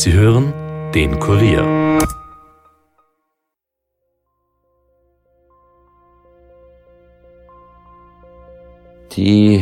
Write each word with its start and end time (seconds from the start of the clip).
Sie 0.00 0.12
hören 0.12 0.52
den 0.94 1.18
Kurier. 1.18 1.64
Die 9.16 9.60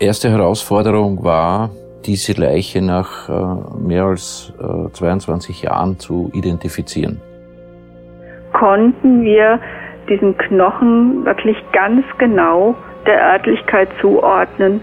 erste 0.00 0.30
Herausforderung 0.30 1.22
war, 1.22 1.70
diese 2.04 2.32
Leiche 2.32 2.82
nach 2.82 3.28
äh, 3.28 3.78
mehr 3.78 4.06
als 4.06 4.52
äh, 4.58 4.90
22 4.90 5.62
Jahren 5.62 5.96
zu 6.00 6.28
identifizieren. 6.34 7.20
Konnten 8.54 9.22
wir 9.22 9.60
diesen 10.08 10.36
Knochen 10.38 11.24
wirklich 11.24 11.56
ganz 11.72 12.04
genau 12.18 12.74
der 13.06 13.34
Örtlichkeit 13.34 13.90
zuordnen, 14.00 14.82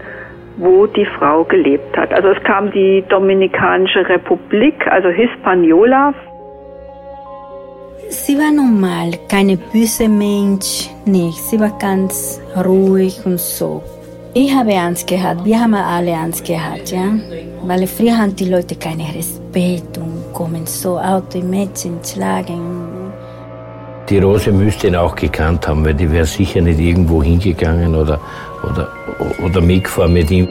wo 0.56 0.86
die 0.86 1.06
Frau 1.18 1.44
gelebt 1.44 1.96
hat. 1.96 2.12
Also 2.12 2.28
es 2.28 2.42
kam 2.44 2.70
die 2.70 3.04
Dominikanische 3.08 4.08
Republik, 4.08 4.86
also 4.86 5.08
Hispaniola. 5.08 6.14
Sie 8.08 8.38
war 8.38 8.52
normal, 8.52 9.12
keine 9.28 9.56
böse 9.56 10.08
Mensch, 10.08 10.90
nicht. 11.04 11.38
Sie 11.38 11.58
war 11.58 11.76
ganz 11.78 12.40
ruhig 12.64 13.20
und 13.24 13.40
so. 13.40 13.82
Ich 14.32 14.54
habe 14.54 14.74
Angst 14.74 15.06
gehabt, 15.06 15.44
wir 15.44 15.58
haben 15.58 15.74
alle 15.74 16.14
Angst 16.14 16.44
gehabt, 16.44 16.92
ja. 16.92 17.14
Weil 17.62 17.86
früher 17.86 18.16
haben 18.16 18.36
die 18.36 18.50
Leute 18.50 18.76
keinen 18.76 19.10
Respekt 19.10 19.98
und 19.98 20.32
kommen 20.34 20.66
so 20.66 20.98
Auto 20.98 21.38
Mädchen 21.40 21.98
schlagen. 22.04 22.95
Die 24.08 24.18
Rose 24.18 24.52
müsste 24.52 24.86
ihn 24.86 24.94
auch 24.94 25.16
gekannt 25.16 25.66
haben, 25.66 25.84
weil 25.84 25.94
die 25.94 26.08
wäre 26.08 26.26
sicher 26.26 26.60
nicht 26.60 26.78
irgendwo 26.78 27.24
hingegangen 27.24 27.92
oder, 27.96 28.20
oder, 28.62 28.88
oder 29.42 29.60
mitgefahren 29.60 30.12
mit 30.12 30.30
ihm. 30.30 30.46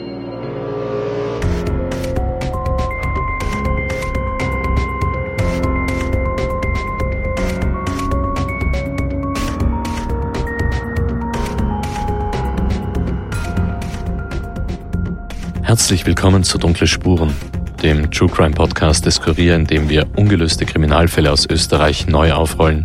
Herzlich 15.62 16.05
willkommen 16.05 16.44
zu 16.44 16.57
Dunkle 16.57 16.88
Spuren, 16.88 17.34
dem 17.82 18.12
True 18.12 18.27
Crime 18.27 18.54
Podcast 18.54 19.05
des 19.05 19.22
Kurier, 19.22 19.55
in 19.55 19.66
dem 19.66 19.88
wir 19.88 20.05
ungelöste 20.18 20.66
Kriminalfälle 20.66 21.32
aus 21.32 21.46
Österreich 21.49 22.05
neu 22.07 22.34
aufrollen. 22.34 22.84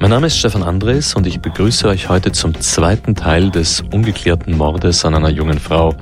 Mein 0.00 0.10
Name 0.10 0.28
ist 0.28 0.38
Stefan 0.38 0.62
Andres 0.62 1.16
und 1.16 1.26
ich 1.26 1.40
begrüße 1.40 1.88
euch 1.88 2.08
heute 2.08 2.30
zum 2.30 2.54
zweiten 2.60 3.16
Teil 3.16 3.50
des 3.50 3.82
ungeklärten 3.92 4.56
Mordes 4.56 5.04
an 5.04 5.16
einer 5.16 5.28
jungen 5.28 5.58
Frau. 5.58 5.92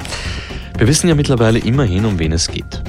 Wir 0.77 0.86
wissen 0.86 1.08
ja 1.08 1.14
mittlerweile 1.14 1.58
immerhin, 1.58 2.05
um 2.05 2.19
wen 2.19 2.33
es 2.33 2.48
geht. 2.48 2.83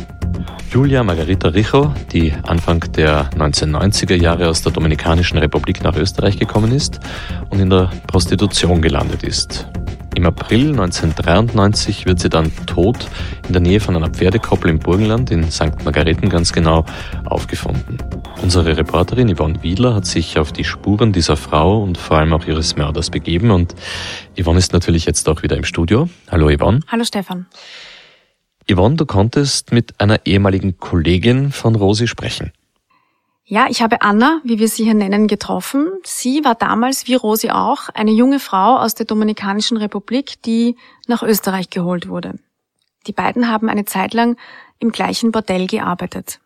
Julia 0.70 1.04
Margarita 1.04 1.48
Richo, 1.48 1.94
die 2.12 2.34
Anfang 2.44 2.82
der 2.92 3.30
1990er 3.32 4.16
Jahre 4.22 4.50
aus 4.50 4.62
der 4.64 4.74
Dominikanischen 4.74 5.38
Republik 5.38 5.82
nach 5.82 5.96
Österreich 5.96 6.40
gekommen 6.40 6.74
ist 6.74 7.00
und 7.52 7.62
in 7.62 7.70
der 7.70 7.90
Prostitution 8.08 8.82
gelandet 8.82 9.24
ist. 9.24 9.66
Im 10.18 10.26
April 10.26 10.72
1993 10.72 12.08
wird 12.08 12.20
sie 12.20 12.30
dann 12.30 12.52
tot 12.66 13.08
in 13.46 13.54
der 13.54 13.62
Nähe 13.62 13.80
von 13.80 13.96
einer 13.96 14.10
Pferdekoppel 14.10 14.72
im 14.72 14.80
Burgenland, 14.80 15.30
in 15.30 15.52
St. 15.52 15.84
Margareten 15.86 16.28
ganz 16.28 16.52
genau, 16.52 16.88
aufgefunden. 17.26 18.00
Unsere 18.42 18.76
Reporterin 18.76 19.32
Yvonne 19.36 19.62
Wiedler 19.62 19.94
hat 19.94 20.08
sich 20.08 20.40
auf 20.40 20.52
die 20.52 20.64
Spuren 20.64 21.14
dieser 21.14 21.38
Frau 21.38 21.84
und 21.84 22.00
vor 22.00 22.18
allem 22.18 22.34
auch 22.34 22.48
ihres 22.48 22.76
Mörders 22.76 23.12
begeben 23.12 23.52
und 23.52 23.76
Yvonne 24.36 24.58
ist 24.58 24.74
natürlich 24.74 25.06
jetzt 25.06 25.30
auch 25.30 25.44
wieder 25.44 25.56
im 25.56 25.64
Studio. 25.64 26.10
Hallo 26.32 26.50
Yvonne. 26.50 26.80
Hallo 26.88 27.04
Stefan. 27.04 27.46
Yvonne, 28.68 28.96
du 28.96 29.06
konntest 29.06 29.72
mit 29.72 30.02
einer 30.02 30.26
ehemaligen 30.26 30.80
Kollegin 30.80 31.52
von 31.52 31.76
Rosi 31.76 32.08
sprechen. 32.08 32.52
Ja, 33.50 33.68
ich 33.70 33.82
habe 33.82 34.02
Anna, 34.02 34.42
wie 34.44 34.60
wir 34.60 34.68
sie 34.68 34.84
hier 34.84 34.94
nennen, 34.94 35.28
getroffen. 35.28 35.88
Sie 36.04 36.44
war 36.44 36.56
damals, 36.56 37.08
wie 37.08 37.16
Rosi 37.16 37.50
auch, 37.50 37.88
eine 37.94 38.12
junge 38.12 38.42
Frau 38.42 38.78
aus 38.78 38.94
der 38.94 39.06
Dominikanischen 39.06 39.78
Republik, 39.78 40.42
die 40.44 40.76
nach 41.08 41.24
Österreich 41.24 41.70
geholt 41.70 42.10
wurde. 42.10 42.34
Die 43.08 43.14
beiden 43.14 43.50
haben 43.50 43.70
eine 43.70 43.86
Zeit 43.86 44.14
lang 44.14 44.36
im 44.80 44.92
gleichen 44.92 45.32
Bordell 45.32 45.68
gearbeitet. 45.68 46.42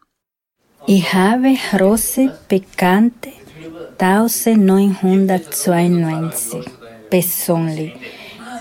Ich 0.86 1.12
habe 1.12 1.58
Rosi 1.80 2.30
bekannte 2.48 3.32
1992 3.98 6.64
persönlich. 7.10 7.94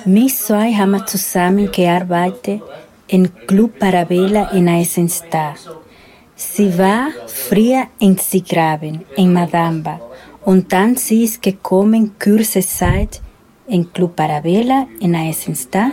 Wir 0.06 0.28
zwei 0.28 0.72
haben 0.72 1.06
zusammen 1.06 1.70
gearbeitet 1.70 2.62
im 3.06 3.28
Club 3.46 3.78
Parabella 3.78 4.52
in 4.52 4.66
Eisenstadt. 4.66 5.58
Sie 6.40 6.78
war 6.78 7.08
früher 7.26 7.86
in 7.98 8.16
Sigraben, 8.16 9.04
in 9.14 9.30
Madamba, 9.34 10.00
und 10.42 10.72
dann 10.72 10.96
sie 10.96 11.24
ist 11.24 11.42
gekommen 11.42 12.14
kurze 12.18 12.60
Zeit 12.60 13.20
in 13.66 13.92
Club 13.92 14.16
Parabella 14.16 14.86
in 15.00 15.14
Eisenstadt. 15.14 15.92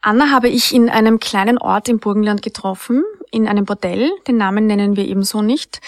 Anna 0.00 0.30
habe 0.30 0.48
ich 0.48 0.72
in 0.72 0.88
einem 0.88 1.18
kleinen 1.18 1.58
Ort 1.58 1.88
im 1.88 1.98
Burgenland 1.98 2.42
getroffen, 2.42 3.02
in 3.32 3.48
einem 3.48 3.64
Bordell, 3.64 4.08
den 4.28 4.36
Namen 4.36 4.68
nennen 4.68 4.96
wir 4.96 5.04
ebenso 5.04 5.42
nicht. 5.42 5.80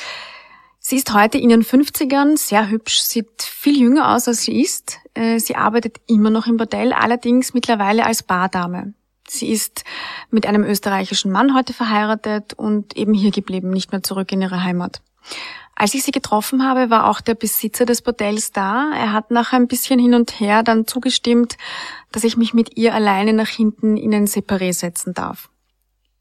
Sie 0.81 0.97
ist 0.97 1.15
heute 1.15 1.38
in 1.38 1.50
ihren 1.50 1.62
50ern, 1.62 2.37
sehr 2.37 2.69
hübsch, 2.69 2.99
sieht 2.99 3.43
viel 3.43 3.78
jünger 3.78 4.12
aus, 4.12 4.27
als 4.27 4.43
sie 4.43 4.60
ist. 4.60 4.99
Äh, 5.15 5.38
sie 5.38 5.54
arbeitet 5.54 5.99
immer 6.09 6.31
noch 6.31 6.49
im 6.49 6.56
Bordell, 6.56 6.93
allerdings 6.93 7.54
mittlerweile 7.54 8.04
als 8.04 8.25
Bardame. 8.25 8.93
Sie 9.29 9.51
ist 9.51 9.85
mit 10.31 10.47
einem 10.47 10.65
österreichischen 10.65 11.33
Mann 11.33 11.55
heute 11.55 11.73
verheiratet 11.73 12.55
und 12.55 12.97
eben 12.97 13.15
hier 13.15 13.31
geblieben, 13.31 13.71
nicht 13.71 13.93
mehr 13.93 14.03
zurück 14.03 14.31
in 14.33 14.43
ihre 14.43 14.62
Heimat. 14.62 15.01
Als 15.77 15.95
ich 15.95 16.05
sie 16.05 16.12
getroffen 16.12 16.62
habe, 16.62 16.89
war 16.89 17.09
auch 17.09 17.21
der 17.21 17.34
Besitzer 17.34 17.84
des 17.84 18.03
Bordells 18.03 18.53
da. 18.53 18.93
Er 18.95 19.13
hat 19.13 19.31
nach 19.31 19.53
ein 19.53 19.67
bisschen 19.67 19.99
hin 19.99 20.15
und 20.15 20.39
her 20.39 20.63
dann 20.63 20.87
zugestimmt, 20.87 21.57
dass 22.13 22.23
ich 22.23 22.37
mich 22.37 22.55
mit 22.55 22.77
ihr 22.77 22.95
alleine 22.95 23.33
nach 23.33 23.49
hinten 23.49 23.97
in 23.97 24.15
ein 24.15 24.27
Separé 24.27 24.73
setzen 24.73 25.15
darf. 25.15 25.51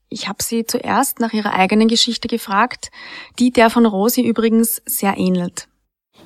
Ich 0.10 0.28
habe 0.28 0.44
sie 0.44 0.66
zuerst 0.66 1.20
nach 1.20 1.34
ihrer 1.34 1.54
eigenen 1.54 1.88
Geschichte 1.88 2.28
gefragt, 2.28 2.92
die 3.40 3.52
der 3.52 3.70
von 3.70 3.86
Rosi 3.86 4.22
übrigens 4.22 4.82
sehr 4.86 5.18
ähnelt. 5.18 5.68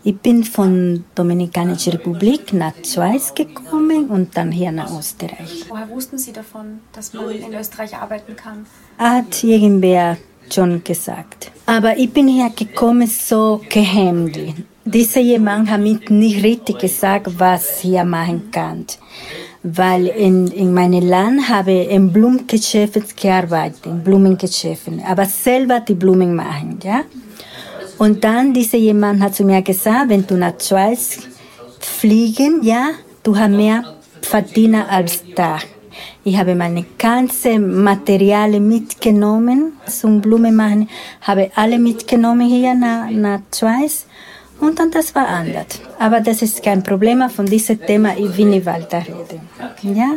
Ich 0.04 0.18
bin 0.18 0.44
von 0.44 1.04
Dominikanischer 1.16 1.94
Republik 1.94 2.54
nach 2.54 2.74
Schweiz 2.86 3.34
gekommen 3.34 4.08
und 4.10 4.38
dann 4.38 4.52
hier 4.52 4.72
nach 4.72 4.98
Österreich. 4.98 5.66
Woher 5.68 5.90
wussten 5.90 6.18
Sie 6.18 6.32
davon, 6.32 6.80
dass 6.94 7.14
man 7.14 7.30
in 7.32 7.54
Österreich 7.54 7.96
arbeiten 7.96 8.36
kann? 8.36 8.66
Hat 8.98 9.44
irgendwer 9.44 10.18
schon 10.50 10.84
gesagt. 10.84 11.52
Aber 11.66 11.98
ich 11.98 12.12
bin 12.12 12.28
hier 12.28 12.50
gekommen 12.50 13.08
so 13.08 13.62
gehemmt. 13.70 14.38
Dieser 14.86 15.20
jemand 15.20 15.70
hat 15.70 15.82
mir 15.82 16.00
nicht 16.10 16.44
richtig 16.44 16.80
gesagt, 16.80 17.28
was 17.38 17.84
ich 17.84 17.90
hier 17.90 18.06
machen 18.06 18.50
kann. 18.52 18.86
Weil 19.64 20.08
in, 20.08 20.48
in 20.48 20.74
meinem 20.74 21.06
Land 21.06 21.50
habe 21.50 21.72
ich 21.72 21.90
in 21.90 22.14
Blumengeschäften 22.14 23.04
gearbeitet, 23.22 23.86
in 23.86 24.02
Blumengeschäften, 24.02 25.04
aber 25.06 25.26
selber 25.26 25.82
die 25.82 25.96
Blumen 25.96 26.36
machen, 26.36 26.80
ja. 26.84 27.02
Und 27.98 28.24
dann 28.24 28.54
dieser 28.54 28.78
jemand 28.78 29.22
hat 29.22 29.36
zu 29.36 29.44
mir 29.44 29.62
gesagt, 29.62 30.10
wenn 30.10 30.26
du 30.26 30.36
nach 30.36 30.54
Schweiz 30.60 31.20
fliegen, 31.80 32.62
ja, 32.64 32.90
du 33.24 33.36
hast 33.36 33.50
mehr 33.50 33.84
Verdiener 34.22 34.90
als 34.90 35.24
da. 35.36 35.60
Ich 36.24 36.38
habe 36.38 36.56
meine 36.56 36.86
ganzen 36.98 37.84
Materialien 37.84 38.68
mitgenommen 38.68 39.74
zum 39.88 40.22
Blumenmachen, 40.22 40.90
habe 41.22 41.52
alle 41.56 41.80
mitgenommen 41.80 42.48
hier 42.48 42.76
nach, 42.76 43.10
nach 43.10 43.40
Schweiz. 43.56 44.06
Und 44.60 44.80
dann 44.80 44.92
das 44.92 45.14
war 45.16 45.28
anders. 45.28 45.80
Aber 46.00 46.20
das 46.20 46.42
ist 46.42 46.64
kein 46.64 46.84
Problem 46.84 47.30
von 47.30 47.46
diesem 47.46 47.80
Thema, 47.80 48.18
ich 48.18 48.36
will 48.38 48.48
nicht 48.48 48.66
weiter 48.66 49.00
reden. 49.00 49.42
Ja? 49.96 50.16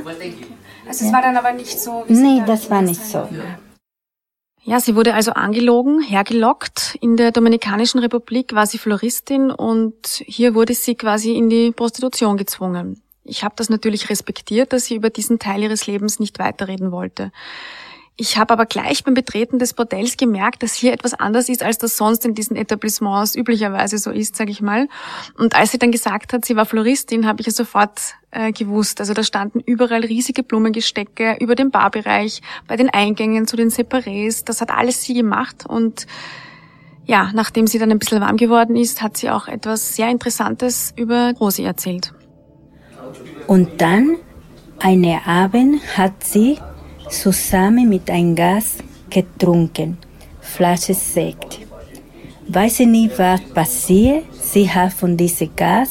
Also 0.89 1.05
es 1.05 1.13
war 1.13 1.23
dann 1.23 1.37
aber 1.37 1.53
nicht 1.53 1.79
so? 1.79 2.05
Wie 2.09 2.15
nee, 2.15 2.43
das 2.47 2.69
war 2.71 2.83
nicht 2.83 3.05
so. 3.05 3.19
Ja, 3.19 3.59
sie 4.79 4.95
wurde 4.95 5.15
also 5.15 5.33
angelogen, 5.33 6.03
hergelockt. 6.03 6.97
In 7.01 7.17
der 7.17 7.33
Dominikanischen 7.33 7.99
Republik 8.01 8.55
war 8.55 8.67
sie 8.67 8.79
Floristin 8.79 9.51
und 9.51 10.23
hier 10.27 10.55
wurde 10.55 10.75
sie 10.75 10.95
quasi 10.95 11.35
in 11.35 11.49
die 11.49 11.73
Prostitution 11.73 12.37
gezwungen. 12.37 13.03
Ich 13.25 13.45
habe 13.45 13.55
das 13.57 13.71
natürlich 13.71 14.11
respektiert, 14.11 14.73
dass 14.73 14.87
sie 14.87 14.97
über 14.97 15.11
diesen 15.11 15.39
Teil 15.39 15.63
ihres 15.63 15.87
Lebens 15.87 16.19
nicht 16.21 16.39
weiterreden 16.39 16.91
wollte. 16.93 17.33
Ich 18.21 18.37
habe 18.37 18.53
aber 18.53 18.67
gleich 18.67 19.03
beim 19.03 19.15
Betreten 19.15 19.59
des 19.59 19.73
Bordells 19.73 20.19
gemerkt, 20.19 20.63
dass 20.63 20.75
hier 20.75 20.93
etwas 20.93 21.15
anders 21.15 21.49
ist, 21.49 21.63
als 21.63 21.79
das 21.79 21.97
sonst 21.97 22.27
in 22.27 22.35
diesen 22.35 22.55
Etablissements 22.55 23.35
üblicherweise 23.35 23.97
so 23.97 24.11
ist, 24.11 24.37
sage 24.37 24.51
ich 24.51 24.61
mal. 24.61 24.89
Und 25.39 25.57
als 25.57 25.71
sie 25.71 25.79
dann 25.79 25.91
gesagt 25.91 26.35
hat, 26.35 26.45
sie 26.45 26.55
war 26.55 26.67
Floristin, 26.67 27.27
habe 27.27 27.41
ich 27.41 27.47
es 27.47 27.57
sofort 27.57 27.99
äh, 28.31 28.53
gewusst. 28.53 29.01
Also 29.01 29.15
da 29.15 29.23
standen 29.23 29.61
überall 29.61 30.05
riesige 30.05 30.43
Blumengestecke 30.43 31.39
über 31.41 31.55
dem 31.55 31.71
Barbereich, 31.71 32.43
bei 32.69 32.77
den 32.77 32.91
Eingängen 32.91 33.47
zu 33.47 33.57
den 33.57 33.71
Separés. 33.71 34.45
Das 34.45 34.61
hat 34.61 34.71
alles 34.71 35.03
sie 35.03 35.15
gemacht 35.15 35.65
und 35.67 36.07
ja, 37.07 37.31
nachdem 37.33 37.67
sie 37.67 37.79
dann 37.79 37.91
ein 37.91 37.99
bisschen 37.99 38.21
warm 38.21 38.37
geworden 38.37 38.77
ist, 38.77 39.01
hat 39.01 39.17
sie 39.17 39.31
auch 39.31 39.49
etwas 39.49 39.97
sehr 39.97 40.11
Interessantes 40.11 40.93
über 40.95 41.33
Rosi 41.41 41.63
erzählt. 41.63 42.13
Und 43.47 43.81
dann, 43.81 44.17
eine 44.79 45.27
Abend, 45.27 45.81
hat 45.97 46.23
sie 46.23 46.59
zusammen 47.11 47.89
mit 47.89 48.09
einem 48.09 48.35
Gast 48.35 48.83
getrunken. 49.11 49.99
Flasche 50.41 50.95
Sekt. 50.95 51.61
Weiß 52.49 52.79
sie 52.79 52.87
nicht, 52.87 53.19
was 53.19 53.41
passiert. 53.43 54.25
Sie 54.41 54.69
hat 54.69 54.93
von 54.93 55.17
diesem 55.17 55.51
Gas 55.55 55.91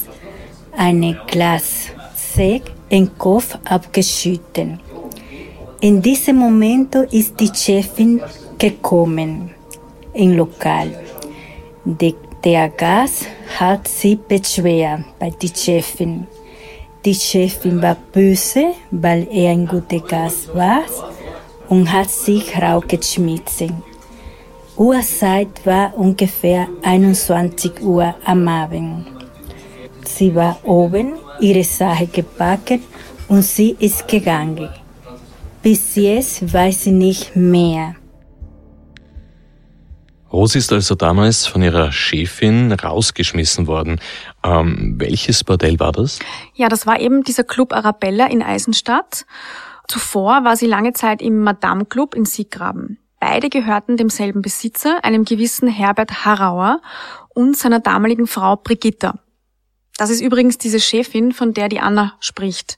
eine 0.76 1.20
Glas 1.28 1.88
Sekt 2.16 2.72
im 2.90 3.18
Kopf 3.18 3.58
abgeschüttet. 3.66 4.80
In 5.82 6.02
diesem 6.02 6.38
Moment 6.38 6.96
ist 7.12 7.40
die 7.40 7.52
Chefin 7.54 8.22
gekommen 8.58 9.52
im 10.14 10.36
Lokal. 10.36 10.92
Der 12.44 12.70
Gast 12.70 13.28
hat 13.58 13.88
sie 13.88 14.16
beschwert 14.16 15.04
bei 15.20 15.30
der 15.30 15.50
Chefin. 15.56 16.28
Die 17.06 17.16
Chefin 17.16 17.82
war 17.82 17.96
böse, 18.14 18.74
weil 18.92 19.28
er 19.32 19.52
ein 19.52 19.66
guter 19.66 20.00
Gast 20.02 20.54
war 20.54 20.84
und 21.70 21.92
hat 21.92 22.10
sich 22.10 22.62
rausgeschmissen. 22.62 23.82
Uhrzeit 24.76 25.66
war 25.66 25.98
ungefähr 25.98 26.68
21 26.84 27.82
Uhr 27.82 28.16
am 28.26 28.48
Abend. 28.48 29.06
Sie 30.06 30.36
war 30.36 30.60
oben, 30.64 31.14
ihre 31.40 31.64
Sache 31.64 32.08
gepackt 32.08 32.82
und 33.30 33.44
sie 33.44 33.78
ist 33.80 34.08
gegangen. 34.08 34.70
Bis 35.62 35.96
jetzt 35.96 36.54
weiß 36.54 36.84
sie 36.84 36.92
nicht 36.92 37.36
mehr. 37.36 37.96
Rosi 40.32 40.60
ist 40.60 40.72
also 40.72 40.96
damals 40.96 41.48
von 41.48 41.64
ihrer 41.64 41.92
Chefin 41.92 42.72
rausgeschmissen 42.72 43.66
worden. 43.66 44.00
Ähm, 44.44 44.96
welches 44.98 45.44
Bordell 45.44 45.80
war 45.80 45.92
das? 45.92 46.20
Ja, 46.54 46.70
das 46.70 46.88
war 46.88 47.00
eben 47.00 47.24
dieser 47.24 47.44
Club 47.44 47.74
Arabella 47.74 48.28
in 48.28 48.42
Eisenstadt. 48.42 49.26
Zuvor 49.88 50.44
war 50.44 50.56
sie 50.56 50.68
lange 50.68 50.94
Zeit 50.94 51.22
im 51.22 51.40
Madame 51.44 51.86
Club 51.86 52.16
in 52.16 52.26
Sieggraben. 52.26 53.00
Beide 53.20 53.50
gehörten 53.50 53.98
demselben 53.98 54.42
Besitzer, 54.42 55.04
einem 55.04 55.26
gewissen 55.26 55.68
Herbert 55.68 56.26
Harauer 56.26 56.82
und 57.30 57.58
seiner 57.58 57.80
damaligen 57.80 58.28
Frau 58.28 58.56
Brigitta. 58.56 59.20
Das 59.98 60.10
ist 60.10 60.22
übrigens 60.22 60.58
diese 60.58 60.80
Chefin, 60.80 61.34
von 61.34 61.54
der 61.54 61.68
die 61.68 61.82
Anna 61.82 62.14
spricht. 62.22 62.78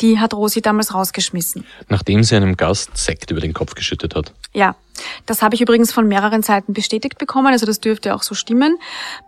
Die 0.00 0.20
hat 0.20 0.34
Rosi 0.34 0.60
damals 0.60 0.92
rausgeschmissen. 0.92 1.64
Nachdem 1.88 2.22
sie 2.22 2.36
einem 2.36 2.56
Gast 2.56 2.96
Sekt 2.96 3.30
über 3.30 3.40
den 3.40 3.54
Kopf 3.54 3.74
geschüttet 3.74 4.14
hat. 4.14 4.34
Ja, 4.52 4.76
das 5.24 5.42
habe 5.42 5.54
ich 5.54 5.60
übrigens 5.60 5.92
von 5.92 6.06
mehreren 6.06 6.42
Seiten 6.42 6.72
bestätigt 6.72 7.18
bekommen, 7.18 7.48
also 7.48 7.64
das 7.64 7.80
dürfte 7.80 8.14
auch 8.14 8.22
so 8.22 8.34
stimmen. 8.34 8.78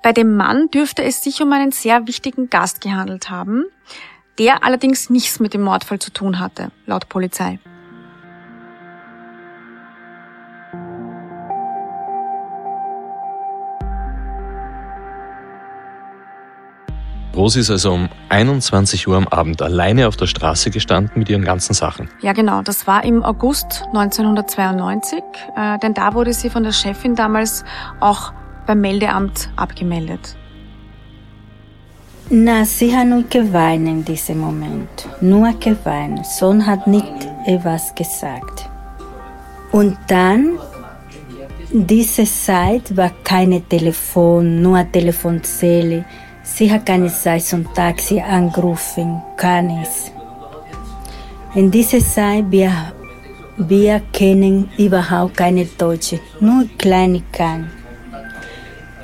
Bei 0.02 0.12
dem 0.12 0.36
Mann 0.36 0.68
dürfte 0.70 1.02
es 1.02 1.22
sich 1.22 1.40
um 1.40 1.52
einen 1.52 1.72
sehr 1.72 2.06
wichtigen 2.06 2.50
Gast 2.50 2.80
gehandelt 2.80 3.30
haben, 3.30 3.64
der 4.38 4.64
allerdings 4.64 5.10
nichts 5.10 5.40
mit 5.40 5.54
dem 5.54 5.62
Mordfall 5.62 5.98
zu 5.98 6.12
tun 6.12 6.38
hatte, 6.38 6.70
laut 6.86 7.08
Polizei. 7.08 7.58
Rosi 17.38 17.60
ist 17.60 17.70
also 17.70 17.92
um 17.92 18.08
21 18.30 19.06
Uhr 19.06 19.16
am 19.16 19.28
Abend 19.28 19.62
alleine 19.62 20.08
auf 20.08 20.16
der 20.16 20.26
Straße 20.26 20.70
gestanden 20.70 21.12
mit 21.20 21.28
ihren 21.28 21.44
ganzen 21.44 21.72
Sachen. 21.72 22.10
Ja, 22.20 22.32
genau. 22.32 22.62
Das 22.62 22.88
war 22.88 23.04
im 23.04 23.22
August 23.22 23.84
1992, 23.94 25.22
äh, 25.56 25.78
denn 25.78 25.94
da 25.94 26.14
wurde 26.14 26.32
sie 26.32 26.50
von 26.50 26.64
der 26.64 26.72
Chefin 26.72 27.14
damals 27.14 27.64
auch 28.00 28.32
beim 28.66 28.80
Meldeamt 28.80 29.50
abgemeldet. 29.54 30.36
Na, 32.28 32.64
sie 32.64 32.94
hat 32.94 33.06
nur 33.06 33.22
geweint 33.22 33.86
in 33.86 34.04
diesem 34.04 34.40
Moment. 34.40 35.08
Nur 35.20 35.52
geweint. 35.60 36.26
Sohn 36.26 36.66
hat 36.66 36.88
nicht 36.88 37.28
etwas 37.46 37.94
gesagt. 37.94 38.68
Und 39.70 39.96
dann, 40.08 40.58
diese 41.70 42.24
Zeit 42.24 42.96
war 42.96 43.12
keine 43.22 43.62
Telefon, 43.62 44.60
nur 44.60 44.84
Telefonzelle. 44.90 46.04
Sie 46.54 46.72
hat 46.72 46.86
keine 46.86 47.08
Zeit 47.08 47.42
zum 47.42 47.72
Taxi 47.72 48.20
angerufen, 48.20 49.22
gar 49.36 49.62
nichts. 49.62 50.10
In 51.54 51.70
dieser 51.70 52.00
Zeit, 52.00 52.50
wir, 52.50 52.72
wir 53.56 54.00
kennen 54.12 54.68
überhaupt 54.76 55.36
keine 55.36 55.64
Deutsche, 55.66 56.20
nur 56.40 56.64
Kleinigkeiten. 56.76 57.70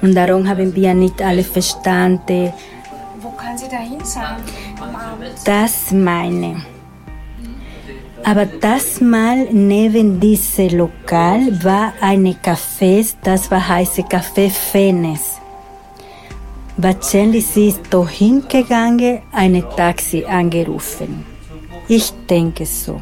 Und 0.02 0.14
darum 0.14 0.49
haben 0.49 0.75
wir 0.75 0.94
nicht 0.94 1.23
alle 1.23 1.44
verstanden. 1.44 2.52
Wo 3.20 3.31
kann 3.31 3.56
sie 3.56 3.69
dahin 3.69 4.05
sein 4.05 4.37
Das 5.44 5.93
meine. 5.93 6.62
Aber 8.25 8.46
das 8.46 9.00
Mal 9.00 9.49
neben 9.52 10.19
diesem 10.19 10.79
Lokal 10.79 11.62
war 11.62 11.93
ein 12.00 12.26
Café, 12.43 13.14
das 13.23 13.50
war 13.50 13.69
heiße 13.69 14.02
Café 14.02 14.50
Fenes. 14.50 15.44
Wahrscheinlich 16.76 17.47
sie 17.47 17.69
ist 17.69 17.82
dorthin 17.91 18.47
gegangen, 18.49 19.23
ein 19.31 19.65
Taxi 19.76 20.25
angerufen. 20.25 21.25
Ich 21.87 22.12
denke 22.29 22.67
so. 22.67 22.94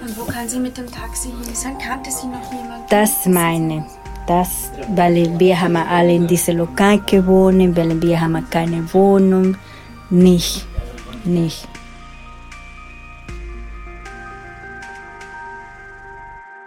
Und 0.00 0.18
wo 0.18 0.24
kann 0.24 0.48
sie 0.48 0.58
mit 0.58 0.76
dem 0.76 0.90
Taxi 0.90 1.28
hin 1.28 1.54
sein? 1.54 1.78
Kannte 1.78 2.10
sie 2.10 2.26
noch 2.26 2.50
niemand? 2.50 2.90
Das 2.90 3.24
meine. 3.26 3.86
Das, 4.26 4.70
weil 4.94 5.38
wir 5.38 5.60
haben 5.60 5.76
alle 5.76 6.14
in 6.14 6.26
diesem 6.26 6.58
Lokal 6.58 7.00
gewohnt, 7.00 7.76
weil 7.76 8.02
wir 8.02 8.20
haben 8.20 8.50
keine 8.50 8.92
Wohnung. 8.92 9.56
Nicht, 10.10 10.66
nicht. 11.24 11.68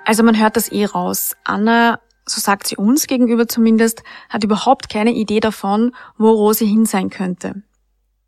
Also 0.06 0.24
man 0.24 0.40
hört 0.40 0.56
das 0.56 0.72
eh 0.72 0.86
raus. 0.86 1.36
Anna 1.44 2.00
so 2.32 2.42
sagt 2.42 2.68
sie 2.68 2.78
uns 2.78 3.08
gegenüber 3.08 3.48
zumindest, 3.48 4.04
hat 4.30 4.44
überhaupt 4.44 4.90
keine 4.90 5.12
Idee 5.12 5.40
davon, 5.40 5.94
wo 6.18 6.32
Rosi 6.32 6.68
hin 6.68 6.86
sein 6.86 7.10
könnte. 7.10 7.62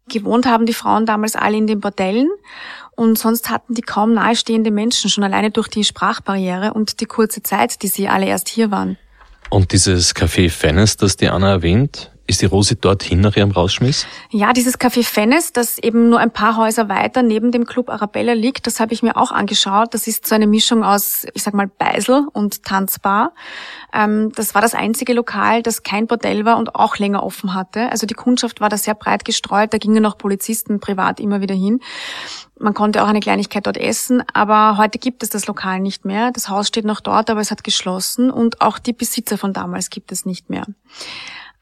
Gewohnt 0.10 0.46
haben 0.46 0.66
die 0.66 0.74
Frauen 0.74 1.06
damals 1.06 1.36
alle 1.36 1.58
in 1.58 1.68
den 1.68 1.80
Bordellen 1.80 2.30
und 2.96 3.18
sonst 3.18 3.50
hatten 3.50 3.74
die 3.74 3.82
kaum 3.82 4.14
nahestehende 4.14 4.70
Menschen, 4.70 5.10
schon 5.10 5.24
alleine 5.24 5.50
durch 5.50 5.70
die 5.70 5.84
Sprachbarriere 5.84 6.74
und 6.74 7.00
die 7.00 7.06
kurze 7.06 7.42
Zeit, 7.42 7.82
die 7.82 7.88
sie 7.88 8.10
alle 8.10 8.26
erst 8.26 8.50
hier 8.50 8.70
waren. 8.70 8.98
Und 9.50 9.72
dieses 9.72 10.16
Café 10.16 10.50
Fennes, 10.50 10.98
das 10.98 11.16
die 11.16 11.30
Anna 11.30 11.52
erwähnt, 11.52 12.12
ist 12.26 12.42
die 12.42 12.46
Rosi 12.46 12.78
dorthin 12.78 13.20
nach 13.20 13.36
ihrem 13.36 13.52
Rausschmiss? 13.52 14.08
Ja, 14.32 14.54
dieses 14.54 14.80
Café 14.80 15.04
Fennes, 15.04 15.52
das 15.52 15.78
eben 15.78 16.10
nur 16.10 16.20
ein 16.20 16.32
paar 16.32 16.56
Häuser 16.56 16.88
weiter 16.88 17.22
neben 17.22 17.52
dem 17.52 17.66
Club 17.66 17.90
Arabella 17.90 18.34
liegt, 18.34 18.66
das 18.66 18.80
habe 18.80 18.94
ich 18.94 19.04
mir 19.04 19.18
auch 19.18 19.32
angeschaut. 19.32 19.94
Das 19.94 20.08
ist 20.08 20.26
so 20.26 20.34
eine 20.34 20.48
Mischung 20.48 20.84
aus, 20.86 21.26
ich 21.34 21.44
sag 21.44 21.54
mal, 21.54 21.68
Beisel 21.68 22.28
und 22.32 22.64
Tanzbar. 22.64 23.34
Ähm, 23.94 24.32
das 24.36 24.56
war 24.56 24.62
das 24.62 24.74
einzige 24.74 25.14
Lokal, 25.14 25.64
das 25.64 25.84
kein 25.84 26.08
Bordell 26.08 26.46
war 26.46 26.58
und 26.58 26.76
auch 26.76 26.98
länger 26.98 27.24
offen 27.24 27.54
hatte. 27.54 27.92
Also 27.92 28.08
die 28.08 28.14
Kundschaft 28.14 28.62
war 28.62 28.70
da 28.70 28.78
sehr 28.78 28.96
breit 28.96 29.26
gestreut, 29.26 29.74
da 29.74 29.78
gingen 29.78 30.06
auch 30.06 30.18
Polizisten 30.18 30.80
privat 30.80 31.20
immer 31.20 31.42
wieder 31.42 31.56
hin. 31.56 31.82
Man 32.58 32.74
konnte 32.74 33.04
auch 33.04 33.08
eine 33.08 33.20
Kleinigkeit 33.20 33.68
dort 33.68 33.78
essen, 33.78 34.24
aber 34.34 34.78
heute 34.78 34.98
gibt 34.98 35.24
es 35.24 35.30
das 35.30 35.48
Lokal 35.48 35.82
nicht 35.82 36.06
mehr. 36.06 36.32
Das 36.32 36.48
Haus 36.48 36.70
steht 36.70 36.86
noch 36.86 37.02
dort, 37.02 37.30
aber 37.30 37.42
es 37.42 37.52
hat 37.52 37.66
geschlossen 37.66 38.32
und 38.32 38.62
auch 38.62 38.80
die 38.80 38.94
Besitzer 38.94 39.38
von 39.38 39.52
damals 39.52 39.90
gibt 39.90 40.14
es 40.14 40.26
nicht 40.26 40.50
mehr. 40.50 40.66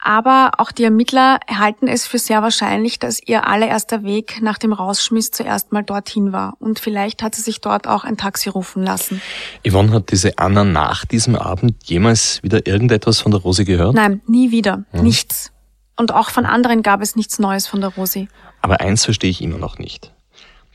Aber 0.04 0.54
auch 0.58 0.72
die 0.72 0.84
Ermittler 0.84 1.40
halten 1.48 1.88
es 1.88 2.08
für 2.08 2.18
sehr 2.18 2.42
wahrscheinlich, 2.42 2.98
dass 2.98 3.22
ihr 3.24 3.48
allererster 3.48 4.02
Weg 4.02 4.42
nach 4.42 4.58
dem 4.58 4.74
Rausschmiss 4.74 5.30
zuerst 5.30 5.72
mal 5.72 5.84
dorthin 5.84 6.32
war. 6.32 6.56
Und 6.60 6.80
vielleicht 6.80 7.22
hat 7.22 7.36
sie 7.36 7.44
sich 7.44 7.62
dort 7.62 7.88
auch 7.88 8.04
ein 8.04 8.18
Taxi 8.18 8.50
rufen 8.50 8.82
lassen. 8.82 9.22
Yvonne, 9.66 9.92
hat 9.92 10.12
diese 10.12 10.40
Anna 10.40 10.64
nach 10.64 11.06
diesem 11.06 11.36
Abend 11.36 11.76
jemals 11.84 12.42
wieder 12.42 12.66
irgendetwas 12.66 13.20
von 13.20 13.32
der 13.32 13.42
Rosi 13.42 13.64
gehört? 13.64 13.94
Nein, 13.94 14.22
nie 14.26 14.50
wieder. 14.50 14.86
Mhm. 14.92 15.04
Nichts. 15.04 15.52
Und 15.96 16.12
auch 16.12 16.32
von 16.32 16.48
anderen 16.48 16.82
gab 16.82 17.02
es 17.02 17.16
nichts 17.16 17.38
Neues 17.38 17.68
von 17.68 17.80
der 17.80 17.92
Rosi. 17.92 18.28
Aber 18.62 18.82
eins 18.82 19.06
verstehe 19.06 19.30
ich 19.30 19.42
immer 19.44 19.60
noch 19.60 19.78
nicht. 19.78 20.12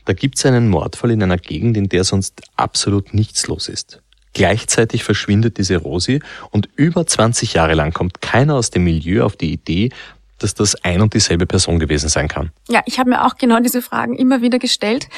Da 0.05 0.13
gibt 0.13 0.37
es 0.37 0.45
einen 0.45 0.69
Mordfall 0.69 1.11
in 1.11 1.21
einer 1.21 1.37
Gegend, 1.37 1.75
in 1.75 1.89
der 1.89 2.05
sonst 2.05 2.43
absolut 2.55 3.13
nichts 3.13 3.45
los 3.47 3.67
ist. 3.67 4.01
Gleichzeitig 4.37 5.03
verschwindet 5.03 5.57
diese 5.57 5.77
Rosi 5.77 6.21
und 6.51 6.69
über 6.75 7.07
20 7.07 7.55
Jahre 7.55 7.73
lang 7.73 7.91
kommt 7.91 8.21
keiner 8.21 8.53
aus 8.53 8.69
dem 8.69 8.83
Milieu 8.83 9.25
auf 9.25 9.35
die 9.35 9.51
Idee, 9.51 9.89
dass 10.37 10.53
das 10.53 10.75
ein 10.83 11.01
und 11.01 11.15
dieselbe 11.15 11.47
Person 11.47 11.79
gewesen 11.79 12.07
sein 12.07 12.27
kann. 12.27 12.51
Ja, 12.69 12.83
ich 12.85 12.99
habe 12.99 13.09
mir 13.09 13.25
auch 13.25 13.37
genau 13.37 13.59
diese 13.59 13.81
Fragen 13.81 14.15
immer 14.15 14.43
wieder 14.43 14.59
gestellt 14.59 15.09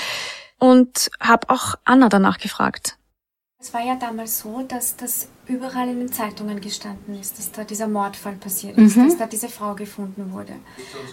und 0.57 1.11
habe 1.19 1.49
auch 1.49 1.75
Anna 1.83 2.07
danach 2.07 2.37
gefragt. 2.37 2.95
Es 3.61 3.73
war 3.73 3.85
ja 3.85 3.95
damals 3.95 4.39
so, 4.39 4.63
dass 4.65 4.95
das 4.95 5.27
überall 5.45 5.89
in 5.89 5.99
den 5.99 6.13
Zeitungen 6.13 6.61
gestanden 6.61 7.19
ist, 7.19 7.37
dass 7.37 7.51
da 7.51 7.65
dieser 7.65 7.89
Mordfall 7.89 8.35
passiert 8.35 8.77
ist, 8.77 8.95
mhm. 8.95 9.09
dass 9.09 9.17
da 9.17 9.25
diese 9.25 9.49
Frau 9.49 9.75
gefunden 9.75 10.31
wurde. 10.31 10.53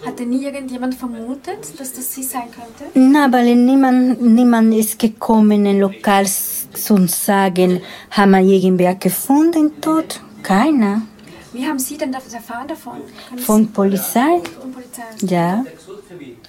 Hatte 0.05 0.25
nie 0.25 0.45
irgendjemand 0.45 0.95
vermutet, 0.95 1.77
dass 1.77 1.91
das 1.91 2.15
sie 2.15 2.23
sein 2.23 2.47
könnte? 2.49 2.89
Na, 2.93 3.29
weil 3.33 3.53
niemand, 3.53 4.21
niemand 4.21 4.73
ist 4.73 4.97
gekommen 4.97 5.65
in 5.65 5.81
Lokal 5.81 6.25
zu 6.25 7.07
sagen, 7.07 7.81
haben 8.11 8.31
wir 8.31 8.39
irgendwer 8.39 8.95
gefunden 8.95 9.81
tot? 9.81 10.21
Keiner. 10.41 11.01
Wie 11.51 11.67
haben 11.67 11.79
Sie 11.79 11.97
denn 11.97 12.13
erfahren 12.13 12.69
davon? 12.69 13.01
Von 13.39 13.73
Polizei. 13.73 14.39
Von 14.61 14.71
Polizei? 14.71 15.03
Ja. 15.19 15.65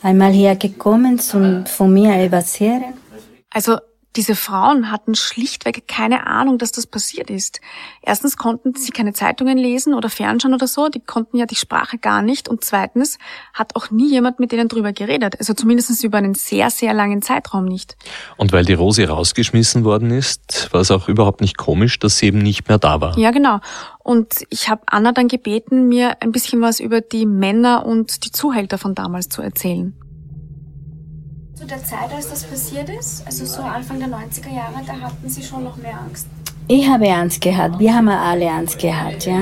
Einmal 0.03 0.31
hier 0.31 0.55
gekommen, 0.55 1.19
zum, 1.19 1.67
von 1.67 1.93
mir 1.93 2.15
etwas 2.15 2.61
hören. 2.61 2.95
Also 3.51 3.79
diese 4.17 4.35
Frauen 4.35 4.91
hatten 4.91 5.15
schlichtweg 5.15 5.87
keine 5.87 6.27
Ahnung, 6.27 6.59
dass 6.59 6.73
das 6.73 6.87
passiert 6.87 7.31
ist. 7.31 7.61
Erstens 8.03 8.37
konnten 8.37 8.75
sie 8.75 8.91
keine 8.91 9.13
Zeitungen 9.13 9.59
lesen 9.59 9.95
oder 9.95 10.09
fernschauen 10.09 10.55
oder 10.55 10.67
so, 10.67 10.89
die 10.89 11.01
konnten 11.01 11.37
ja 11.37 11.47
die 11.47 11.55
Sprache 11.55 11.99
gar 11.99 12.23
nicht. 12.23 12.49
Und 12.49 12.65
zweitens 12.65 13.19
hat 13.53 13.77
auch 13.77 13.91
nie 13.91 14.11
jemand 14.11 14.41
mit 14.41 14.51
denen 14.51 14.69
drüber 14.69 14.93
geredet. 14.93 15.37
Also 15.39 15.55
zumindest 15.55 16.03
über 16.03 16.19
einen 16.19 16.35
sehr, 16.35 16.71
sehr 16.71 16.95
langen 16.95 17.23
Zeitraum 17.23 17.67
nicht. 17.67 17.97
Und 18.37 18.53
weil 18.53 18.65
die 18.65 18.75
Rosi 18.75 19.05
rausgeschmissen 19.05 19.85
worden 19.85 20.11
ist, 20.11 20.73
war 20.73 20.81
es 20.81 20.91
auch 20.91 21.09
überhaupt 21.09 21.41
nicht 21.41 21.57
komisch, 21.57 21.99
dass 21.99 22.19
sie 22.19 22.27
eben 22.27 22.39
nicht 22.39 22.69
mehr 22.69 22.79
da 22.79 23.01
war. 23.01 23.17
Ja, 23.19 23.31
genau. 23.31 23.61
Und 23.99 24.45
ich 24.49 24.69
habe 24.69 24.83
Anna 24.87 25.13
dann 25.13 25.29
gebeten, 25.29 25.87
mir 25.87 26.17
ein 26.23 26.33
bisschen 26.33 26.61
was 26.61 26.81
über 26.81 27.03
die 27.03 27.27
Männer 27.27 27.85
und 27.85 28.25
die 28.25 28.33
Zuhälter 28.33 28.79
von 28.79 28.95
damals 28.95 29.29
zu 29.29 29.43
erzählen. 29.43 29.95
Zu 31.59 31.67
der 31.67 31.83
Zeit, 31.83 32.13
als 32.15 32.31
das 32.31 32.45
passiert 32.45 32.89
ist, 32.89 33.27
also 33.27 33.45
so 33.45 33.63
Anfang 33.63 33.99
der 33.99 34.07
90er 34.07 34.55
Jahre, 34.55 34.81
da 34.87 34.93
hatten 34.93 35.29
Sie 35.29 35.43
schon 35.43 35.65
noch 35.65 35.77
mehr 35.77 35.99
Angst. 35.99 36.29
Ich 36.69 36.87
habe 36.89 37.13
Angst 37.13 37.41
gehabt, 37.41 37.81
wir 37.81 37.93
haben 37.93 38.09
alle 38.09 38.49
Angst 38.49 38.79
gehabt, 38.79 39.27
ja. 39.27 39.41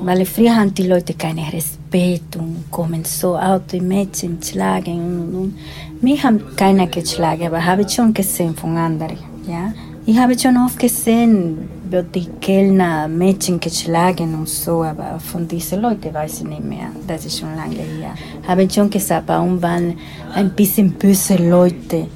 Weil 0.00 0.26
früher 0.26 0.56
haben 0.56 0.74
die 0.74 0.88
Leute 0.88 1.14
keinen 1.14 1.46
Respekt 1.50 2.34
und 2.34 2.64
kommen 2.68 3.04
so 3.04 3.38
die 3.70 3.80
Mädchen 3.80 4.42
schlagen 4.42 5.20
und, 5.20 5.34
und. 5.36 5.58
Mich 6.02 6.24
haben 6.24 6.40
keiner 6.56 6.88
geschlagen, 6.88 7.46
aber 7.46 7.64
habe 7.64 7.82
ich 7.82 7.90
schon 7.90 8.12
gesehen 8.12 8.56
von 8.56 8.76
anderen, 8.76 9.18
ja. 9.46 9.72
Ich 10.04 10.18
habe 10.18 10.36
schon 10.36 10.56
oft 10.56 10.80
gesehen, 10.80 11.68
wird 11.92 12.14
die 12.14 12.26
Kellner 12.40 13.06
Mädchen 13.06 13.60
geschlagen 13.60 14.34
und 14.34 14.48
so, 14.48 14.82
aber 14.82 15.20
von 15.20 15.46
diesen 15.46 15.82
Leuten 15.82 16.12
weiß 16.12 16.40
ich 16.40 16.48
nicht 16.48 16.64
mehr. 16.64 16.88
Das 17.06 17.24
ist 17.26 17.38
schon 17.38 17.54
lange 17.54 17.76
her. 17.76 18.14
Habe 18.48 18.64
ich 18.64 18.72
schon 18.72 18.90
gesagt, 18.90 19.24
warum 19.28 19.62
waren 19.62 19.98
ein 20.34 20.50
bisschen 20.50 20.92
böse 20.92 21.36
Leute. 21.36 22.08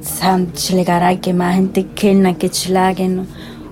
Sie 0.00 0.22
haben 0.22 0.52
Schlägerei 0.56 1.16
gemacht, 1.16 1.74
die 1.74 1.84
Kellner 1.84 2.34
geschlagen 2.34 3.26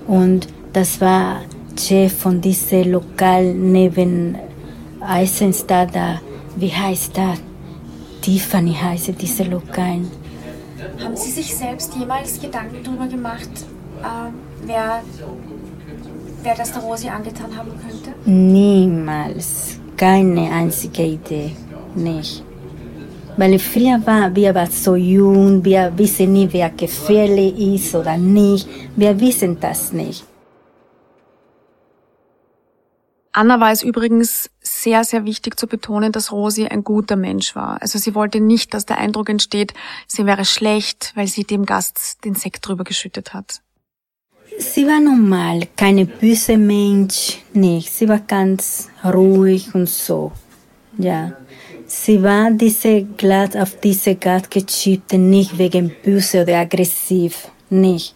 und 0.07 0.49
das 0.73 1.01
war 1.01 1.43
Chef 1.79 2.13
von 2.13 2.41
diesem 2.41 2.93
Lokal 2.93 3.55
neben 3.55 4.37
Eisenstadt, 5.01 5.91
wie 6.57 6.73
heißt 6.73 7.17
das? 7.17 7.39
Tiffany 8.21 8.75
heißt 8.75 9.15
diese 9.21 9.45
Lokal. 9.45 10.01
Haben 11.03 11.17
Sie 11.17 11.31
sich 11.31 11.55
selbst 11.55 11.95
jemals 11.97 12.41
Gedanken 12.41 12.77
darüber 12.85 13.07
gemacht, 13.07 13.51
äh, 14.03 14.31
wer, 14.67 15.03
wer 16.43 16.55
das 16.55 16.73
der 16.73 16.83
Rosi 16.83 17.09
angetan 17.09 17.57
haben 17.57 17.71
könnte? 17.71 18.15
Niemals. 18.25 19.79
Keine 19.97 20.51
einzige 20.51 21.05
Idee. 21.05 21.57
Nicht. 21.95 22.43
Weil 23.37 23.59
früher 23.59 24.01
war, 24.07 24.35
wir 24.35 24.55
waren 24.55 24.71
so 24.71 24.97
jung, 24.97 25.65
wir 25.65 25.93
wissen 25.97 26.33
nicht, 26.33 26.53
wer 26.53 26.71
gefährlich 26.71 27.59
ist 27.59 27.95
oder 27.95 28.17
nicht. 28.17 28.69
Wir 28.97 29.19
wissen 29.21 29.59
das 29.61 29.93
nicht. 29.93 30.25
Anna 33.33 33.61
war 33.61 33.71
es 33.71 33.83
übrigens 33.83 34.51
sehr, 34.61 35.05
sehr 35.05 35.25
wichtig 35.25 35.59
zu 35.59 35.69
betonen, 35.69 36.11
dass 36.11 36.33
Rosi 36.33 36.67
ein 36.67 36.83
guter 36.83 37.15
Mensch 37.15 37.55
war. 37.55 37.81
Also 37.81 37.99
sie 37.99 38.15
wollte 38.15 38.41
nicht, 38.41 38.75
dass 38.75 38.87
der 38.87 38.99
Eindruck 38.99 39.29
entsteht, 39.29 39.73
sie 40.09 40.27
wäre 40.27 40.45
schlecht, 40.45 41.13
weil 41.15 41.29
sie 41.29 41.45
dem 41.45 41.65
Gast 41.65 42.25
den 42.25 42.35
Sekt 42.35 42.67
drüber 42.67 42.83
geschüttet 42.83 43.33
hat. 43.33 43.63
Sie 44.61 44.87
war 44.87 45.01
normal, 45.01 45.63
keine 45.75 46.05
böse 46.05 46.59
Mensch, 46.59 47.39
nicht. 47.55 47.91
Sie 47.91 48.07
war 48.07 48.21
ganz 48.21 48.89
ruhig 49.03 49.75
und 49.75 49.89
so. 49.89 50.33
Ja. 50.99 51.33
Sie 51.87 52.23
war 52.23 52.51
diese 52.51 53.03
glatt 53.17 53.57
auf 53.57 53.81
diese 53.81 54.15
Gast 54.17 54.51
geschüttet, 54.51 55.19
nicht 55.19 55.59
wegen 55.59 55.91
böse 56.05 56.43
oder 56.43 56.59
aggressiv, 56.59 57.49
nicht. 57.71 58.15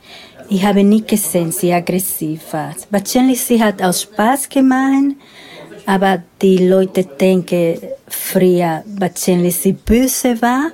Ich 0.51 0.63
habe 0.63 0.85
nie 0.85 1.03
gesehen, 1.03 1.51
sie 1.51 1.73
aggressiv 1.73 2.53
war. 2.53 2.75
Wahrscheinlich 2.91 3.41
sie 3.41 3.63
hat 3.63 3.83
aus 3.83 4.03
Spaß 4.03 4.49
gemacht, 4.51 5.17
aber 5.87 6.23
die 6.43 6.59
Leute 6.69 7.05
denken 7.05 7.79
früher 8.07 8.85
wahrscheinlich 8.99 9.57
sie 9.57 9.73
böse 9.73 10.41
war, 10.43 10.71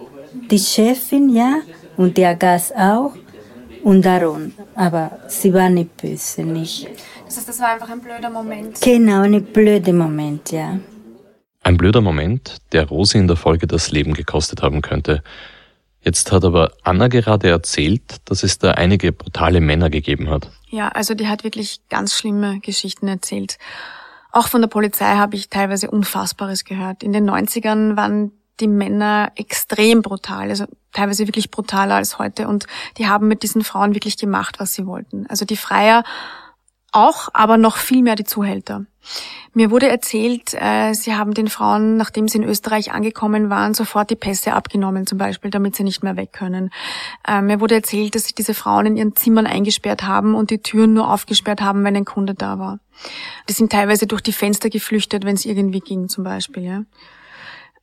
die 0.50 0.58
Chefin, 0.58 1.34
ja, 1.34 1.60
und 1.96 2.16
der 2.16 2.34
Gast 2.34 2.74
auch. 2.76 3.12
Und 3.82 4.04
darum, 4.04 4.52
aber 4.74 5.20
sie 5.28 5.52
war 5.54 5.68
nicht 5.70 5.96
böse, 5.96 6.42
nicht. 6.42 6.88
Das 7.24 7.36
heißt, 7.36 7.48
das 7.48 7.60
war 7.60 7.68
einfach 7.68 7.88
ein 7.88 8.00
blöder 8.00 8.30
Moment. 8.30 8.80
Genau, 8.80 9.22
ein 9.22 9.42
blöder 9.42 9.92
Moment, 9.92 10.50
ja. 10.52 10.78
Ein 11.62 11.76
blöder 11.76 12.00
Moment, 12.00 12.58
der 12.72 12.88
Rosi 12.88 13.18
in 13.18 13.28
der 13.28 13.36
Folge 13.36 13.66
das 13.66 13.90
Leben 13.90 14.14
gekostet 14.14 14.62
haben 14.62 14.82
könnte. 14.82 15.22
Jetzt 16.02 16.32
hat 16.32 16.44
aber 16.44 16.72
Anna 16.82 17.08
gerade 17.08 17.48
erzählt, 17.48 18.16
dass 18.24 18.42
es 18.42 18.58
da 18.58 18.72
einige 18.72 19.12
brutale 19.12 19.60
Männer 19.60 19.90
gegeben 19.90 20.30
hat. 20.30 20.50
Ja, 20.68 20.88
also 20.88 21.14
die 21.14 21.28
hat 21.28 21.44
wirklich 21.44 21.80
ganz 21.90 22.14
schlimme 22.14 22.60
Geschichten 22.60 23.08
erzählt. 23.08 23.58
Auch 24.32 24.48
von 24.48 24.62
der 24.62 24.68
Polizei 24.68 25.16
habe 25.16 25.36
ich 25.36 25.50
teilweise 25.50 25.90
Unfassbares 25.90 26.64
gehört. 26.64 27.02
In 27.02 27.12
den 27.12 27.28
90ern 27.28 27.96
waren 27.96 28.32
die 28.60 28.68
Männer 28.68 29.32
extrem 29.36 30.02
brutal, 30.02 30.48
also 30.50 30.66
teilweise 30.92 31.26
wirklich 31.26 31.50
brutaler 31.50 31.96
als 31.96 32.18
heute. 32.18 32.48
Und 32.48 32.66
die 32.98 33.08
haben 33.08 33.28
mit 33.28 33.42
diesen 33.42 33.64
Frauen 33.64 33.94
wirklich 33.94 34.16
gemacht, 34.16 34.56
was 34.58 34.74
sie 34.74 34.86
wollten. 34.86 35.26
Also 35.28 35.44
die 35.44 35.56
Freier 35.56 36.04
auch, 36.92 37.28
aber 37.32 37.56
noch 37.56 37.76
viel 37.76 38.02
mehr 38.02 38.16
die 38.16 38.24
Zuhälter. 38.24 38.84
Mir 39.54 39.70
wurde 39.70 39.88
erzählt, 39.88 40.54
äh, 40.54 40.92
sie 40.92 41.14
haben 41.14 41.34
den 41.34 41.48
Frauen, 41.48 41.96
nachdem 41.96 42.28
sie 42.28 42.38
in 42.38 42.44
Österreich 42.44 42.92
angekommen 42.92 43.48
waren, 43.50 43.74
sofort 43.74 44.10
die 44.10 44.16
Pässe 44.16 44.52
abgenommen, 44.52 45.06
zum 45.06 45.18
Beispiel, 45.18 45.50
damit 45.50 45.74
sie 45.74 45.84
nicht 45.84 46.02
mehr 46.02 46.16
weg 46.16 46.32
können. 46.32 46.70
Äh, 47.26 47.40
mir 47.42 47.60
wurde 47.60 47.76
erzählt, 47.76 48.14
dass 48.14 48.26
sie 48.26 48.34
diese 48.34 48.54
Frauen 48.54 48.86
in 48.86 48.96
ihren 48.96 49.16
Zimmern 49.16 49.46
eingesperrt 49.46 50.02
haben 50.02 50.34
und 50.34 50.50
die 50.50 50.58
Türen 50.58 50.94
nur 50.94 51.10
aufgesperrt 51.12 51.60
haben, 51.60 51.84
wenn 51.84 51.96
ein 51.96 52.04
Kunde 52.04 52.34
da 52.34 52.58
war. 52.58 52.78
Die 53.48 53.52
sind 53.52 53.72
teilweise 53.72 54.06
durch 54.06 54.20
die 54.20 54.32
Fenster 54.32 54.68
geflüchtet, 54.68 55.24
wenn 55.24 55.34
es 55.34 55.44
irgendwie 55.44 55.80
ging, 55.80 56.08
zum 56.08 56.24
Beispiel. 56.24 56.62
Ja. 56.64 56.82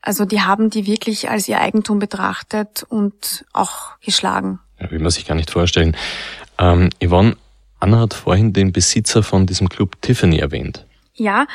Also 0.02 0.26
die 0.26 0.42
haben 0.42 0.70
die 0.70 0.86
wirklich 0.86 1.30
als 1.30 1.48
ihr 1.48 1.60
Eigentum 1.60 2.00
betrachtet 2.00 2.84
und 2.88 3.46
auch 3.54 3.98
geschlagen. 4.00 4.60
Ja, 4.80 4.92
will 4.92 5.00
man 5.00 5.10
sich 5.10 5.26
gar 5.26 5.36
nicht 5.36 5.52
vorstellen. 5.52 5.96
Ähm, 6.58 6.90
Yvonne, 7.04 7.36
Anna 7.80 8.00
hat 8.00 8.14
vorhin 8.14 8.54
den 8.54 8.72
Besitzer 8.72 9.24
von 9.24 9.46
diesem 9.46 9.70
Club 9.70 10.02
Tiffany 10.02 10.40
erwähnt. 10.40 10.86
Ja, 11.14 11.48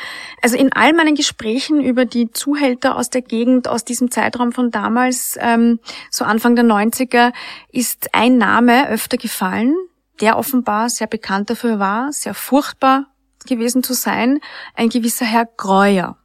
also 0.42 0.56
in 0.56 0.72
all 0.72 0.92
meinen 0.92 1.14
Gesprächen 1.14 1.80
über 1.80 2.04
die 2.04 2.32
Zuhälter 2.32 2.96
aus 2.96 3.10
der 3.10 3.22
Gegend, 3.22 3.68
aus 3.68 3.84
diesem 3.84 4.10
Zeitraum 4.10 4.50
von 4.50 4.72
damals, 4.72 5.38
ähm, 5.40 5.78
so 6.10 6.24
Anfang 6.24 6.56
der 6.56 6.64
90er, 6.64 7.32
ist 7.70 8.12
ein 8.12 8.38
Name 8.38 8.88
öfter 8.88 9.18
gefallen, 9.18 9.76
der 10.20 10.36
offenbar 10.36 10.90
sehr 10.90 11.06
bekannt 11.06 11.48
dafür 11.48 11.78
war, 11.78 12.12
sehr 12.12 12.34
furchtbar 12.34 13.06
gewesen 13.46 13.84
zu 13.84 13.92
sein, 13.92 14.40
ein 14.74 14.88
gewisser 14.88 15.26
Herr 15.26 15.46
Greuer. 15.56 16.16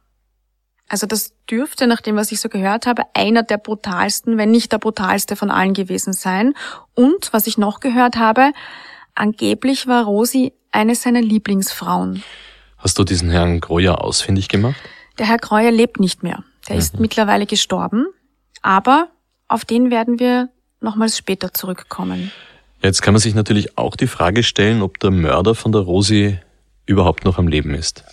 Also 0.88 1.06
das 1.06 1.34
dürfte, 1.50 1.86
nach 1.86 2.00
dem, 2.00 2.16
was 2.16 2.32
ich 2.32 2.40
so 2.40 2.48
gehört 2.48 2.86
habe, 2.86 3.02
einer 3.12 3.42
der 3.42 3.58
brutalsten, 3.58 4.38
wenn 4.38 4.50
nicht 4.50 4.72
der 4.72 4.78
brutalste 4.78 5.36
von 5.36 5.50
allen 5.50 5.74
gewesen 5.74 6.14
sein. 6.14 6.54
Und, 6.94 7.32
was 7.32 7.46
ich 7.46 7.58
noch 7.58 7.80
gehört 7.80 8.16
habe, 8.16 8.52
angeblich 9.14 9.86
war 9.86 10.04
Rosi 10.04 10.54
eine 10.72 10.94
seiner 10.94 11.20
Lieblingsfrauen. 11.20 12.22
Hast 12.78 12.98
du 12.98 13.04
diesen 13.04 13.30
Herrn 13.30 13.60
Greuer 13.60 14.02
ausfindig 14.02 14.48
gemacht? 14.48 14.80
Der 15.18 15.26
Herr 15.26 15.38
Greuer 15.38 15.70
lebt 15.70 16.00
nicht 16.00 16.22
mehr. 16.22 16.42
Der 16.68 16.76
mhm. 16.76 16.80
ist 16.80 17.00
mittlerweile 17.00 17.44
gestorben. 17.44 18.06
Aber 18.62 19.08
auf 19.46 19.64
den 19.64 19.90
werden 19.90 20.18
wir 20.18 20.48
nochmals 20.80 21.18
später 21.18 21.52
zurückkommen. 21.52 22.30
Jetzt 22.82 23.02
kann 23.02 23.12
man 23.14 23.20
sich 23.20 23.34
natürlich 23.34 23.76
auch 23.76 23.96
die 23.96 24.06
Frage 24.06 24.42
stellen, 24.42 24.82
ob 24.82 25.00
der 25.00 25.10
Mörder 25.10 25.54
von 25.54 25.72
der 25.72 25.82
Rosi 25.82 26.38
überhaupt 26.86 27.24
noch 27.24 27.38
am 27.38 27.48
Leben 27.48 27.74
ist. 27.74 28.04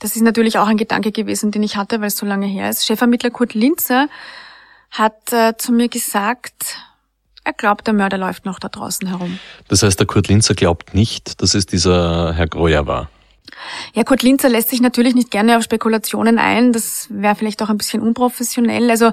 Das 0.00 0.16
ist 0.16 0.22
natürlich 0.22 0.58
auch 0.58 0.66
ein 0.66 0.78
Gedanke 0.78 1.12
gewesen, 1.12 1.52
den 1.52 1.62
ich 1.62 1.76
hatte, 1.76 2.00
weil 2.00 2.08
es 2.08 2.16
so 2.16 2.26
lange 2.26 2.46
her 2.46 2.68
ist. 2.68 2.84
Chefermittler 2.84 3.30
Kurt 3.30 3.54
Linzer 3.54 4.08
hat 4.90 5.32
äh, 5.32 5.56
zu 5.56 5.72
mir 5.72 5.88
gesagt, 5.88 6.78
er 7.44 7.52
glaubt, 7.52 7.86
der 7.86 7.94
Mörder 7.94 8.18
läuft 8.18 8.44
noch 8.44 8.58
da 8.58 8.68
draußen 8.68 9.06
herum. 9.08 9.38
Das 9.68 9.82
heißt, 9.82 9.98
der 9.98 10.06
Kurt 10.06 10.28
Linzer 10.28 10.54
glaubt 10.54 10.94
nicht, 10.94 11.40
dass 11.42 11.54
es 11.54 11.66
dieser 11.66 12.34
Herr 12.34 12.48
Greuer 12.48 12.86
war. 12.86 13.10
Ja, 13.94 14.04
Kurt 14.04 14.22
Linzer 14.22 14.48
lässt 14.48 14.70
sich 14.70 14.80
natürlich 14.80 15.14
nicht 15.14 15.30
gerne 15.30 15.56
auf 15.56 15.62
Spekulationen 15.62 16.38
ein. 16.38 16.72
Das 16.72 17.06
wäre 17.10 17.34
vielleicht 17.34 17.62
auch 17.62 17.68
ein 17.68 17.78
bisschen 17.78 18.02
unprofessionell. 18.02 18.90
Also 18.90 19.12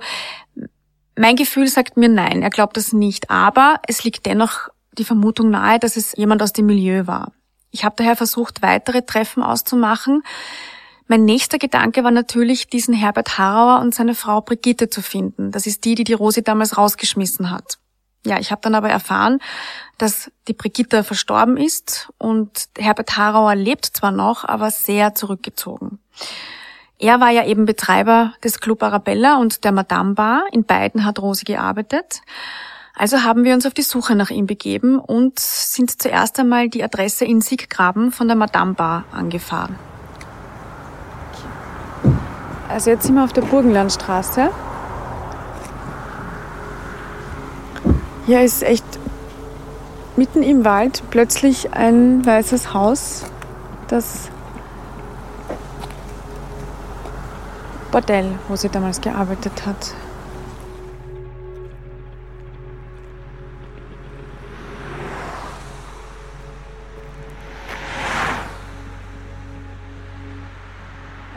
mein 1.18 1.36
Gefühl 1.36 1.68
sagt 1.68 1.98
mir 1.98 2.10
nein, 2.10 2.42
er 2.44 2.50
glaubt 2.50 2.78
das 2.78 2.94
nicht. 2.94 3.30
Aber 3.30 3.82
es 3.88 4.04
liegt 4.04 4.26
dennoch 4.26 4.70
die 4.98 5.04
Vermutung 5.04 5.50
nahe, 5.50 5.80
dass 5.80 5.98
es 5.98 6.14
jemand 6.16 6.42
aus 6.42 6.54
dem 6.54 6.66
Milieu 6.66 7.08
war. 7.08 7.32
Ich 7.72 7.84
habe 7.84 7.96
daher 7.98 8.16
versucht, 8.16 8.62
weitere 8.62 9.02
Treffen 9.02 9.44
auszumachen. 9.44 10.24
Mein 11.08 11.24
nächster 11.24 11.58
Gedanke 11.58 12.04
war 12.04 12.12
natürlich, 12.12 12.68
diesen 12.68 12.94
Herbert 12.94 13.38
Harauer 13.38 13.80
und 13.80 13.96
seine 13.96 14.14
Frau 14.14 14.42
Brigitte 14.42 14.90
zu 14.90 15.02
finden. 15.02 15.52
Das 15.52 15.66
ist 15.66 15.86
die, 15.86 15.96
die 15.96 16.04
die 16.04 16.14
Rosi 16.14 16.44
damals 16.44 16.78
rausgeschmissen 16.78 17.50
hat. 17.50 17.80
Ja, 18.26 18.40
ich 18.40 18.52
habe 18.52 18.62
dann 18.62 18.76
aber 18.76 18.90
erfahren, 18.90 19.40
dass 19.98 20.30
die 20.50 20.54
Brigitte 20.54 21.06
verstorben 21.06 21.56
ist 21.56 22.10
und 22.18 22.66
Herbert 22.78 23.16
Harauer 23.16 23.56
lebt 23.56 23.86
zwar 23.86 24.12
noch, 24.12 24.44
aber 24.44 24.70
sehr 24.70 25.16
zurückgezogen. 25.16 26.00
Er 27.00 27.22
war 27.22 27.30
ja 27.30 27.46
eben 27.46 27.66
Betreiber 27.66 28.34
des 28.44 28.60
Club 28.60 28.84
Arabella 28.84 29.38
und 29.38 29.64
der 29.64 29.72
Madame 29.72 30.14
Bar. 30.14 30.44
In 30.52 30.66
beiden 30.66 31.06
hat 31.06 31.20
Rosi 31.20 31.46
gearbeitet. 31.46 32.22
Also 32.96 33.24
haben 33.24 33.44
wir 33.44 33.54
uns 33.54 33.66
auf 33.66 33.74
die 33.74 33.84
Suche 33.84 34.16
nach 34.16 34.32
ihm 34.32 34.48
begeben 34.48 35.00
und 35.00 35.40
sind 35.40 36.02
zuerst 36.02 36.40
einmal 36.40 36.68
die 36.68 36.84
Adresse 36.84 37.24
in 37.24 37.42
Sieggraben 37.42 38.12
von 38.12 38.28
der 38.28 38.36
Madame 38.36 38.74
Bar 38.74 39.06
angefahren. 39.12 39.78
Also 42.70 42.90
jetzt 42.92 43.06
sind 43.06 43.16
wir 43.16 43.24
auf 43.24 43.34
der 43.34 43.42
Burgenlandstraße. 43.42 44.50
Hier 48.26 48.42
ist 48.42 48.62
echt 48.62 48.86
mitten 50.18 50.44
im 50.44 50.66
Wald 50.66 51.02
plötzlich 51.10 51.74
ein 51.74 52.26
weißes 52.26 52.74
Haus, 52.74 53.24
das 53.88 54.30
Bordell, 57.92 58.38
wo 58.50 58.56
sie 58.56 58.70
damals 58.70 59.00
gearbeitet 59.00 59.66
hat. 59.66 59.94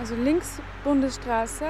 Also 0.00 0.14
links 0.16 0.60
Bundesstraße, 0.84 1.66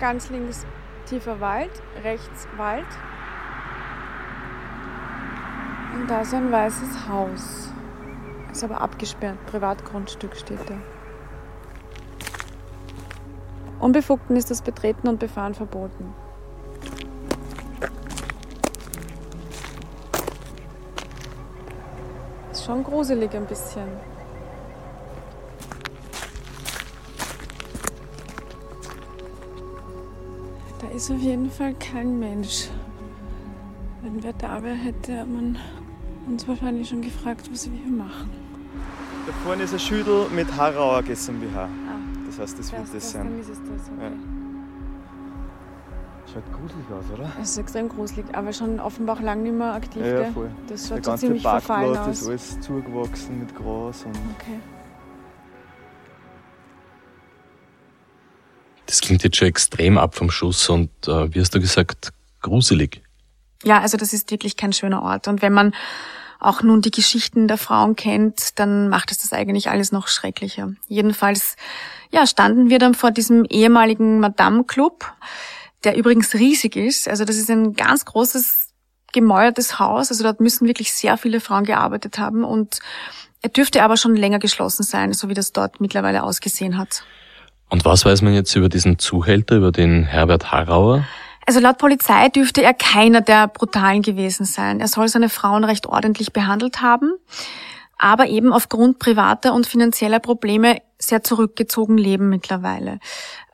ganz 0.00 0.30
links 0.30 0.64
tiefer 1.06 1.40
Wald, 1.40 1.70
rechts 2.02 2.48
Wald. 2.56 2.86
Und 5.94 6.08
da 6.08 6.22
ist 6.22 6.32
ein 6.32 6.50
weißes 6.50 7.08
Haus. 7.08 7.72
Ist 8.50 8.64
aber 8.64 8.80
abgesperrt, 8.80 9.36
Privatgrundstück 9.46 10.34
steht 10.34 10.60
da. 10.68 10.74
Unbefugten 13.80 14.36
ist 14.36 14.50
das 14.50 14.62
Betreten 14.62 15.08
und 15.08 15.18
Befahren 15.18 15.54
verboten. 15.54 16.14
Ist 22.50 22.64
schon 22.64 22.82
gruselig 22.82 23.34
ein 23.34 23.46
bisschen. 23.46 23.88
Ist 31.00 31.10
auf 31.10 31.20
jeden 31.20 31.50
Fall 31.50 31.72
kein 31.80 32.18
Mensch. 32.18 32.68
Wenn 34.02 34.22
wer 34.22 34.34
da 34.34 34.62
wäre, 34.62 34.74
hätte 34.74 35.24
man 35.24 35.56
uns 36.28 36.46
wahrscheinlich 36.46 36.90
schon 36.90 37.00
gefragt, 37.00 37.48
was 37.50 37.70
wir 37.72 37.78
hier 37.78 37.90
machen. 37.90 38.28
Da 39.26 39.32
vorne 39.42 39.62
ist 39.62 39.72
ein 39.72 39.78
Schüttel 39.78 40.28
mit 40.28 40.54
Harauer 40.54 41.02
GmbH. 41.02 41.62
Ah, 41.64 41.68
Das 42.26 42.38
heißt, 42.38 42.58
das 42.58 42.70
wird 42.70 42.82
das, 42.82 42.92
das 42.92 43.02
das, 43.04 43.12
dann 43.14 43.28
sein. 43.30 43.40
ist 43.40 43.48
es 43.48 43.58
das. 43.60 43.90
Okay. 43.96 44.02
Ja. 44.02 44.10
Schaut 46.34 46.52
gruselig 46.52 46.84
aus, 46.92 47.18
oder? 47.18 47.32
Es 47.40 47.50
ist 47.52 47.56
extrem 47.56 47.88
gruselig, 47.88 48.26
aber 48.34 48.52
schon 48.52 48.78
offenbar 48.78 49.16
auch 49.16 49.22
lange 49.22 49.44
nicht 49.44 49.54
mehr 49.56 49.72
aktiv. 49.72 50.02
Ja, 50.04 50.20
ja, 50.20 50.30
voll. 50.32 50.50
Das 50.68 50.82
Der 50.82 50.96
schaut 50.96 51.04
so 51.06 51.10
ganze 51.12 51.26
ziemlich 51.28 51.42
verfallen 51.42 51.94
Parkplatz 51.94 52.08
aus. 52.08 52.20
ist 52.20 52.28
alles 52.28 52.60
zugewachsen 52.60 53.38
mit 53.40 53.56
Gras 53.56 54.04
und 54.04 54.14
Okay. 54.38 54.58
Das 58.90 59.00
klingt 59.00 59.22
jetzt 59.22 59.36
schon 59.36 59.46
extrem 59.46 59.98
ab 59.98 60.16
vom 60.16 60.32
Schuss 60.32 60.68
und 60.68 60.90
äh, 61.06 61.32
wie 61.32 61.38
hast 61.38 61.54
du 61.54 61.60
gesagt, 61.60 62.10
gruselig. 62.42 63.02
Ja, 63.62 63.80
also 63.80 63.96
das 63.96 64.12
ist 64.12 64.32
wirklich 64.32 64.56
kein 64.56 64.72
schöner 64.72 65.02
Ort. 65.02 65.28
Und 65.28 65.42
wenn 65.42 65.52
man 65.52 65.76
auch 66.40 66.64
nun 66.64 66.82
die 66.82 66.90
Geschichten 66.90 67.46
der 67.46 67.56
Frauen 67.56 67.94
kennt, 67.94 68.58
dann 68.58 68.88
macht 68.88 69.12
es 69.12 69.18
das 69.18 69.32
eigentlich 69.32 69.70
alles 69.70 69.92
noch 69.92 70.08
schrecklicher. 70.08 70.72
Jedenfalls, 70.88 71.54
ja, 72.10 72.26
standen 72.26 72.68
wir 72.68 72.80
dann 72.80 72.94
vor 72.94 73.12
diesem 73.12 73.44
ehemaligen 73.44 74.18
Madame 74.18 74.64
Club, 74.64 75.12
der 75.84 75.96
übrigens 75.96 76.34
riesig 76.34 76.74
ist. 76.74 77.06
Also 77.06 77.24
das 77.24 77.36
ist 77.36 77.48
ein 77.48 77.74
ganz 77.74 78.04
großes, 78.04 78.70
gemäuertes 79.12 79.78
Haus. 79.78 80.10
Also 80.10 80.24
dort 80.24 80.40
müssen 80.40 80.66
wirklich 80.66 80.92
sehr 80.92 81.16
viele 81.16 81.38
Frauen 81.38 81.62
gearbeitet 81.62 82.18
haben 82.18 82.42
und 82.42 82.80
er 83.40 83.50
dürfte 83.50 83.84
aber 83.84 83.96
schon 83.96 84.16
länger 84.16 84.40
geschlossen 84.40 84.82
sein, 84.82 85.12
so 85.12 85.28
wie 85.28 85.34
das 85.34 85.52
dort 85.52 85.80
mittlerweile 85.80 86.24
ausgesehen 86.24 86.76
hat. 86.76 87.04
Und 87.70 87.84
was 87.84 88.04
weiß 88.04 88.22
man 88.22 88.34
jetzt 88.34 88.54
über 88.56 88.68
diesen 88.68 88.98
Zuhälter, 88.98 89.56
über 89.56 89.72
den 89.72 90.04
Herbert 90.04 90.50
Harauer? 90.52 91.04
Also 91.46 91.60
laut 91.60 91.78
Polizei 91.78 92.28
dürfte 92.28 92.62
er 92.62 92.74
keiner 92.74 93.20
der 93.22 93.48
Brutalen 93.48 94.02
gewesen 94.02 94.44
sein. 94.44 94.80
Er 94.80 94.88
soll 94.88 95.08
seine 95.08 95.28
Frauen 95.28 95.64
recht 95.64 95.86
ordentlich 95.86 96.32
behandelt 96.32 96.82
haben, 96.82 97.12
aber 97.96 98.26
eben 98.26 98.52
aufgrund 98.52 98.98
privater 98.98 99.54
und 99.54 99.66
finanzieller 99.66 100.18
Probleme 100.20 100.78
sehr 100.98 101.22
zurückgezogen 101.22 101.96
leben 101.96 102.28
mittlerweile. 102.28 102.98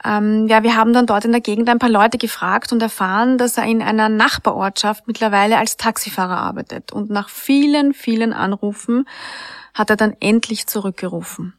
Ähm, 0.05 0.47
ja, 0.49 0.63
wir 0.63 0.77
haben 0.77 0.93
dann 0.93 1.07
dort 1.07 1.25
in 1.25 1.33
der 1.33 1.41
Gegend 1.41 1.69
ein 1.69 1.79
paar 1.79 1.91
Leute 1.91 2.19
gefragt 2.19 2.73
und 2.73 2.83
erfahren, 2.83 3.39
dass 3.39 3.57
er 3.57 3.65
in 3.65 3.83
einer 3.83 4.09
Nachbarortschaft 4.09 5.07
mittlerweile 5.07 5.59
als 5.59 5.77
Taxifahrer 5.77 6.39
arbeitet. 6.39 6.93
Und 6.93 7.11
nach 7.11 7.29
vielen, 7.29 7.95
vielen 7.95 8.33
Anrufen 8.33 9.07
hat 9.75 9.91
er 9.91 9.97
dann 9.97 10.17
endlich 10.21 10.67
zurückgerufen. 10.67 11.55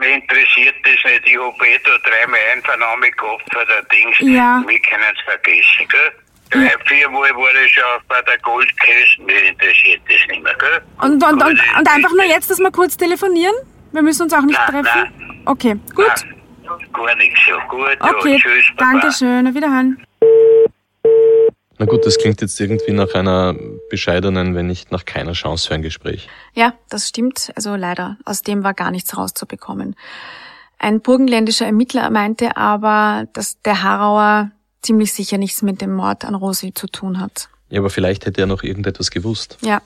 Mich 0.00 0.08
interessiert 0.14 0.74
das 0.82 0.98
nicht. 1.04 1.22
Ich 1.28 1.36
habe 1.38 1.66
eh 1.68 1.78
da 1.84 1.90
dreimal 2.08 2.40
Einvernahme 2.54 3.10
gehabt 3.12 3.44
für 3.52 3.64
der 3.66 3.82
Dings. 3.84 4.16
Ja. 4.20 4.62
Wir 4.66 4.80
können 4.80 5.04
es 5.14 5.20
vergessen, 5.24 5.86
gell? 5.88 6.12
Drei, 6.50 6.74
viermal 6.86 7.30
war 7.36 7.54
ich 7.64 7.72
schon 7.72 7.84
bei 8.08 8.20
der 8.22 8.38
Goldkiste. 8.38 9.22
Mich 9.22 9.48
interessiert 9.50 10.00
das 10.08 10.26
nicht 10.28 10.42
mehr, 10.42 10.54
gell? 10.58 10.80
Und, 11.02 11.22
und, 11.22 11.42
und, 11.42 11.60
und 11.78 11.88
einfach 11.88 12.10
nur 12.10 12.24
jetzt, 12.24 12.50
dass 12.50 12.58
wir 12.58 12.70
kurz 12.72 12.96
telefonieren? 12.96 13.54
Wir 13.92 14.02
müssen 14.02 14.22
uns 14.22 14.32
auch 14.32 14.42
nicht 14.42 14.58
Nein, 14.68 14.82
treffen? 14.84 15.12
nein. 15.12 15.42
Okay, 15.46 15.76
gut. 15.94 16.06
Nein, 16.06 16.88
gar 16.92 17.14
nichts 17.16 17.38
so. 17.46 17.58
Gut, 17.68 17.96
Okay, 18.00 18.32
ja, 18.32 18.38
tschüss, 18.38 18.64
Baba. 18.76 18.90
danke 18.92 19.12
schön. 19.12 19.46
Auf 19.46 19.54
Wiederhören. 19.54 20.02
Na 21.80 21.86
gut, 21.86 22.04
das 22.04 22.18
klingt 22.18 22.42
jetzt 22.42 22.60
irgendwie 22.60 22.92
nach 22.92 23.14
einer 23.14 23.54
bescheidenen, 23.88 24.54
wenn 24.54 24.66
nicht 24.66 24.92
nach 24.92 25.06
keiner 25.06 25.32
Chance 25.32 25.66
für 25.66 25.72
ein 25.72 25.80
Gespräch. 25.80 26.28
Ja, 26.52 26.74
das 26.90 27.08
stimmt. 27.08 27.50
Also 27.56 27.74
leider, 27.74 28.18
aus 28.26 28.42
dem 28.42 28.62
war 28.62 28.74
gar 28.74 28.90
nichts 28.90 29.16
rauszubekommen. 29.16 29.96
Ein 30.78 31.00
burgenländischer 31.00 31.64
Ermittler 31.64 32.10
meinte 32.10 32.58
aber, 32.58 33.28
dass 33.32 33.62
der 33.62 33.82
Harauer 33.82 34.50
ziemlich 34.82 35.14
sicher 35.14 35.38
nichts 35.38 35.62
mit 35.62 35.80
dem 35.80 35.94
Mord 35.94 36.26
an 36.26 36.34
Rosi 36.34 36.74
zu 36.74 36.86
tun 36.86 37.18
hat. 37.18 37.48
Ja, 37.70 37.80
aber 37.80 37.88
vielleicht 37.88 38.26
hätte 38.26 38.42
er 38.42 38.46
noch 38.46 38.62
irgendetwas 38.62 39.10
gewusst. 39.10 39.56
Ja, 39.62 39.80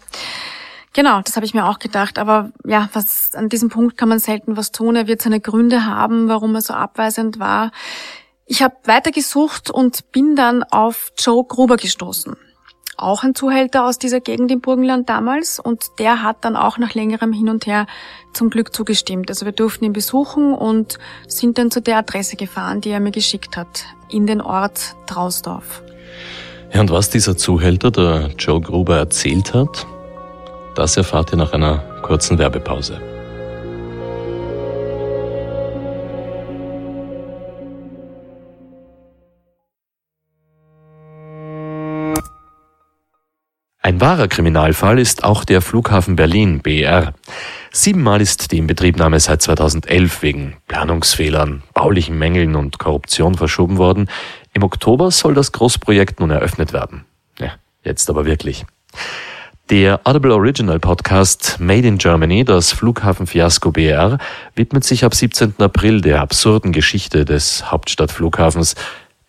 genau, 0.95 1.21
das 1.23 1.37
habe 1.37 1.47
ich 1.47 1.55
mir 1.55 1.65
auch 1.69 1.79
gedacht. 1.79 2.19
Aber 2.19 2.51
ja, 2.67 2.89
was 2.93 3.37
an 3.37 3.49
diesem 3.49 3.69
Punkt 3.69 3.97
kann 3.97 4.09
man 4.09 4.19
selten 4.19 4.57
was 4.57 4.73
tun. 4.73 4.97
Er 4.97 5.07
wird 5.07 5.23
seine 5.23 5.39
Gründe 5.39 5.87
haben, 5.87 6.27
warum 6.27 6.57
er 6.57 6.61
so 6.61 6.75
abweisend 6.75 7.39
war. 7.39 7.71
Ich 8.47 8.63
habe 8.63 8.75
weitergesucht 8.85 9.71
und 9.71 10.13
bin 10.13 10.37
dann 10.37 10.63
auf 10.65 11.13
Joe 11.19 11.45
Gruber 11.45 11.77
gestoßen. 11.77 12.37
Auch 12.97 13.25
ein 13.25 13.35
Zuhälter 13.35 13.87
aus 13.87 13.99
dieser 13.99 14.21
Gegend 14.21 14.51
im 14.53 14.61
Burgenland 14.61 15.09
damals 15.09 15.59
und 15.59 15.99
der 15.99 16.23
hat 16.23 16.45
dann 16.45 16.55
auch 16.55 16.79
nach 16.79 16.95
längerem 16.95 17.33
Hin 17.33 17.49
und 17.49 17.67
Her 17.67 17.87
zum 18.33 18.51
Glück 18.51 18.75
zugestimmt. 18.75 19.31
Also 19.31 19.47
wir 19.47 19.53
durften 19.53 19.85
ihn 19.85 19.93
besuchen 19.93 20.53
und 20.53 20.99
sind 21.27 21.59
dann 21.59 21.71
zu 21.71 21.81
der 21.81 21.99
Adresse 21.99 22.37
gefahren, 22.37 22.81
die 22.81 22.91
er 22.91 23.01
mir 23.01 23.11
geschickt 23.11 23.57
hat, 23.57 23.85
in 24.11 24.27
den 24.27 24.41
Ort 24.41 24.95
Trausdorf. 25.07 25.83
Ja, 26.73 26.81
und 26.81 26.91
was 26.91 27.11
dieser 27.11 27.37
Zuhälter, 27.37 27.91
der 27.91 28.31
Joe 28.39 28.61
Gruber, 28.61 28.99
erzählt 28.99 29.55
hat, 29.55 29.87
das 30.77 30.97
erfahrt 30.97 31.33
ihr 31.33 31.39
nach 31.39 31.53
einer 31.53 31.79
kurzen 32.03 32.39
Werbepause. 32.39 33.14
Ein 43.85 44.01
wahrer 44.01 44.29
Kriminalfall 44.29 44.99
ist 44.99 45.25
auch 45.25 45.45
der 45.45 45.61
Flughafen 45.61 46.17
Berlin 46.17 46.61
BR. 46.61 47.13
Siebenmal 47.71 48.23
ist 48.23 48.51
die 48.51 48.57
Inbetriebnahme 48.57 49.21
seit 49.21 49.43
2011 49.43 50.23
wegen 50.23 50.57
Planungsfehlern, 50.69 51.63
baulichen 51.75 52.19
Mängeln 52.19 52.57
und 52.57 52.79
Korruption 52.79 53.35
verschoben 53.35 53.77
worden. 53.77 54.09
Im 54.55 54.63
Oktober 54.63 55.11
soll 55.11 55.35
das 55.35 55.53
Großprojekt 55.53 56.21
nun 56.21 56.31
eröffnet 56.31 56.73
werden. 56.73 57.05
Ja, 57.39 57.51
jetzt 57.83 58.09
aber 58.09 58.25
wirklich. 58.25 58.65
Der 59.69 60.01
Audible 60.05 60.33
Original 60.33 60.81
Podcast 60.81 61.61
Made 61.61 61.87
in 61.87 61.99
Germany, 61.99 62.43
das 62.43 62.73
Flughafenfiasko 62.73 63.71
BR, 63.71 64.17
widmet 64.55 64.85
sich 64.85 65.05
ab 65.05 65.15
17. 65.15 65.57
April 65.59 66.01
der 66.01 66.23
absurden 66.23 66.73
Geschichte 66.73 67.27
des 67.27 67.71
Hauptstadtflughafens. 67.71 68.77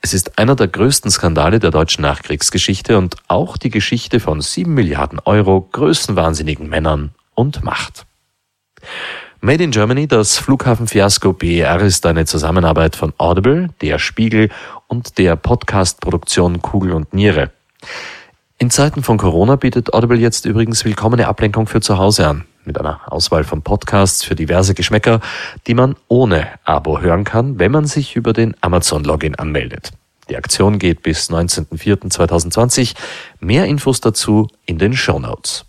Es 0.06 0.14
ist 0.14 0.38
einer 0.38 0.56
der 0.56 0.68
größten 0.68 1.10
Skandale 1.10 1.58
der 1.58 1.72
deutschen 1.72 2.04
Nachkriegsgeschichte 2.04 2.96
und 2.96 3.16
auch 3.28 3.58
die 3.58 3.72
Geschichte 3.72 4.20
von 4.20 4.40
sieben 4.40 4.76
Milliarden 4.76 5.20
Euro, 5.26 5.68
größenwahnsinnigen 5.72 6.70
Männern 6.70 7.16
und 7.34 7.64
Macht. 7.64 8.06
Made 9.42 9.64
in 9.64 9.72
Germany, 9.72 10.08
das 10.08 10.38
Flughafenfiasko 10.38 11.34
BER 11.34 11.82
ist 11.82 12.06
eine 12.06 12.28
Zusammenarbeit 12.28 12.96
von 12.96 13.14
Audible, 13.18 13.70
der 13.82 13.98
Spiegel 13.98 14.52
und 14.86 15.18
der 15.18 15.36
Podcast-Produktion 15.38 16.62
Kugel 16.62 16.94
und 16.94 17.16
Niere. 17.16 17.50
In 18.60 18.70
Zeiten 18.70 19.02
von 19.02 19.18
Corona 19.18 19.56
bietet 19.56 19.92
Audible 19.92 20.20
jetzt 20.20 20.46
übrigens 20.46 20.86
willkommene 20.86 21.28
Ablenkung 21.28 21.66
für 21.66 21.82
zu 21.82 21.98
Hause 21.98 22.28
an, 22.28 22.46
mit 22.66 22.80
einer 22.80 23.02
Auswahl 23.12 23.44
von 23.44 23.62
Podcasts 23.62 24.24
für 24.24 24.36
diverse 24.36 24.74
Geschmäcker, 24.74 25.22
die 25.68 25.74
man 25.74 25.96
ohne 26.08 26.48
Abo 26.64 27.02
hören 27.02 27.24
kann, 27.24 27.60
wenn 27.60 27.72
man 27.72 27.86
sich 27.86 28.16
über 28.16 28.34
den 28.34 28.56
Amazon-Login 28.62 29.36
anmeldet. 29.36 29.92
Die 30.30 30.38
Aktion 30.38 30.80
geht 30.80 31.04
bis 31.04 31.30
19.04.2020. 31.30 32.96
Mehr 33.40 33.66
Infos 33.66 34.02
dazu 34.02 34.48
in 34.66 34.78
den 34.78 34.96
Show 34.96 35.20
Notes. 35.20 35.66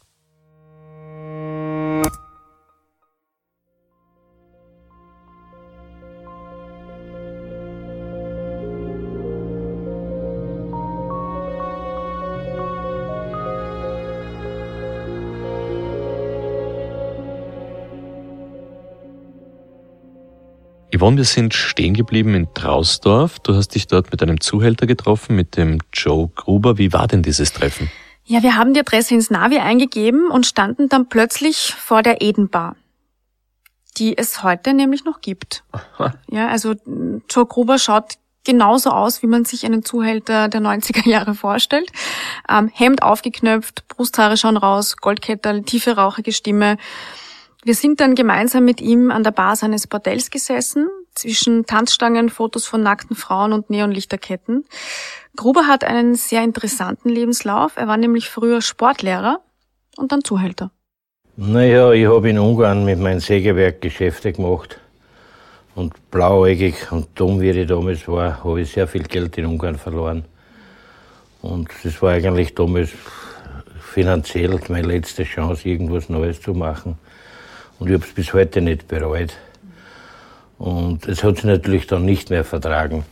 Yvonne, 21.07 21.19
wir 21.19 21.25
sind 21.25 21.55
stehen 21.55 21.95
geblieben 21.95 22.35
in 22.35 22.53
Trausdorf. 22.53 23.39
Du 23.39 23.55
hast 23.55 23.77
dich 23.77 23.87
dort 23.87 24.11
mit 24.11 24.25
einem 24.25 24.41
Zuhälter 24.41 24.89
getroffen, 24.89 25.37
mit 25.37 25.57
dem 25.57 25.79
Joe 25.93 26.29
Gruber. 26.35 26.79
Wie 26.79 26.93
war 26.93 27.07
denn 27.07 27.23
dieses 27.23 27.53
Treffen? 27.53 27.93
Ja, 28.25 28.43
wir 28.43 28.57
haben 28.57 28.75
die 28.75 28.81
Adresse 28.81 29.15
ins 29.15 29.31
Navi 29.31 29.59
eingegeben 29.59 30.33
und 30.33 30.47
standen 30.47 30.89
dann 30.89 31.09
plötzlich 31.09 31.77
vor 31.79 32.03
der 32.03 32.23
Edenbar, 32.23 32.75
die 33.99 34.19
es 34.19 34.43
heute 34.43 34.75
nämlich 34.75 35.05
noch 35.05 35.21
gibt. 35.21 35.63
Aha. 35.71 36.15
Ja, 36.29 36.49
also 36.49 36.75
Joe 37.31 37.47
Gruber 37.47 37.79
schaut 37.79 38.15
genauso 38.43 38.91
aus, 38.91 39.23
wie 39.23 39.29
man 39.29 39.45
sich 39.45 39.65
einen 39.65 39.85
Zuhälter 39.85 40.49
der 40.49 40.61
90er 40.61 41.09
Jahre 41.09 41.37
vorstellt. 41.37 41.89
Ähm, 42.51 42.69
Hemd 42.75 43.05
aufgeknöpft, 43.05 43.87
Brusthaare 43.87 44.37
schauen 44.37 44.57
raus, 44.57 44.97
Goldkettel, 44.97 45.63
tiefe 45.63 45.95
rauchige 45.95 46.33
Stimme. 46.33 46.79
Wir 47.65 47.75
sind 47.75 48.01
dann 48.01 48.15
gemeinsam 48.15 48.65
mit 48.65 48.81
ihm 48.81 49.11
an 49.11 49.25
der 49.25 49.33
Bar 49.33 49.57
seines 49.57 49.87
Bordells 49.87 50.31
gesessen, 50.31 50.89
zwischen 51.15 51.67
Tanzstangen, 51.67 52.29
Fotos 52.29 52.67
von 52.67 52.83
nackten 52.83 53.17
Frauen 53.17 53.53
und 53.53 53.71
Neonlichterketten. 53.71 54.65
Gruber 55.35 55.67
hat 55.67 55.85
einen 55.85 56.15
sehr 56.15 56.43
interessanten 56.45 57.09
Lebenslauf. 57.09 57.77
Er 57.77 57.89
war 57.89 57.97
nämlich 57.97 58.29
früher 58.29 58.63
Sportlehrer 58.63 59.41
und 59.97 60.13
dann 60.13 60.23
Zuhälter. 60.23 60.71
Naja, 61.37 61.93
ich 61.93 62.07
habe 62.07 62.31
in 62.31 62.39
Ungarn 62.39 62.85
mit 62.85 62.99
meinem 62.99 63.21
Sägewerk 63.21 63.81
Geschäfte 63.81 64.33
gemacht. 64.33 64.79
Und 65.75 66.11
blauäugig 66.11 66.91
und 66.91 67.09
dumm, 67.15 67.41
wie 67.41 67.51
ich 67.51 67.67
damals 67.67 68.09
war, 68.09 68.43
habe 68.43 68.63
ich 68.63 68.73
sehr 68.73 68.89
viel 68.89 69.03
Geld 69.03 69.37
in 69.37 69.45
Ungarn 69.45 69.77
verloren. 69.77 70.25
Und 71.43 71.69
das 71.85 72.01
war 72.01 72.13
eigentlich 72.13 72.55
damals 72.55 72.91
finanziell 73.79 74.59
meine 74.69 74.87
letzte 74.87 75.25
Chance, 75.25 75.69
irgendwas 75.69 76.09
Neues 76.09 76.41
zu 76.41 76.55
machen. 76.55 76.99
Und 77.79 77.89
ich 77.89 77.95
habe 77.95 78.05
es 78.05 78.13
bis 78.13 78.33
heute 78.33 78.61
nicht 78.61 78.89
bereut. 78.89 79.35
Und 80.59 81.07
es 81.07 81.23
hat 81.23 81.37
sich 81.37 81.45
natürlich 81.45 81.87
dann 81.87 82.05
nicht 82.05 82.31
mehr 82.31 82.45
vertragen. 82.45 83.05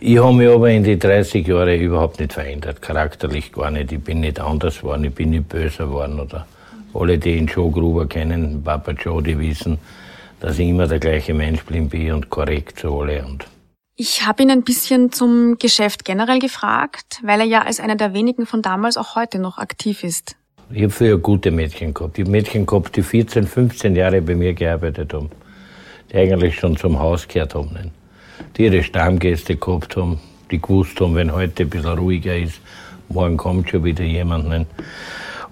Ich 0.00 0.18
habe 0.18 0.32
mich 0.34 0.48
aber 0.48 0.70
in 0.70 0.84
die 0.84 0.98
30 0.98 1.46
Jahre 1.46 1.76
überhaupt 1.76 2.20
nicht 2.20 2.32
verändert, 2.32 2.82
charakterlich 2.82 3.52
gar 3.52 3.70
nicht. 3.70 3.90
Ich 3.90 4.02
bin 4.02 4.20
nicht 4.20 4.38
anders 4.38 4.80
geworden, 4.80 5.04
ich 5.04 5.14
bin 5.14 5.30
nicht 5.30 5.48
böser 5.48 5.86
geworden. 5.86 6.20
Oder 6.20 6.46
alle, 6.92 7.18
die 7.18 7.36
ihn 7.36 7.46
Joe 7.46 7.70
Gruber 7.70 8.06
kennen, 8.06 8.62
Papa 8.62 8.92
Joe, 8.92 9.22
die 9.22 9.38
wissen, 9.38 9.78
dass 10.40 10.58
ich 10.58 10.68
immer 10.68 10.86
der 10.86 10.98
gleiche 10.98 11.34
Mensch 11.34 11.64
bin 11.64 12.12
und 12.12 12.30
korrekt 12.30 12.80
zu 12.80 13.00
alle. 13.00 13.24
Und 13.24 13.46
ich 13.96 14.26
habe 14.26 14.42
ihn 14.42 14.50
ein 14.50 14.62
bisschen 14.62 15.12
zum 15.12 15.56
Geschäft 15.58 16.04
generell 16.04 16.38
gefragt, 16.38 17.20
weil 17.22 17.40
er 17.40 17.46
ja 17.46 17.62
als 17.62 17.80
einer 17.80 17.96
der 17.96 18.12
wenigen 18.12 18.44
von 18.44 18.60
damals 18.60 18.96
auch 18.96 19.16
heute 19.16 19.38
noch 19.38 19.58
aktiv 19.58 20.04
ist. 20.04 20.36
Ich 20.76 20.82
habe 20.82 20.90
früher 20.90 21.18
gute 21.18 21.52
Mädchen 21.52 21.94
gehabt. 21.94 22.18
Ich 22.18 22.24
habe 22.24 22.32
Mädchen 22.32 22.66
gehabt, 22.66 22.96
die 22.96 23.02
14, 23.04 23.46
15 23.46 23.94
Jahre 23.94 24.20
bei 24.20 24.34
mir 24.34 24.54
gearbeitet 24.54 25.14
haben. 25.14 25.30
Die 26.10 26.16
eigentlich 26.16 26.56
schon 26.56 26.76
zum 26.76 26.98
Haus 26.98 27.28
gehört 27.28 27.54
haben. 27.54 27.92
Die 28.56 28.64
ihre 28.64 28.82
Stammgäste 28.82 29.54
gehabt 29.54 29.94
haben, 29.94 30.18
die 30.50 30.60
gewusst 30.60 31.00
haben, 31.00 31.14
wenn 31.14 31.32
heute 31.32 31.62
ein 31.62 31.70
bisschen 31.70 31.96
ruhiger 31.96 32.36
ist, 32.36 32.60
morgen 33.08 33.36
kommt 33.36 33.70
schon 33.70 33.84
wieder 33.84 34.02
jemand. 34.02 34.66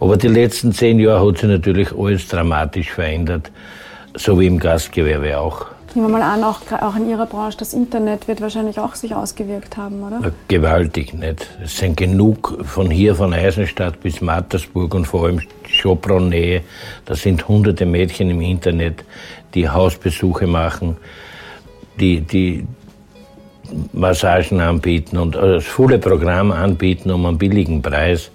Aber 0.01 0.17
die 0.17 0.27
letzten 0.27 0.73
zehn 0.73 0.99
Jahre 0.99 1.29
hat 1.29 1.39
sich 1.39 1.49
natürlich 1.49 1.93
alles 1.97 2.27
dramatisch 2.27 2.91
verändert, 2.91 3.53
so 4.17 4.41
wie 4.41 4.49
im 4.49 4.59
Gastgewerbe 4.59 5.39
auch. 5.39 5.67
Nehmen 5.95 6.07
wir 6.09 6.19
mal 6.19 6.23
an, 6.23 6.43
auch, 6.43 6.61
auch 6.81 6.97
in 6.97 7.11
Ihrer 7.11 7.27
Branche, 7.27 7.59
das 7.59 7.75
Internet 7.75 8.27
wird 8.27 8.41
wahrscheinlich 8.41 8.79
auch 8.79 8.95
sich 8.95 9.15
ausgewirkt 9.15 9.77
haben, 9.77 10.03
oder? 10.03 10.33
Gewaltig, 10.49 11.13
nicht? 11.13 11.47
Es 11.63 11.77
sind 11.77 11.99
genug 11.99 12.65
von 12.65 12.91
hier, 12.91 13.15
von 13.15 13.35
Eisenstadt 13.35 14.01
bis 14.01 14.23
Mattersburg 14.23 14.95
und 14.95 15.05
vor 15.05 15.25
allem 15.27 15.41
Schopron-Nähe. 15.69 16.63
Da 17.05 17.15
sind 17.15 17.47
hunderte 17.47 17.85
Mädchen 17.85 18.31
im 18.31 18.41
Internet, 18.41 19.05
die 19.55 19.69
Hausbesuche 19.69 20.47
machen, 20.47 20.97
die, 22.01 22.23
die 22.23 22.67
Massagen 23.93 24.61
anbieten 24.61 25.19
und 25.19 25.35
das 25.35 25.65
volle 25.65 25.99
Programm 25.99 26.53
anbieten 26.53 27.11
um 27.11 27.27
einen 27.27 27.37
billigen 27.37 27.83
Preis. 27.83 28.31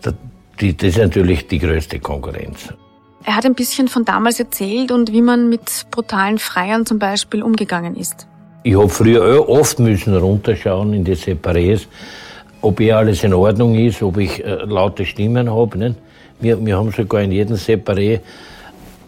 Das 0.00 0.14
ist 0.60 0.96
natürlich 0.96 1.46
die 1.46 1.58
größte 1.58 1.98
Konkurrenz. 2.00 2.72
Er 3.26 3.36
hat 3.36 3.46
ein 3.46 3.54
bisschen 3.54 3.88
von 3.88 4.04
damals 4.04 4.38
erzählt 4.38 4.92
und 4.92 5.10
wie 5.10 5.22
man 5.22 5.48
mit 5.48 5.86
brutalen 5.90 6.38
Freiern 6.38 6.84
zum 6.84 6.98
Beispiel 6.98 7.42
umgegangen 7.42 7.96
ist. 7.96 8.26
Ich 8.64 8.76
habe 8.76 8.88
früher 8.88 9.48
oft 9.48 9.78
müssen 9.78 10.14
runterschauen 10.14 10.92
in 10.92 11.04
die 11.04 11.16
Separés, 11.16 11.86
ob 12.60 12.80
eh 12.80 12.92
alles 12.92 13.24
in 13.24 13.32
Ordnung 13.32 13.74
ist, 13.74 14.02
ob 14.02 14.18
ich 14.18 14.44
äh, 14.44 14.64
laute 14.64 15.06
Stimmen 15.06 15.50
habe. 15.50 15.94
Wir, 16.40 16.64
wir 16.64 16.76
haben 16.76 16.90
sogar 16.90 17.22
in 17.22 17.32
jedem 17.32 17.56
Separé 17.56 18.20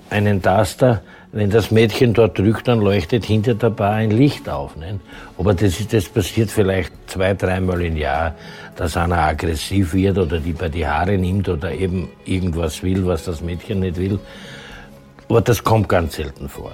einen 0.09 0.41
Taster, 0.41 1.03
wenn 1.37 1.51
das 1.51 1.71
Mädchen 1.71 2.15
dort 2.15 2.39
drückt, 2.39 2.67
dann 2.67 2.81
leuchtet 2.81 3.27
hinter 3.27 3.55
der 3.55 3.69
Bar 3.69 3.93
ein 3.93 4.11
Licht 4.11 4.49
auf. 4.49 4.75
Nicht? 4.75 5.01
Aber 5.37 5.53
das, 5.53 5.79
ist, 5.79 5.93
das 5.93 6.09
passiert 6.09 6.51
vielleicht 6.51 6.91
zwei, 7.09 7.35
dreimal 7.35 7.83
im 7.83 7.99
Jahr, 7.99 8.35
dass 8.75 8.97
einer 8.97 9.19
aggressiv 9.19 9.93
wird 9.93 10.17
oder 10.17 10.41
die 10.41 10.55
bei 10.55 10.71
die 10.71 10.87
Haare 10.87 11.19
nimmt 11.19 11.47
oder 11.51 11.73
eben 11.73 12.09
irgendwas 12.25 12.83
will, 12.83 13.07
was 13.07 13.25
das 13.25 13.43
Mädchen 13.43 13.81
nicht 13.81 13.99
will. 13.99 14.19
Aber 15.29 15.43
das 15.43 15.63
kommt 15.63 15.91
ganz 15.91 16.17
selten 16.17 16.49
vor. 16.49 16.73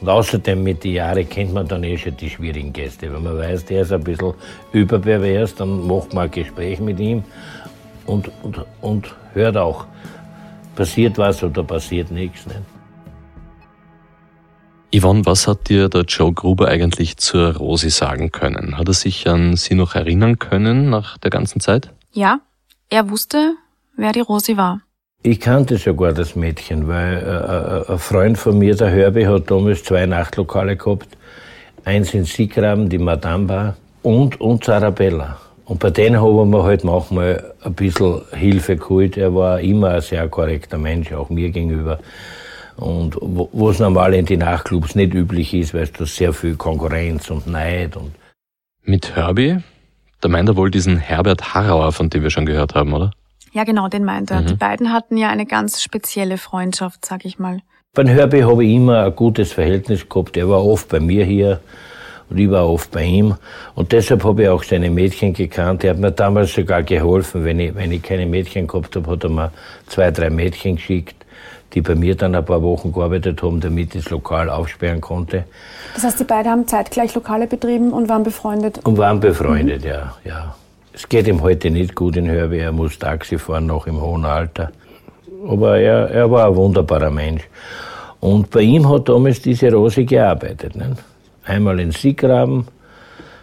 Und 0.00 0.08
außerdem 0.08 0.62
mit 0.62 0.84
den 0.84 0.94
Jahren 0.94 1.28
kennt 1.28 1.52
man 1.52 1.68
dann 1.68 1.84
eh 1.84 1.98
schon 1.98 2.16
die 2.16 2.30
schwierigen 2.30 2.72
Gäste. 2.72 3.12
Wenn 3.12 3.22
man 3.22 3.36
weiß, 3.36 3.66
der 3.66 3.82
ist 3.82 3.92
ein 3.92 4.02
bisschen 4.02 4.32
überpervers, 4.72 5.54
dann 5.54 5.86
macht 5.86 6.14
man 6.14 6.24
ein 6.24 6.30
Gespräch 6.30 6.80
mit 6.80 6.98
ihm 6.98 7.24
und, 8.06 8.30
und, 8.42 8.64
und 8.80 9.14
hört 9.34 9.58
auch, 9.58 9.84
passiert 10.76 11.18
was 11.18 11.42
oder 11.42 11.62
passiert 11.62 12.10
nichts. 12.10 12.46
Nicht? 12.46 12.77
Yvonne, 14.90 15.26
was 15.26 15.46
hat 15.46 15.68
dir 15.68 15.90
der 15.90 16.02
Joe 16.02 16.32
Gruber 16.32 16.68
eigentlich 16.68 17.18
zur 17.18 17.56
Rosi 17.56 17.90
sagen 17.90 18.32
können? 18.32 18.78
Hat 18.78 18.88
er 18.88 18.94
sich 18.94 19.28
an 19.28 19.56
sie 19.56 19.74
noch 19.74 19.94
erinnern 19.94 20.38
können 20.38 20.88
nach 20.88 21.18
der 21.18 21.30
ganzen 21.30 21.60
Zeit? 21.60 21.90
Ja, 22.12 22.40
er 22.88 23.10
wusste, 23.10 23.54
wer 23.96 24.12
die 24.12 24.20
Rosi 24.20 24.56
war. 24.56 24.80
Ich 25.22 25.40
kannte 25.40 25.76
sogar 25.76 26.12
das 26.12 26.36
Mädchen, 26.36 26.88
weil 26.88 27.18
äh, 27.18 27.90
äh 27.90 27.92
ein 27.92 27.98
Freund 27.98 28.38
von 28.38 28.58
mir, 28.58 28.74
der 28.76 28.88
Herbie, 28.88 29.26
hat 29.26 29.50
damals 29.50 29.84
zwei 29.84 30.06
Nachtlokale 30.06 30.76
gehabt. 30.76 31.08
Eins 31.84 32.14
in 32.14 32.24
Siegraben, 32.24 32.88
die 32.88 32.98
Madame 32.98 33.46
Bar, 33.46 33.76
und, 34.02 34.40
und 34.40 34.64
Sarabella. 34.64 35.38
Und 35.66 35.80
bei 35.80 35.90
denen 35.90 36.20
haben 36.22 36.50
wir 36.50 36.62
halt 36.62 36.84
manchmal 36.84 37.52
ein 37.62 37.74
bisschen 37.74 38.22
Hilfe 38.32 38.76
geholt. 38.76 39.18
Er 39.18 39.34
war 39.34 39.60
immer 39.60 39.90
ein 39.90 40.00
sehr 40.00 40.26
korrekter 40.28 40.78
Mensch, 40.78 41.12
auch 41.12 41.28
mir 41.28 41.50
gegenüber. 41.50 41.98
Und 42.78 43.16
wo 43.20 43.70
es 43.70 43.80
normal 43.80 44.14
in 44.14 44.24
die 44.24 44.36
Nachtclubs 44.36 44.94
nicht 44.94 45.12
üblich 45.12 45.52
ist, 45.52 45.74
weil 45.74 45.88
du 45.88 46.04
sehr 46.04 46.32
viel 46.32 46.54
Konkurrenz 46.54 47.28
und 47.28 47.48
Neid 47.48 47.96
und. 47.96 48.12
Mit 48.84 49.16
Herbie? 49.16 49.58
Da 50.20 50.28
meint 50.28 50.48
er 50.48 50.56
wohl 50.56 50.70
diesen 50.70 50.96
Herbert 50.96 51.54
Harrauer, 51.54 51.90
von 51.92 52.08
dem 52.08 52.22
wir 52.22 52.30
schon 52.30 52.46
gehört 52.46 52.74
haben, 52.74 52.92
oder? 52.92 53.10
Ja, 53.52 53.64
genau, 53.64 53.88
den 53.88 54.04
meint 54.04 54.30
er. 54.30 54.42
Mhm. 54.42 54.46
Die 54.46 54.54
beiden 54.54 54.92
hatten 54.92 55.16
ja 55.16 55.28
eine 55.28 55.44
ganz 55.44 55.82
spezielle 55.82 56.38
Freundschaft, 56.38 57.04
sag 57.04 57.24
ich 57.24 57.40
mal. 57.40 57.60
Beim 57.94 58.06
Herbie 58.06 58.44
habe 58.44 58.64
ich 58.64 58.72
immer 58.72 59.04
ein 59.04 59.16
gutes 59.16 59.52
Verhältnis 59.52 60.08
gehabt. 60.08 60.36
Er 60.36 60.48
war 60.48 60.64
oft 60.64 60.88
bei 60.88 61.00
mir 61.00 61.24
hier 61.24 61.60
und 62.30 62.38
ich 62.38 62.48
war 62.48 62.68
oft 62.68 62.92
bei 62.92 63.02
ihm. 63.02 63.34
Und 63.74 63.90
deshalb 63.90 64.22
habe 64.22 64.44
ich 64.44 64.48
auch 64.48 64.62
seine 64.62 64.90
Mädchen 64.90 65.32
gekannt. 65.32 65.82
Er 65.82 65.90
hat 65.90 65.98
mir 65.98 66.12
damals 66.12 66.54
sogar 66.54 66.84
geholfen. 66.84 67.44
Wenn 67.44 67.58
ich, 67.58 67.74
wenn 67.74 67.90
ich 67.90 68.02
keine 68.02 68.26
Mädchen 68.26 68.68
gehabt 68.68 68.94
habe, 68.94 69.10
hat 69.10 69.24
er 69.24 69.30
mir 69.30 69.52
zwei, 69.88 70.12
drei 70.12 70.30
Mädchen 70.30 70.76
geschickt 70.76 71.17
die 71.74 71.82
bei 71.82 71.94
mir 71.94 72.14
dann 72.14 72.34
ein 72.34 72.44
paar 72.44 72.62
Wochen 72.62 72.92
gearbeitet 72.92 73.42
haben, 73.42 73.60
damit 73.60 73.94
ich 73.94 74.04
das 74.04 74.10
Lokal 74.10 74.48
aufsperren 74.48 75.00
konnte. 75.00 75.44
Das 75.94 76.04
heißt, 76.04 76.20
die 76.20 76.24
beiden 76.24 76.50
haben 76.50 76.66
zeitgleich 76.66 77.14
Lokale 77.14 77.46
betrieben 77.46 77.92
und 77.92 78.08
waren 78.08 78.22
befreundet? 78.22 78.80
Und 78.84 78.96
waren 78.96 79.20
befreundet, 79.20 79.82
mhm. 79.82 79.88
ja, 79.88 80.14
ja. 80.24 80.54
Es 80.92 81.08
geht 81.08 81.28
ihm 81.28 81.42
heute 81.42 81.70
nicht 81.70 81.94
gut 81.94 82.16
in 82.16 82.28
Hörwe, 82.28 82.58
er 82.58 82.72
muss 82.72 82.98
Taxi 82.98 83.38
fahren, 83.38 83.66
noch 83.66 83.86
im 83.86 84.00
hohen 84.00 84.24
Alter. 84.24 84.72
Aber 85.46 85.78
er, 85.78 86.10
er 86.10 86.30
war 86.30 86.48
ein 86.48 86.56
wunderbarer 86.56 87.10
Mensch. 87.10 87.44
Und 88.20 88.50
bei 88.50 88.62
ihm 88.62 88.88
hat 88.88 89.08
damals 89.08 89.40
diese 89.40 89.72
Rose 89.72 90.04
gearbeitet. 90.04 90.74
Nicht? 90.74 90.96
Einmal 91.44 91.78
in 91.78 91.92
Siegraben, 91.92 92.66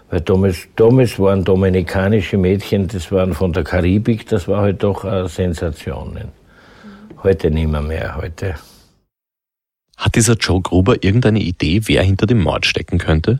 weil 0.09 0.21
damals, 0.21 0.67
damals 0.75 1.17
waren 1.17 1.43
dominikanische 1.43 2.37
Mädchen, 2.37 2.87
das 2.87 3.11
waren 3.11 3.33
von 3.33 3.53
der 3.53 3.63
Karibik, 3.63 4.27
das 4.27 4.47
war 4.47 4.61
halt 4.61 4.83
doch 4.83 5.05
eine 5.05 5.29
Sensation. 5.29 6.13
Nicht? 6.13 6.27
Heute 7.25 7.49
nicht 7.49 7.67
mehr, 7.67 7.81
mehr 7.81 8.17
heute. 8.17 8.53
Hat 9.97 10.13
dieser 10.13 10.35
Joe 10.35 10.61
Gruber 10.61 11.03
irgendeine 11.03 11.39
Idee, 11.39 11.81
wer 11.85 12.03
hinter 12.03 12.27
dem 12.27 12.43
Mord 12.43 12.67
stecken 12.67 12.99
könnte? 12.99 13.39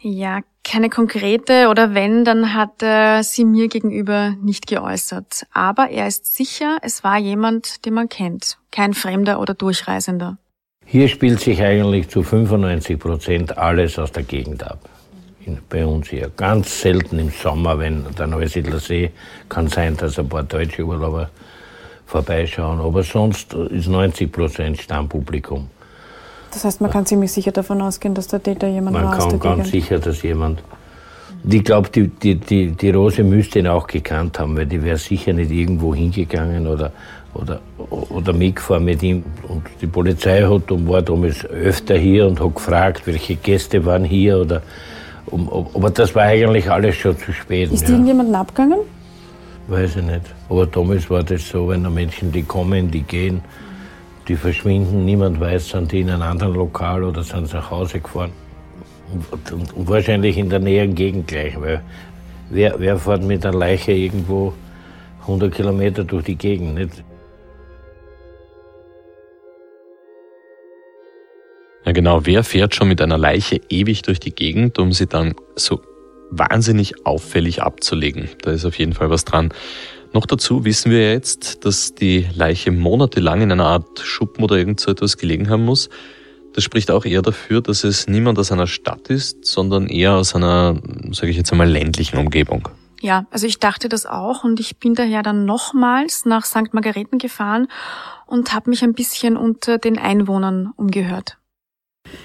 Ja, 0.00 0.40
keine 0.64 0.88
konkrete 0.88 1.68
oder 1.68 1.92
wenn, 1.92 2.24
dann 2.24 2.54
hat 2.54 2.82
er 2.82 3.22
sie 3.24 3.44
mir 3.44 3.68
gegenüber 3.68 4.36
nicht 4.42 4.66
geäußert. 4.66 5.44
Aber 5.52 5.90
er 5.90 6.06
ist 6.06 6.34
sicher, 6.34 6.78
es 6.80 7.04
war 7.04 7.18
jemand, 7.18 7.84
den 7.84 7.92
man 7.92 8.08
kennt, 8.08 8.56
kein 8.70 8.94
Fremder 8.94 9.38
oder 9.38 9.52
Durchreisender. 9.52 10.38
Hier 10.86 11.08
spielt 11.08 11.40
sich 11.40 11.60
eigentlich 11.60 12.08
zu 12.08 12.22
95 12.22 12.98
Prozent 12.98 13.58
alles 13.58 13.98
aus 13.98 14.12
der 14.12 14.22
Gegend 14.22 14.62
ab. 14.62 14.88
bei 15.68 15.84
uns 15.84 16.08
hier. 16.08 16.30
Ganz 16.34 16.80
selten 16.80 17.18
im 17.18 17.28
Sommer, 17.28 17.78
wenn 17.78 18.06
der 18.18 18.26
Neusiedler 18.26 18.78
See, 18.78 19.10
kann 19.50 19.68
sein, 19.68 19.94
dass 19.98 20.18
ein 20.18 20.30
paar 20.30 20.44
deutsche 20.44 20.84
Urlauber 20.84 21.28
vorbeischauen. 22.08 22.80
Aber 22.80 23.02
sonst 23.02 23.54
ist 23.54 23.86
90 23.86 24.32
Prozent 24.32 24.80
Stammpublikum. 24.80 25.68
Das 26.50 26.64
heißt, 26.64 26.80
man 26.80 26.90
kann 26.90 27.04
ziemlich 27.04 27.30
sicher 27.30 27.52
davon 27.52 27.82
ausgehen, 27.82 28.14
dass 28.14 28.28
der 28.28 28.42
Täter 28.42 28.66
jemand 28.68 28.94
man 28.94 29.04
war 29.04 29.18
aus 29.18 29.24
der 29.24 29.32
Man 29.32 29.40
kann 29.40 29.56
ganz 29.58 29.70
sicher, 29.70 29.98
dass 29.98 30.22
jemand. 30.22 30.62
Ich 31.48 31.62
glaube, 31.62 31.88
die, 31.90 32.08
die, 32.08 32.34
die, 32.34 32.72
die 32.72 32.90
Rose 32.90 33.22
müsste 33.22 33.60
ihn 33.60 33.68
auch 33.68 33.86
gekannt 33.86 34.40
haben, 34.40 34.56
weil 34.56 34.66
die 34.66 34.82
wäre 34.82 34.96
sicher 34.96 35.32
nicht 35.32 35.50
irgendwo 35.50 35.94
hingegangen 35.94 36.66
oder, 36.66 36.90
oder, 37.34 37.60
oder 37.88 38.32
mitgefahren 38.32 38.84
mit 38.84 39.02
ihm. 39.02 39.22
Und 39.46 39.62
die 39.80 39.86
Polizei 39.86 40.42
hat 40.42 40.72
um, 40.72 40.88
war 40.88 41.02
damals 41.02 41.44
öfter 41.44 41.96
hier 41.96 42.26
und 42.26 42.40
hat 42.40 42.54
gefragt, 42.54 43.02
welche 43.06 43.36
Gäste 43.36 43.84
waren 43.84 44.04
hier 44.04 44.38
oder. 44.38 44.62
Um, 45.26 45.48
aber 45.74 45.90
das 45.90 46.14
war 46.14 46.22
eigentlich 46.22 46.70
alles 46.70 46.96
schon 46.96 47.16
zu 47.18 47.32
spät. 47.32 47.70
Ist 47.70 47.82
ja. 47.82 47.90
irgendjemand 47.90 48.34
abgegangen? 48.34 48.78
Weiß 49.68 49.96
ich 49.96 50.02
nicht. 50.02 50.22
Aber 50.48 50.66
damals 50.66 51.08
war 51.08 51.22
das 51.22 51.48
so, 51.48 51.68
wenn 51.68 51.84
da 51.84 51.90
Menschen, 51.90 52.32
die 52.32 52.42
kommen, 52.42 52.90
die 52.90 53.02
gehen 53.02 53.42
die 54.28 54.36
verschwinden, 54.36 55.04
niemand 55.04 55.40
weiß, 55.40 55.70
sind 55.70 55.90
die 55.90 56.00
in 56.00 56.10
einem 56.10 56.22
anderen 56.22 56.54
Lokal 56.54 57.02
oder 57.02 57.22
sind 57.22 57.48
sie 57.48 57.56
nach 57.56 57.70
Hause 57.70 58.00
gefahren. 58.00 58.32
Und, 59.12 59.52
und, 59.52 59.72
und 59.72 59.88
wahrscheinlich 59.88 60.36
in 60.36 60.50
der 60.50 60.58
näheren 60.58 60.94
Gegend 60.94 61.28
gleich, 61.28 61.58
weil 61.58 61.82
wer, 62.50 62.78
wer 62.78 62.98
fährt 62.98 63.22
mit 63.22 63.44
einer 63.46 63.56
Leiche 63.56 63.92
irgendwo 63.92 64.52
100 65.22 65.54
Kilometer 65.54 66.04
durch 66.04 66.24
die 66.24 66.36
Gegend? 66.36 66.74
Nicht? 66.74 67.02
Ja 71.86 71.92
genau, 71.92 72.26
wer 72.26 72.44
fährt 72.44 72.74
schon 72.74 72.88
mit 72.88 73.00
einer 73.00 73.16
Leiche 73.16 73.62
ewig 73.70 74.02
durch 74.02 74.20
die 74.20 74.34
Gegend, 74.34 74.78
um 74.78 74.92
sie 74.92 75.06
dann 75.06 75.34
so 75.56 75.80
wahnsinnig 76.30 77.06
auffällig 77.06 77.62
abzulegen? 77.62 78.28
Da 78.42 78.52
ist 78.52 78.64
auf 78.64 78.78
jeden 78.78 78.92
Fall 78.92 79.10
was 79.10 79.24
dran. 79.24 79.50
Noch 80.12 80.26
dazu 80.26 80.64
wissen 80.64 80.90
wir 80.90 81.12
jetzt, 81.12 81.64
dass 81.64 81.94
die 81.94 82.26
Leiche 82.34 82.70
monatelang 82.70 83.42
in 83.42 83.52
einer 83.52 83.66
Art 83.66 84.00
Schuppen 84.00 84.42
oder 84.42 84.56
irgend 84.56 84.80
so 84.80 84.90
etwas 84.90 85.18
gelegen 85.18 85.50
haben 85.50 85.64
muss. 85.64 85.90
Das 86.54 86.64
spricht 86.64 86.90
auch 86.90 87.04
eher 87.04 87.22
dafür, 87.22 87.60
dass 87.60 87.84
es 87.84 88.08
niemand 88.08 88.38
aus 88.38 88.50
einer 88.50 88.66
Stadt 88.66 89.10
ist, 89.10 89.44
sondern 89.44 89.86
eher 89.86 90.14
aus 90.14 90.34
einer, 90.34 90.80
sage 91.12 91.30
ich 91.30 91.36
jetzt 91.36 91.52
einmal, 91.52 91.68
ländlichen 91.68 92.18
Umgebung. 92.18 92.68
Ja, 93.00 93.26
also 93.30 93.46
ich 93.46 93.60
dachte 93.60 93.88
das 93.88 94.06
auch 94.06 94.42
und 94.42 94.58
ich 94.58 94.78
bin 94.78 94.94
daher 94.94 95.22
dann 95.22 95.44
nochmals 95.44 96.24
nach 96.24 96.44
St. 96.44 96.72
Margareten 96.72 97.18
gefahren 97.18 97.68
und 98.26 98.52
habe 98.52 98.70
mich 98.70 98.82
ein 98.82 98.94
bisschen 98.94 99.36
unter 99.36 99.78
den 99.78 99.98
Einwohnern 99.98 100.72
umgehört. 100.74 101.38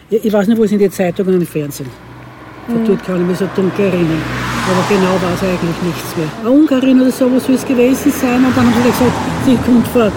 Ja, 0.09 0.19
ich 0.23 0.33
weiß 0.33 0.47
nicht, 0.47 0.57
wo 0.57 0.65
sind 0.65 0.79
die 0.79 0.89
Zeitungen 0.89 1.35
und 1.35 1.41
im 1.41 1.47
Fernsehen. 1.47 2.12
Von 2.67 2.81
mhm. 2.81 2.87
dort 2.87 3.03
kann 3.05 3.21
ich 3.21 3.27
mich 3.27 3.37
so 3.37 3.47
dunkel 3.55 3.85
erinnern. 3.85 4.21
Aber 4.65 4.83
genau 4.87 5.13
war 5.21 5.33
es 5.33 5.43
eigentlich 5.43 5.81
nichts 5.83 6.15
mehr. 6.15 6.51
Ungarn 6.51 7.01
oder 7.01 7.11
sowas 7.11 7.45
soll 7.45 7.55
es 7.55 7.65
gewesen 7.65 8.11
sein. 8.11 8.45
Und 8.45 8.55
dann 8.55 8.65
haben 8.65 8.73
sie 8.83 8.89
gesagt, 8.89 9.11
sie 9.45 9.57
kommt 9.57 9.87
von 9.87 10.11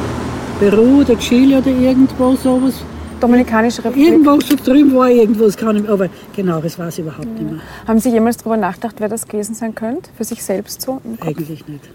Peru 0.61 1.01
oder 1.01 1.19
Chile 1.19 1.59
oder 1.59 1.71
irgendwo 1.71 2.37
sowas. 2.37 2.75
Dominikanische 3.21 3.83
Republik. 3.83 4.09
Irgendwo 4.09 4.41
so 4.41 4.57
drüben 4.57 4.95
war 4.95 5.09
irgendwas, 5.09 5.57
kann 5.57 5.77
ich, 5.77 5.89
aber 5.89 6.09
genau, 6.35 6.61
das 6.61 6.79
weiß 6.79 6.99
ich 6.99 7.05
überhaupt 7.05 7.25
ja. 7.25 7.33
nicht 7.33 7.51
mehr. 7.51 7.61
Haben 7.89 7.99
Sie 7.99 8.11
jemals 8.11 8.37
darüber 8.37 8.59
nachgedacht, 8.59 8.97
wer 8.99 9.09
das 9.09 9.27
gewesen 9.27 9.55
sein 9.55 9.75
könnte? 9.75 10.11
Für 10.17 10.25
sich 10.25 10.43
selbst 10.45 10.83
so? 10.83 11.01
Eigentlich 11.21 11.67
nicht. 11.67 11.89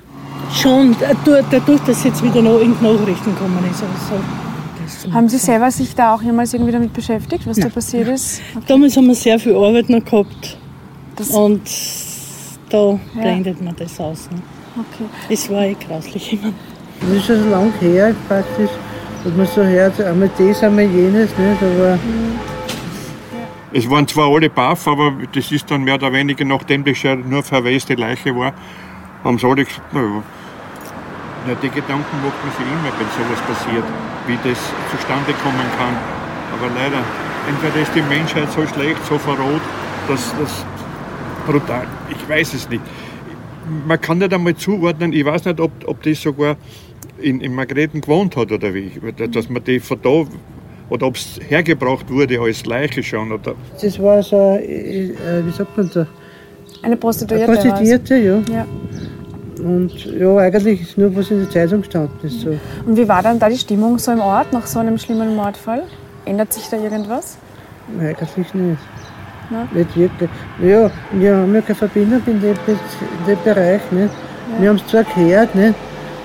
Schon, 0.52 0.96
dadurch, 1.26 1.80
dass 1.82 2.04
jetzt 2.04 2.24
wieder 2.24 2.42
noch 2.42 2.60
in 2.60 2.72
Nachrichten 2.82 3.36
kommen 3.36 3.60
ist. 3.70 3.84
Also 3.84 4.16
so. 4.16 4.51
Haben 5.12 5.30
Sie 5.30 5.38
selber 5.38 5.72
sich 5.72 5.96
da 5.96 6.16
auch 6.16 6.22
jemals 6.22 6.54
irgendwie 6.54 6.72
damit 6.72 6.94
beschäftigt, 6.94 7.46
was 7.48 7.58
ja. 7.58 7.66
da 7.66 7.70
passiert 7.70 8.08
ist? 8.08 8.42
Okay. 8.56 8.66
Damals 8.68 8.98
haben 8.98 9.08
wir 9.08 9.16
sehr 9.16 9.40
viel 9.40 9.56
Arbeit 9.56 9.90
noch 9.90 10.04
gehabt. 10.04 10.58
Das 11.16 11.30
und 11.30 11.62
da 12.70 12.92
ja. 12.92 13.00
blendet 13.22 13.62
man 13.62 13.76
das 13.76 14.00
aus. 14.00 14.30
Ne? 14.32 14.42
Okay. 14.76 15.10
Das 15.30 15.50
war 15.50 15.64
eh 15.64 15.76
grauslich 15.76 16.34
immer. 16.34 16.54
Das 17.02 17.10
ist 17.10 17.26
schon 17.26 17.50
lang 17.50 17.74
her 17.80 18.16
praktisch, 18.28 18.70
dass 19.24 19.34
man 19.36 19.48
so 19.48 19.64
hört, 19.64 20.00
einmal 20.02 20.30
das, 20.38 20.64
einmal 20.64 20.86
jenes. 20.86 21.30
Nicht? 21.38 21.62
Aber 21.62 21.96
mhm. 21.96 22.40
Es 23.74 23.90
waren 23.90 24.06
zwar 24.06 24.28
alle 24.28 24.50
baff, 24.50 24.86
aber 24.88 25.14
das 25.34 25.52
ist 25.52 25.72
dann 25.72 25.84
mehr 25.84 25.96
oder 25.96 26.12
weniger, 26.12 26.44
nachdem 26.44 26.84
das 26.84 26.98
schon 26.98 27.30
nur 27.30 27.42
verwaiste 27.42 27.96
Leiche 27.96 28.36
war, 28.36 28.54
haben 29.24 29.40
sie 29.40 29.48
alle 29.48 29.64
gesagt, 29.64 29.94
na, 31.46 31.54
ja, 31.54 31.58
die 31.62 31.70
Gedanken 31.70 32.16
macht 32.24 32.40
man 32.44 32.52
sich 32.54 32.68
immer, 32.68 32.92
wenn 32.98 33.10
sowas 33.18 33.42
passiert, 33.48 33.86
wie 34.28 34.38
das 34.48 34.60
zustande 34.92 35.34
kommen 35.42 35.68
kann. 35.78 35.96
Aber 36.54 36.70
leider, 36.76 37.04
entweder 37.50 37.82
ist 37.82 37.94
die 37.96 38.02
Menschheit 38.04 38.52
so 38.52 38.66
schlecht, 38.68 39.04
so 39.08 39.18
verrot, 39.18 39.62
dass 40.08 40.34
das 40.40 40.66
brutal. 41.48 41.88
Ich 42.10 42.30
weiß 42.30 42.54
es 42.54 42.70
nicht. 42.70 42.84
Man 43.88 44.00
kann 44.00 44.20
nicht 44.20 44.34
einmal 44.34 44.56
zuordnen, 44.56 45.14
ich 45.14 45.26
weiß 45.26 45.46
nicht, 45.46 45.60
ob, 45.60 45.72
ob 45.86 46.04
das 46.04 46.22
sogar 46.22 46.58
in, 47.20 47.42
in 47.42 47.56
Margrethen 47.56 48.02
gewohnt 48.02 48.36
hat 48.36 48.52
oder 48.52 48.74
wie, 48.74 48.92
dass 49.32 49.50
man 49.50 49.64
die 49.64 49.80
von 49.80 50.00
da 50.02 50.26
oder 50.90 51.08
ob 51.08 51.16
es 51.16 51.40
hergebracht 51.48 52.10
wurde 52.10 52.40
als 52.40 52.66
Leiche 52.66 53.02
schon. 53.02 53.32
Oder. 53.32 53.56
Das 53.82 54.00
war 54.00 54.22
so, 54.22 54.60
äh, 54.62 55.06
äh 55.06 55.46
wie 55.46 55.52
sagt 55.52 55.78
man 55.78 55.90
da? 55.94 56.06
Eine 56.84 56.98
Prostituierte. 56.98 57.52
Eine 57.52 57.62
Prostituierte, 57.62 58.16
ja. 58.18 58.42
ja. 58.54 58.66
Und 59.64 60.06
ja, 60.06 60.38
eigentlich 60.38 60.82
ist 60.82 60.98
nur 60.98 61.16
was 61.16 61.30
in 61.32 61.40
der 61.40 61.50
Zeitung 61.50 61.82
gestanden 61.82 62.18
ist. 62.24 62.42
So. 62.42 62.58
Und 62.86 62.98
wie 62.98 63.08
war 63.08 63.22
dann 63.22 63.40
da 63.40 63.50
die 63.50 63.58
Stimmung 63.58 63.98
so 63.98 64.12
im 64.12 64.22
Ort 64.22 64.52
nach 64.52 64.66
so 64.66 64.80
einem 64.80 64.98
schlimmen 64.98 65.36
Mordfall? 65.36 65.84
Ändert 66.26 66.54
sich 66.54 66.68
da 66.70 66.78
irgendwas? 66.78 67.38
Eigentlich 68.00 68.54
nicht. 68.54 68.82
Nein? 69.50 69.70
Nicht 69.74 69.96
wirklich. 69.96 70.30
Ja, 70.62 70.90
wir 71.12 71.36
haben 71.36 71.54
ja 71.54 71.62
keine 71.62 71.76
Verbindung 71.76 72.22
in 72.26 72.42
dem, 72.42 72.56
in 72.68 73.26
dem 73.28 73.38
Bereich. 73.44 73.82
Nicht? 73.92 74.14
Ja. 74.56 74.62
Wir 74.62 74.70
haben 74.70 74.78
es 74.78 74.88
zwar 74.88 75.04
gehört, 75.04 75.54
nicht? 75.56 75.76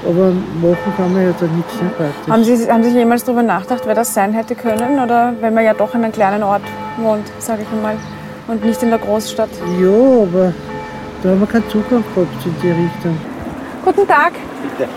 aber 0.06 0.30
machen 0.30 0.92
kann 0.96 1.12
man 1.12 1.22
ja 1.24 1.32
da 1.38 1.46
nichts 1.46 1.80
nicht 1.80 1.96
praktisch. 1.96 2.28
Haben 2.28 2.44
Sie, 2.44 2.70
haben 2.70 2.84
Sie 2.84 2.90
jemals 2.90 3.24
darüber 3.24 3.42
nachgedacht, 3.42 3.82
wer 3.86 3.94
das 3.94 4.14
sein 4.14 4.32
hätte 4.32 4.54
können? 4.54 5.00
Oder 5.00 5.34
wenn 5.40 5.54
man 5.54 5.64
ja 5.64 5.74
doch 5.74 5.94
in 5.94 6.04
einem 6.04 6.12
kleinen 6.12 6.42
Ort 6.42 6.62
wohnt, 6.98 7.26
sage 7.38 7.62
ich 7.62 7.68
einmal, 7.76 7.96
und 8.48 8.64
nicht 8.64 8.82
in 8.82 8.90
der 8.90 8.98
Großstadt? 8.98 9.50
Ja, 9.80 10.22
aber 10.22 10.52
da 11.22 11.30
haben 11.30 11.40
wir 11.40 11.46
keinen 11.46 11.68
Zugang 11.68 12.04
gehabt 12.14 12.46
in 12.46 12.54
die 12.62 12.70
Richtung. 12.70 13.18
Guten 13.84 14.06
Tag. 14.06 14.32
Bitte. 14.62 14.90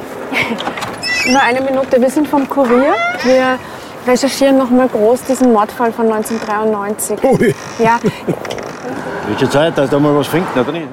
Nur 1.32 1.42
eine 1.42 1.62
Minute. 1.62 2.02
Wir 2.02 2.10
sind 2.10 2.28
vom 2.28 2.48
Kurier. 2.48 2.94
Wir 3.24 3.60
recherchieren 4.08 4.58
noch 4.58 4.70
mal 4.70 4.88
groß 4.88 5.24
diesen 5.24 5.52
Mordfall 5.52 5.92
von 5.92 6.12
1993. 6.12 7.24
Ui. 7.24 7.56
Ja. 7.80 8.00
Wird 9.28 9.40
schon 9.40 9.52
Zeit, 9.52 9.78
dass 9.78 9.90
da 9.90 10.00
mal 10.00 10.16
was 10.16 10.28
finden, 10.28 10.60
oder 10.60 10.72
nicht? 10.72 10.88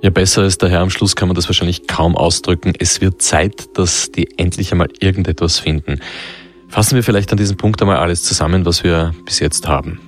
Ja, 0.00 0.10
besser 0.10 0.42
als 0.42 0.58
der 0.58 0.68
Herr 0.68 0.80
am 0.80 0.90
Schluss 0.90 1.16
kann 1.16 1.28
man 1.28 1.34
das 1.34 1.48
wahrscheinlich 1.48 1.88
kaum 1.88 2.16
ausdrücken. 2.16 2.72
Es 2.78 3.00
wird 3.00 3.20
Zeit, 3.20 3.76
dass 3.76 4.12
die 4.12 4.38
endlich 4.38 4.70
einmal 4.70 4.88
irgendetwas 5.00 5.58
finden. 5.58 6.00
Fassen 6.68 6.94
wir 6.94 7.02
vielleicht 7.02 7.32
an 7.32 7.38
diesem 7.38 7.56
Punkt 7.56 7.82
einmal 7.82 7.96
alles 7.96 8.22
zusammen, 8.22 8.64
was 8.64 8.84
wir 8.84 9.12
bis 9.24 9.40
jetzt 9.40 9.66
haben. 9.66 10.07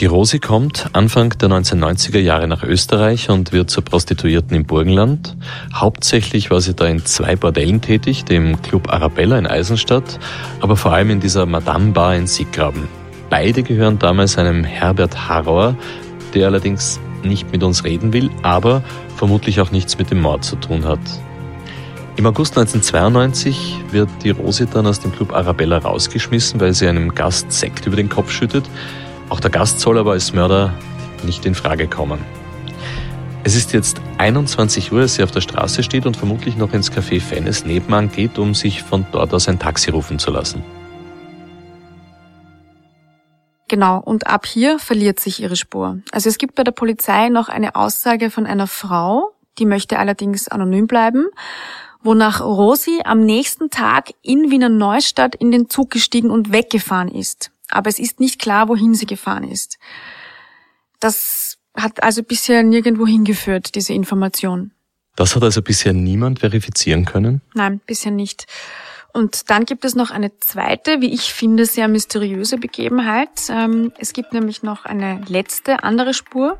Die 0.00 0.06
Rosi 0.06 0.40
kommt 0.40 0.88
Anfang 0.92 1.38
der 1.38 1.48
1990er 1.50 2.18
Jahre 2.18 2.48
nach 2.48 2.64
Österreich 2.64 3.30
und 3.30 3.52
wird 3.52 3.70
zur 3.70 3.84
Prostituierten 3.84 4.56
im 4.56 4.64
Burgenland. 4.64 5.36
Hauptsächlich 5.72 6.50
war 6.50 6.60
sie 6.60 6.74
da 6.74 6.86
in 6.86 7.04
zwei 7.04 7.36
Bordellen 7.36 7.80
tätig, 7.80 8.24
dem 8.24 8.60
Club 8.60 8.92
Arabella 8.92 9.38
in 9.38 9.46
Eisenstadt, 9.46 10.18
aber 10.60 10.76
vor 10.76 10.92
allem 10.92 11.10
in 11.10 11.20
dieser 11.20 11.46
Madame 11.46 11.92
Bar 11.92 12.16
in 12.16 12.26
Sieggraben. 12.26 12.88
Beide 13.30 13.62
gehören 13.62 14.00
damals 14.00 14.36
einem 14.36 14.64
Herbert 14.64 15.28
Harrauer, 15.28 15.76
der 16.34 16.48
allerdings 16.48 16.98
nicht 17.22 17.52
mit 17.52 17.62
uns 17.62 17.84
reden 17.84 18.12
will, 18.12 18.30
aber 18.42 18.82
vermutlich 19.16 19.60
auch 19.60 19.70
nichts 19.70 19.96
mit 19.96 20.10
dem 20.10 20.22
Mord 20.22 20.44
zu 20.44 20.56
tun 20.56 20.84
hat. 20.86 20.98
Im 22.16 22.26
August 22.26 22.58
1992 22.58 23.76
wird 23.92 24.08
die 24.24 24.30
Rosi 24.30 24.66
dann 24.66 24.88
aus 24.88 24.98
dem 24.98 25.12
Club 25.12 25.32
Arabella 25.32 25.78
rausgeschmissen, 25.78 26.60
weil 26.60 26.74
sie 26.74 26.88
einem 26.88 27.14
Gast 27.14 27.52
Sekt 27.52 27.86
über 27.86 27.96
den 27.96 28.08
Kopf 28.08 28.32
schüttet. 28.32 28.64
Auch 29.30 29.40
der 29.40 29.50
Gast 29.50 29.80
soll 29.80 29.98
aber 29.98 30.12
als 30.12 30.32
Mörder 30.32 30.74
nicht 31.24 31.46
in 31.46 31.54
Frage 31.54 31.88
kommen. 31.88 32.20
Es 33.42 33.54
ist 33.56 33.72
jetzt 33.72 34.00
21 34.18 34.92
Uhr, 34.92 35.02
als 35.02 35.16
sie 35.16 35.22
auf 35.22 35.30
der 35.30 35.40
Straße 35.40 35.82
steht 35.82 36.06
und 36.06 36.16
vermutlich 36.16 36.56
noch 36.56 36.72
ins 36.72 36.90
Café 36.90 37.20
Fennes 37.20 37.64
nebenan 37.64 38.10
geht, 38.10 38.38
um 38.38 38.54
sich 38.54 38.82
von 38.82 39.06
dort 39.12 39.34
aus 39.34 39.48
ein 39.48 39.58
Taxi 39.58 39.90
rufen 39.90 40.18
zu 40.18 40.30
lassen. 40.30 40.62
Genau, 43.68 43.98
und 43.98 44.26
ab 44.26 44.46
hier 44.46 44.78
verliert 44.78 45.20
sich 45.20 45.40
ihre 45.40 45.56
Spur. 45.56 45.98
Also 46.12 46.28
es 46.28 46.38
gibt 46.38 46.54
bei 46.54 46.64
der 46.64 46.72
Polizei 46.72 47.28
noch 47.28 47.48
eine 47.48 47.76
Aussage 47.76 48.30
von 48.30 48.46
einer 48.46 48.66
Frau, 48.66 49.32
die 49.58 49.66
möchte 49.66 49.98
allerdings 49.98 50.48
anonym 50.48 50.86
bleiben, 50.86 51.26
wonach 52.02 52.40
Rosi 52.40 53.00
am 53.04 53.20
nächsten 53.20 53.70
Tag 53.70 54.10
in 54.22 54.50
Wiener 54.50 54.68
Neustadt 54.68 55.34
in 55.34 55.50
den 55.50 55.70
Zug 55.70 55.90
gestiegen 55.90 56.30
und 56.30 56.52
weggefahren 56.52 57.08
ist 57.08 57.50
aber 57.74 57.90
es 57.90 57.98
ist 57.98 58.20
nicht 58.20 58.40
klar, 58.40 58.68
wohin 58.68 58.94
sie 58.94 59.06
gefahren 59.06 59.44
ist. 59.44 59.78
Das 61.00 61.58
Hat 61.76 62.02
also 62.02 62.22
bisher 62.22 62.62
nirgendwo 62.62 63.06
hingeführt, 63.06 63.74
diese 63.74 63.94
Information. 63.94 64.70
Das 65.16 65.34
hat 65.34 65.42
also 65.42 65.60
bisher 65.62 65.92
niemand 65.92 66.40
verifizieren 66.40 67.04
können? 67.04 67.40
Nein, 67.54 67.80
bisher 67.84 68.12
nicht. 68.12 68.46
Und 69.12 69.48
dann 69.48 69.64
gibt 69.64 69.84
es 69.84 69.94
noch 69.94 70.10
eine 70.10 70.36
zweite, 70.38 71.00
wie 71.00 71.14
ich 71.14 71.32
finde, 71.32 71.66
sehr 71.66 71.86
mysteriöse 71.86 72.58
Begebenheit. 72.58 73.48
Ähm, 73.48 73.92
es 73.98 74.12
gibt 74.12 74.32
nämlich 74.32 74.64
noch 74.64 74.84
eine 74.84 75.20
letzte, 75.28 75.84
andere 75.84 76.14
Spur 76.14 76.58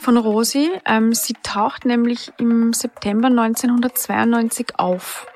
von 0.00 0.16
Rosi. 0.16 0.70
Ähm, 0.86 1.12
sie 1.12 1.34
taucht 1.42 1.84
nämlich 1.84 2.32
im 2.38 2.72
September 2.72 3.28
1992 3.28 4.78
auf. 4.78 5.26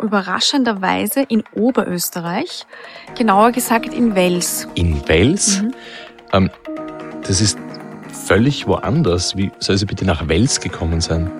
Überraschenderweise 0.00 1.22
in 1.22 1.44
Oberösterreich, 1.54 2.66
genauer 3.16 3.52
gesagt 3.52 3.92
in 3.92 4.14
Wels. 4.14 4.68
In 4.74 5.06
Wels? 5.08 5.62
Mhm. 5.62 5.74
Ähm, 6.32 6.50
das 7.26 7.40
ist 7.40 7.58
völlig 8.26 8.66
woanders. 8.66 9.36
Wie 9.36 9.50
soll 9.58 9.76
sie 9.78 9.86
bitte 9.86 10.04
nach 10.04 10.28
Wels 10.28 10.60
gekommen 10.60 11.00
sein? 11.00 11.30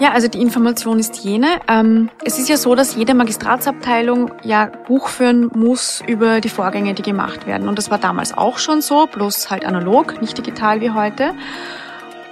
Ja, 0.00 0.10
also 0.12 0.26
die 0.26 0.40
Information 0.40 0.98
ist 0.98 1.18
jene. 1.18 1.60
Ähm, 1.68 2.10
es 2.24 2.38
ist 2.38 2.48
ja 2.48 2.56
so, 2.56 2.74
dass 2.74 2.96
jede 2.96 3.14
Magistratsabteilung 3.14 4.32
ja 4.42 4.66
Buch 4.88 5.08
führen 5.08 5.50
muss 5.54 6.02
über 6.06 6.40
die 6.40 6.48
Vorgänge, 6.48 6.94
die 6.94 7.02
gemacht 7.02 7.46
werden. 7.46 7.68
Und 7.68 7.78
das 7.78 7.90
war 7.90 7.98
damals 7.98 8.36
auch 8.36 8.58
schon 8.58 8.82
so, 8.82 9.06
bloß 9.06 9.50
halt 9.50 9.64
analog, 9.64 10.20
nicht 10.20 10.36
digital 10.36 10.80
wie 10.80 10.90
heute. 10.90 11.32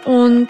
Und 0.04 0.48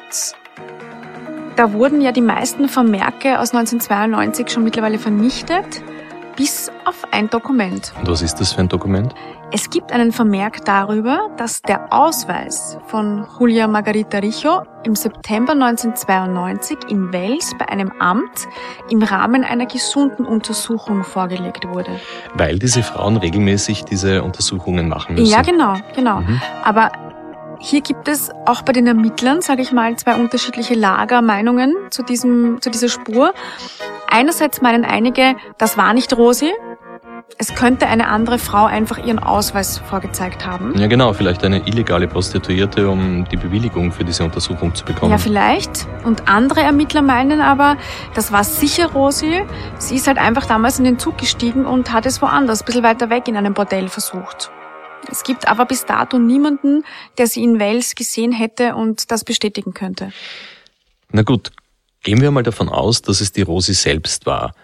da 1.56 1.72
wurden 1.72 2.00
ja 2.00 2.12
die 2.12 2.22
meisten 2.22 2.68
Vermerke 2.68 3.38
aus 3.38 3.54
1992 3.54 4.50
schon 4.50 4.64
mittlerweile 4.64 4.98
vernichtet, 4.98 5.82
bis 6.36 6.70
auf 6.84 7.12
ein 7.12 7.28
Dokument. 7.28 7.92
Und 7.98 8.08
was 8.08 8.22
ist 8.22 8.36
das 8.40 8.52
für 8.52 8.60
ein 8.60 8.68
Dokument? 8.68 9.14
Es 9.54 9.68
gibt 9.68 9.92
einen 9.92 10.12
Vermerk 10.12 10.64
darüber, 10.64 11.28
dass 11.36 11.60
der 11.60 11.92
Ausweis 11.92 12.78
von 12.86 13.26
Julia 13.38 13.68
Margarita 13.68 14.18
Richo 14.18 14.62
im 14.84 14.94
September 14.94 15.52
1992 15.52 16.78
in 16.88 17.12
Wels 17.12 17.52
bei 17.58 17.68
einem 17.68 17.92
Amt 17.98 18.48
im 18.88 19.02
Rahmen 19.02 19.44
einer 19.44 19.66
gesunden 19.66 20.24
Untersuchung 20.24 21.04
vorgelegt 21.04 21.68
wurde. 21.68 22.00
Weil 22.34 22.58
diese 22.58 22.82
Frauen 22.82 23.18
regelmäßig 23.18 23.84
diese 23.84 24.22
Untersuchungen 24.22 24.88
machen 24.88 25.16
müssen. 25.16 25.30
Ja, 25.30 25.42
genau, 25.42 25.74
genau. 25.94 26.20
Mhm. 26.20 26.40
Aber 26.64 26.90
hier 27.62 27.80
gibt 27.80 28.08
es 28.08 28.30
auch 28.44 28.62
bei 28.62 28.72
den 28.72 28.86
Ermittlern, 28.88 29.40
sage 29.40 29.62
ich 29.62 29.72
mal, 29.72 29.96
zwei 29.96 30.16
unterschiedliche 30.16 30.74
Lagermeinungen 30.74 31.74
zu 31.90 32.02
diesem, 32.02 32.60
zu 32.60 32.70
dieser 32.70 32.88
Spur. 32.88 33.32
Einerseits 34.08 34.60
meinen 34.60 34.84
einige, 34.84 35.36
das 35.58 35.78
war 35.78 35.94
nicht 35.94 36.16
Rosi, 36.16 36.52
es 37.38 37.54
könnte 37.54 37.86
eine 37.86 38.08
andere 38.08 38.38
Frau 38.38 38.66
einfach 38.66 38.98
ihren 38.98 39.20
Ausweis 39.20 39.78
vorgezeigt 39.78 40.44
haben. 40.44 40.76
Ja, 40.76 40.88
genau, 40.88 41.12
vielleicht 41.12 41.44
eine 41.44 41.66
illegale 41.66 42.08
Prostituierte, 42.08 42.88
um 42.88 43.24
die 43.30 43.36
Bewilligung 43.36 43.92
für 43.92 44.04
diese 44.04 44.24
Untersuchung 44.24 44.74
zu 44.74 44.84
bekommen. 44.84 45.12
Ja, 45.12 45.18
vielleicht. 45.18 45.86
Und 46.04 46.28
andere 46.28 46.62
Ermittler 46.62 47.00
meinen 47.00 47.40
aber, 47.40 47.76
das 48.14 48.32
war 48.32 48.44
sicher 48.44 48.92
Rosi. 48.92 49.44
Sie 49.78 49.94
ist 49.94 50.08
halt 50.08 50.18
einfach 50.18 50.46
damals 50.46 50.78
in 50.78 50.84
den 50.84 50.98
Zug 50.98 51.16
gestiegen 51.16 51.64
und 51.64 51.92
hat 51.92 52.06
es 52.06 52.20
woanders, 52.20 52.62
ein 52.62 52.64
bisschen 52.66 52.82
weiter 52.82 53.08
weg 53.08 53.28
in 53.28 53.36
einem 53.36 53.54
Bordell 53.54 53.88
versucht. 53.88 54.50
Es 55.10 55.24
gibt 55.24 55.48
aber 55.48 55.66
bis 55.66 55.84
dato 55.84 56.18
niemanden, 56.18 56.84
der 57.18 57.26
sie 57.26 57.42
in 57.42 57.60
Wales 57.60 57.94
gesehen 57.94 58.32
hätte 58.32 58.74
und 58.74 59.10
das 59.10 59.24
bestätigen 59.24 59.74
könnte. 59.74 60.12
Na 61.10 61.22
gut, 61.22 61.50
gehen 62.02 62.20
wir 62.20 62.30
mal 62.30 62.42
davon 62.42 62.68
aus, 62.68 63.02
dass 63.02 63.20
es 63.20 63.32
die 63.32 63.42
Rosi 63.42 63.74
selbst 63.74 64.26
war. 64.26 64.54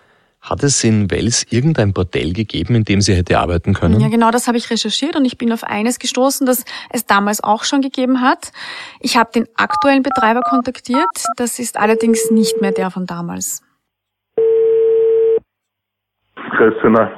Hat 0.41 0.63
es 0.63 0.83
in 0.85 1.11
Wels 1.11 1.45
irgendein 1.51 1.93
Bordell 1.93 2.33
gegeben, 2.33 2.77
in 2.77 2.85
dem 2.85 3.01
sie 3.01 3.15
hätte 3.15 3.39
arbeiten 3.39 3.75
können? 3.75 4.01
Ja, 4.01 4.09
genau, 4.09 4.31
das 4.31 4.47
habe 4.47 4.57
ich 4.57 4.71
recherchiert 4.71 5.17
und 5.17 5.25
ich 5.25 5.37
bin 5.37 5.53
auf 5.53 5.65
eines 5.65 5.99
gestoßen, 5.99 6.47
das 6.47 6.65
es 6.91 7.07
damals 7.07 7.43
auch 7.43 7.65
schon 7.65 7.83
gegeben 7.83 8.21
hat. 8.21 8.53
Ich 9.01 9.17
habe 9.17 9.31
den 9.33 9.49
aktuellen 9.57 10.03
Betreiber 10.03 10.41
kontaktiert, 10.43 11.11
das 11.37 11.59
ist 11.59 11.77
allerdings 11.77 12.31
nicht 12.31 12.61
mehr 12.61 12.73
der 12.73 12.91
von 12.91 13.05
damals. 13.05 13.63
Grüße, 16.57 16.89
nein, 16.89 17.11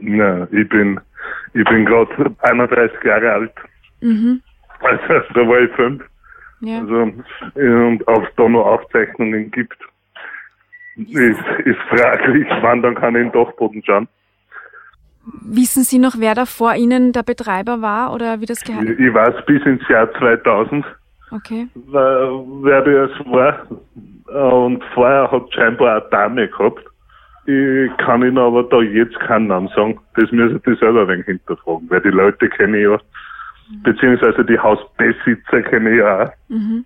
nein, 0.00 0.48
ich 0.52 0.68
bin, 0.68 1.00
ich 1.56 1.64
bin 1.64 1.84
gerade 1.84 2.34
31 2.40 3.02
Jahre 3.04 3.32
alt. 3.32 3.52
Mhm. 4.00 4.42
Also, 4.80 5.24
da 5.34 5.48
war 5.48 5.60
ich 5.60 5.72
fünf. 5.72 6.02
Ja. 6.60 6.80
Also, 6.80 7.12
und 7.54 8.08
ob 8.08 8.24
es 8.24 8.34
da 8.36 8.48
noch 8.48 8.66
Aufzeichnungen 8.66 9.50
gibt 9.50 9.78
ist, 10.96 11.40
ist 11.64 11.78
fraglich, 11.90 12.46
wann 12.62 12.82
dann 12.82 12.94
kann 12.94 13.14
ich 13.14 13.22
in 13.22 13.30
den 13.30 13.32
Dachboden 13.32 13.82
schauen. 13.84 14.08
Wissen 15.42 15.82
Sie 15.82 15.98
noch, 15.98 16.14
wer 16.18 16.34
da 16.34 16.46
vor 16.46 16.74
Ihnen 16.74 17.12
der 17.12 17.22
Betreiber 17.22 17.82
war 17.82 18.14
oder 18.14 18.40
wie 18.40 18.46
das 18.46 18.62
geheim 18.62 18.86
Ich, 18.86 18.98
ich 18.98 19.12
weiß 19.12 19.44
bis 19.44 19.62
ins 19.66 19.86
Jahr 19.88 20.10
2000, 20.14 20.86
okay. 21.32 21.66
wer 21.74 22.82
das 22.82 23.10
war. 23.26 23.66
Und 24.62 24.82
vorher 24.94 25.30
hat 25.30 25.52
scheinbar 25.52 26.00
eine 26.00 26.10
Dame 26.10 26.48
gehabt. 26.48 26.84
Ich 27.46 27.96
kann 27.98 28.22
Ihnen 28.22 28.38
aber 28.38 28.64
da 28.64 28.80
jetzt 28.80 29.18
keinen 29.20 29.46
Namen 29.46 29.68
sagen. 29.68 30.00
Das 30.16 30.30
müssen 30.32 30.60
Sie 30.64 30.74
selber 30.74 31.02
ein 31.02 31.08
wenig 31.08 31.26
hinterfragen, 31.26 31.88
weil 31.88 32.00
die 32.00 32.08
Leute 32.08 32.48
kenne 32.48 32.76
ich 32.78 32.84
ja. 32.84 32.98
Mhm. 33.70 33.82
Beziehungsweise 33.82 34.44
die 34.44 34.58
Hausbesitzer 34.58 35.62
kenne 35.62 35.92
ich 35.92 35.98
ja 35.98 36.24
auch. 36.24 36.30
Mhm. 36.48 36.84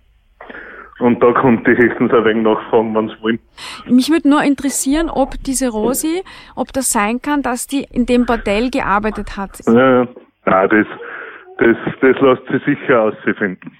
Und 0.99 1.21
da 1.23 1.31
konnte 1.33 1.71
ich 1.71 1.79
höchstens 1.79 2.13
ein 2.13 2.25
wenig 2.25 2.43
nachfragen, 2.43 2.95
wenn 2.95 3.09
sie 3.09 3.23
wollen. 3.23 3.39
Mich 3.87 4.11
würde 4.11 4.29
nur 4.29 4.43
interessieren, 4.43 5.09
ob 5.09 5.33
diese 5.43 5.69
Rosi, 5.69 6.21
ob 6.55 6.71
das 6.73 6.91
sein 6.91 7.19
kann, 7.23 7.41
dass 7.41 7.65
die 7.65 7.87
in 7.91 8.05
dem 8.05 8.27
Bordell 8.27 8.69
gearbeitet 8.69 9.35
hat. 9.35 9.59
Ja, 9.65 10.07
nein, 10.45 10.69
das, 10.69 10.87
das, 11.57 11.77
das 12.01 12.21
lässt 12.21 12.47
sich 12.49 12.77
sicher 12.79 13.01
ausfinden. 13.01 13.75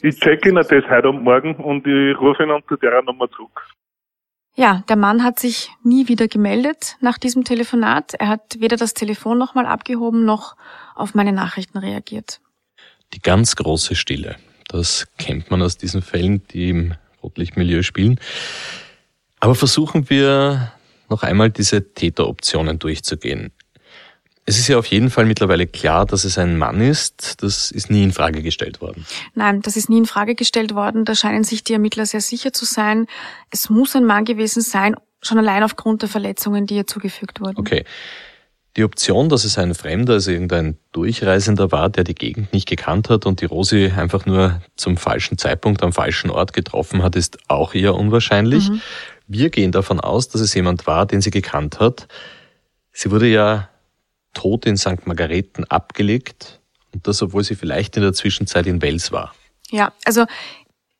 Ich 0.00 0.18
check 0.20 0.46
Ihnen 0.46 0.56
das 0.56 0.70
heute 0.88 1.10
und 1.10 1.22
morgen 1.22 1.54
und 1.56 1.86
ich 1.86 2.18
rufe 2.18 2.42
ihn 2.42 2.50
unter 2.50 2.78
der 2.78 3.02
Nummer 3.02 3.30
zurück. 3.30 3.60
Ja, 4.58 4.82
der 4.88 4.96
Mann 4.96 5.22
hat 5.22 5.38
sich 5.38 5.70
nie 5.84 6.08
wieder 6.08 6.26
gemeldet 6.26 6.96
nach 7.00 7.16
diesem 7.16 7.44
Telefonat. 7.44 8.14
Er 8.14 8.26
hat 8.26 8.56
weder 8.58 8.76
das 8.76 8.92
Telefon 8.92 9.38
nochmal 9.38 9.66
abgehoben 9.66 10.24
noch 10.24 10.56
auf 10.96 11.14
meine 11.14 11.30
Nachrichten 11.30 11.78
reagiert. 11.78 12.40
Die 13.14 13.20
ganz 13.20 13.54
große 13.54 13.94
Stille. 13.94 14.34
Das 14.66 15.06
kennt 15.16 15.52
man 15.52 15.62
aus 15.62 15.76
diesen 15.76 16.02
Fällen, 16.02 16.44
die 16.48 16.70
im 16.70 16.94
Rotlichtmilieu 17.22 17.82
spielen. 17.82 18.18
Aber 19.38 19.54
versuchen 19.54 20.10
wir 20.10 20.72
noch 21.08 21.22
einmal 21.22 21.50
diese 21.50 21.94
Täteroptionen 21.94 22.80
durchzugehen. 22.80 23.52
Es 24.48 24.58
ist 24.58 24.66
ja 24.66 24.78
auf 24.78 24.86
jeden 24.86 25.10
Fall 25.10 25.26
mittlerweile 25.26 25.66
klar, 25.66 26.06
dass 26.06 26.24
es 26.24 26.38
ein 26.38 26.56
Mann 26.56 26.80
ist. 26.80 27.42
Das 27.42 27.70
ist 27.70 27.90
nie 27.90 28.02
in 28.02 28.12
Frage 28.12 28.42
gestellt 28.42 28.80
worden. 28.80 29.04
Nein, 29.34 29.60
das 29.60 29.76
ist 29.76 29.90
nie 29.90 29.98
in 29.98 30.06
Frage 30.06 30.34
gestellt 30.34 30.74
worden. 30.74 31.04
Da 31.04 31.14
scheinen 31.14 31.44
sich 31.44 31.64
die 31.64 31.74
Ermittler 31.74 32.06
sehr 32.06 32.22
sicher 32.22 32.50
zu 32.54 32.64
sein. 32.64 33.08
Es 33.50 33.68
muss 33.68 33.94
ein 33.94 34.06
Mann 34.06 34.24
gewesen 34.24 34.62
sein, 34.62 34.96
schon 35.20 35.36
allein 35.36 35.62
aufgrund 35.62 36.00
der 36.00 36.08
Verletzungen, 36.08 36.64
die 36.64 36.76
ihr 36.76 36.86
zugefügt 36.86 37.42
wurden. 37.42 37.58
Okay. 37.58 37.84
Die 38.78 38.84
Option, 38.84 39.28
dass 39.28 39.44
es 39.44 39.58
ein 39.58 39.74
Fremder, 39.74 40.14
also 40.14 40.30
irgendein 40.30 40.78
Durchreisender 40.92 41.70
war, 41.70 41.90
der 41.90 42.04
die 42.04 42.14
Gegend 42.14 42.50
nicht 42.54 42.66
gekannt 42.66 43.10
hat 43.10 43.26
und 43.26 43.42
die 43.42 43.44
Rosi 43.44 43.92
einfach 43.94 44.24
nur 44.24 44.62
zum 44.76 44.96
falschen 44.96 45.36
Zeitpunkt 45.36 45.82
am 45.82 45.92
falschen 45.92 46.30
Ort 46.30 46.54
getroffen 46.54 47.02
hat, 47.02 47.16
ist 47.16 47.36
auch 47.48 47.74
eher 47.74 47.94
unwahrscheinlich. 47.94 48.70
Mhm. 48.70 48.80
Wir 49.26 49.50
gehen 49.50 49.72
davon 49.72 50.00
aus, 50.00 50.30
dass 50.30 50.40
es 50.40 50.54
jemand 50.54 50.86
war, 50.86 51.04
den 51.04 51.20
sie 51.20 51.30
gekannt 51.30 51.80
hat. 51.80 52.08
Sie 52.92 53.10
wurde 53.10 53.26
ja 53.26 53.68
tot 54.34 54.66
in 54.66 54.76
St. 54.76 55.06
Margareten 55.06 55.64
abgelegt 55.64 56.60
und 56.92 57.06
das, 57.06 57.22
obwohl 57.22 57.44
sie 57.44 57.54
vielleicht 57.54 57.96
in 57.96 58.02
der 58.02 58.12
Zwischenzeit 58.12 58.66
in 58.66 58.82
Wels 58.82 59.12
war. 59.12 59.34
Ja, 59.70 59.92
also 60.04 60.26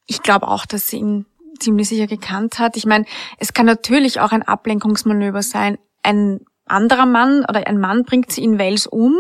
ich 0.07 0.23
glaube 0.23 0.49
auch, 0.49 0.67
dass 0.67 0.89
sie 0.89 0.99
ihn 0.99 1.27
ziemlich 1.59 1.89
sicher 1.89 2.07
gekannt 2.07 2.59
hat. 2.59 2.77
Ich 2.77 2.87
meine, 2.87 3.05
es 3.39 3.53
kann 3.53 3.67
natürlich 3.67 4.21
auch 4.21 4.33
ein 4.33 4.43
Ablenkungsmanöver 4.43 5.43
sein. 5.43 5.79
Ein 6.03 6.41
anderer 6.67 7.07
Mann 7.07 7.45
oder 7.49 7.67
ein 7.67 7.79
Mann 7.79 8.05
bringt 8.05 8.31
sie 8.31 8.45
in 8.45 8.59
Wales 8.59 8.87
um 8.87 9.17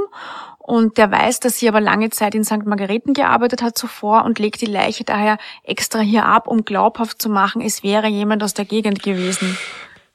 und 0.58 0.98
der 0.98 1.10
weiß, 1.10 1.40
dass 1.40 1.58
sie 1.58 1.68
aber 1.68 1.80
lange 1.80 2.10
Zeit 2.10 2.34
in 2.34 2.44
St. 2.44 2.66
Margareten 2.66 3.14
gearbeitet 3.14 3.62
hat 3.62 3.78
zuvor 3.78 4.24
und 4.24 4.38
legt 4.38 4.60
die 4.60 4.66
Leiche 4.66 5.04
daher 5.04 5.38
extra 5.64 6.00
hier 6.00 6.26
ab, 6.26 6.46
um 6.46 6.64
glaubhaft 6.64 7.22
zu 7.22 7.30
machen, 7.30 7.62
es 7.62 7.82
wäre 7.82 8.06
jemand 8.08 8.42
aus 8.42 8.54
der 8.54 8.66
Gegend 8.66 9.02
gewesen. 9.02 9.56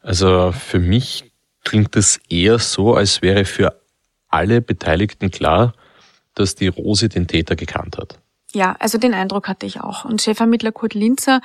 Also 0.01 0.51
für 0.51 0.79
mich 0.79 1.31
klingt 1.63 1.95
es 1.95 2.19
eher 2.29 2.59
so, 2.59 2.93
als 2.93 3.21
wäre 3.21 3.45
für 3.45 3.81
alle 4.33 4.61
Beteiligten 4.61 5.31
klar, 5.31 5.73
dass 6.33 6.55
die 6.55 6.67
Rose 6.67 7.07
den 7.07 7.27
Täter 7.27 7.55
gekannt 7.55 7.97
hat. 7.97 8.19
Ja, 8.51 8.75
also 8.79 8.97
den 8.97 9.13
Eindruck 9.13 9.47
hatte 9.47 9.65
ich 9.65 9.81
auch. 9.81 10.05
Und 10.05 10.21
Chefermittler 10.21 10.71
Kurt 10.71 10.93
Linzer 10.93 11.41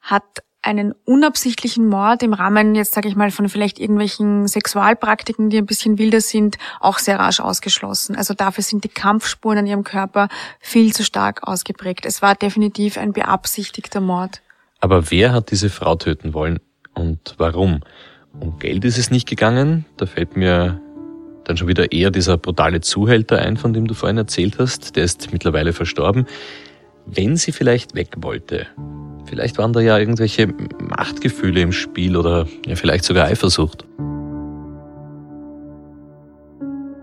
hat 0.00 0.24
einen 0.62 0.92
unabsichtlichen 1.06 1.86
Mord 1.86 2.22
im 2.22 2.34
Rahmen 2.34 2.74
jetzt 2.74 2.92
sage 2.92 3.08
ich 3.08 3.16
mal 3.16 3.30
von 3.30 3.48
vielleicht 3.48 3.78
irgendwelchen 3.78 4.46
Sexualpraktiken, 4.46 5.48
die 5.48 5.56
ein 5.56 5.64
bisschen 5.64 5.96
wilder 5.96 6.20
sind, 6.20 6.58
auch 6.80 6.98
sehr 6.98 7.18
rasch 7.18 7.40
ausgeschlossen. 7.40 8.14
Also 8.14 8.34
dafür 8.34 8.62
sind 8.62 8.84
die 8.84 8.88
Kampfspuren 8.88 9.58
an 9.58 9.66
ihrem 9.66 9.84
Körper 9.84 10.28
viel 10.58 10.92
zu 10.92 11.02
stark 11.02 11.48
ausgeprägt. 11.48 12.04
Es 12.04 12.20
war 12.20 12.34
definitiv 12.34 12.98
ein 12.98 13.14
beabsichtigter 13.14 14.00
Mord. 14.00 14.42
Aber 14.80 15.10
wer 15.10 15.32
hat 15.32 15.50
diese 15.50 15.70
Frau 15.70 15.96
töten 15.96 16.34
wollen 16.34 16.58
und 16.94 17.34
warum? 17.38 17.80
Um 18.38 18.58
Geld 18.58 18.84
ist 18.84 18.98
es 18.98 19.10
nicht 19.10 19.28
gegangen. 19.28 19.86
Da 19.96 20.04
fällt 20.04 20.36
mir 20.36 20.80
dann 21.44 21.56
schon 21.56 21.68
wieder 21.68 21.92
eher 21.92 22.10
dieser 22.10 22.36
brutale 22.36 22.80
Zuhälter 22.80 23.38
ein, 23.38 23.56
von 23.56 23.72
dem 23.72 23.86
du 23.86 23.94
vorhin 23.94 24.18
erzählt 24.18 24.58
hast. 24.58 24.96
Der 24.96 25.04
ist 25.04 25.32
mittlerweile 25.32 25.72
verstorben. 25.72 26.26
wenn 27.06 27.36
sie 27.36 27.52
vielleicht 27.52 27.94
weg 27.94 28.14
wollte. 28.18 28.66
Vielleicht 29.24 29.58
waren 29.58 29.72
da 29.72 29.80
ja 29.80 29.98
irgendwelche 29.98 30.48
Machtgefühle 30.78 31.60
im 31.60 31.72
Spiel 31.72 32.16
oder 32.16 32.46
ja, 32.66 32.76
vielleicht 32.76 33.04
sogar 33.04 33.26
Eifersucht. 33.26 33.84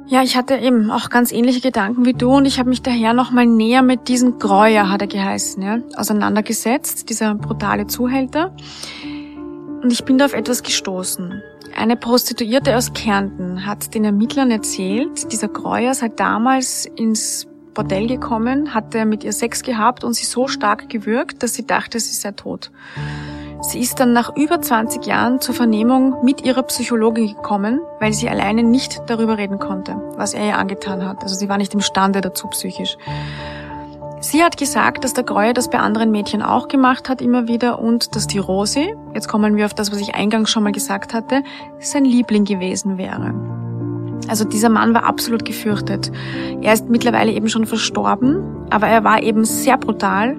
Ja, 0.09 0.23
ich 0.23 0.37
hatte 0.37 0.55
eben 0.55 0.89
auch 0.89 1.09
ganz 1.09 1.33
ähnliche 1.33 1.59
Gedanken 1.59 2.05
wie 2.05 2.13
du 2.13 2.33
und 2.33 2.45
ich 2.45 2.59
habe 2.59 2.69
mich 2.69 2.81
daher 2.81 3.13
nochmal 3.13 3.45
näher 3.45 3.81
mit 3.81 4.07
diesem 4.07 4.39
Greuer, 4.39 4.89
hat 4.89 5.01
er 5.01 5.07
geheißen, 5.07 5.61
ja, 5.61 5.79
auseinandergesetzt, 5.97 7.09
dieser 7.09 7.35
brutale 7.35 7.87
Zuhälter. 7.87 8.55
Und 9.83 9.91
ich 9.91 10.05
bin 10.05 10.17
da 10.17 10.25
auf 10.25 10.33
etwas 10.33 10.63
gestoßen. 10.63 11.41
Eine 11.77 11.95
Prostituierte 11.95 12.75
aus 12.75 12.93
Kärnten 12.93 13.67
hat 13.67 13.93
den 13.93 14.03
Ermittlern 14.03 14.49
erzählt, 14.49 15.31
dieser 15.31 15.47
Greuer 15.47 15.93
sei 15.93 16.09
damals 16.09 16.87
ins 16.87 17.45
Bordell 17.75 18.07
gekommen, 18.07 18.73
hatte 18.73 19.05
mit 19.05 19.23
ihr 19.23 19.31
Sex 19.31 19.61
gehabt 19.61 20.03
und 20.03 20.15
sie 20.15 20.25
so 20.25 20.47
stark 20.47 20.89
gewürgt, 20.89 21.43
dass 21.43 21.53
sie 21.53 21.67
dachte, 21.67 21.99
sie 21.99 22.15
sei 22.15 22.31
tot. 22.31 22.71
Sie 23.61 23.79
ist 23.79 23.99
dann 23.99 24.11
nach 24.11 24.35
über 24.35 24.59
20 24.59 25.05
Jahren 25.05 25.39
zur 25.39 25.53
Vernehmung 25.53 26.25
mit 26.25 26.43
ihrer 26.43 26.63
Psychologin 26.63 27.35
gekommen, 27.35 27.79
weil 27.99 28.11
sie 28.11 28.27
alleine 28.27 28.63
nicht 28.63 29.03
darüber 29.05 29.37
reden 29.37 29.59
konnte, 29.59 30.01
was 30.15 30.33
er 30.33 30.47
ihr 30.47 30.57
angetan 30.57 31.07
hat. 31.07 31.21
Also 31.21 31.35
sie 31.35 31.47
war 31.47 31.59
nicht 31.59 31.75
imstande 31.75 32.21
dazu 32.21 32.47
psychisch. 32.47 32.97
Sie 34.19 34.43
hat 34.43 34.57
gesagt, 34.57 35.03
dass 35.03 35.13
der 35.13 35.23
Greuer 35.23 35.53
das 35.53 35.69
bei 35.69 35.77
anderen 35.77 36.09
Mädchen 36.09 36.41
auch 36.41 36.67
gemacht 36.67 37.07
hat 37.07 37.21
immer 37.21 37.47
wieder 37.47 37.79
und 37.79 38.15
dass 38.15 38.25
die 38.25 38.39
Rosi, 38.39 38.95
jetzt 39.13 39.27
kommen 39.27 39.55
wir 39.55 39.65
auf 39.65 39.75
das, 39.75 39.91
was 39.91 39.99
ich 39.99 40.15
eingangs 40.15 40.49
schon 40.49 40.63
mal 40.63 40.71
gesagt 40.71 41.13
hatte, 41.13 41.43
sein 41.79 42.03
Liebling 42.03 42.43
gewesen 42.43 42.97
wäre. 42.97 43.35
Also 44.27 44.43
dieser 44.43 44.69
Mann 44.69 44.95
war 44.95 45.03
absolut 45.03 45.45
gefürchtet. 45.45 46.11
Er 46.61 46.73
ist 46.73 46.89
mittlerweile 46.89 47.31
eben 47.31 47.47
schon 47.47 47.67
verstorben, 47.67 48.65
aber 48.71 48.87
er 48.87 49.03
war 49.03 49.21
eben 49.21 49.45
sehr 49.45 49.77
brutal 49.77 50.35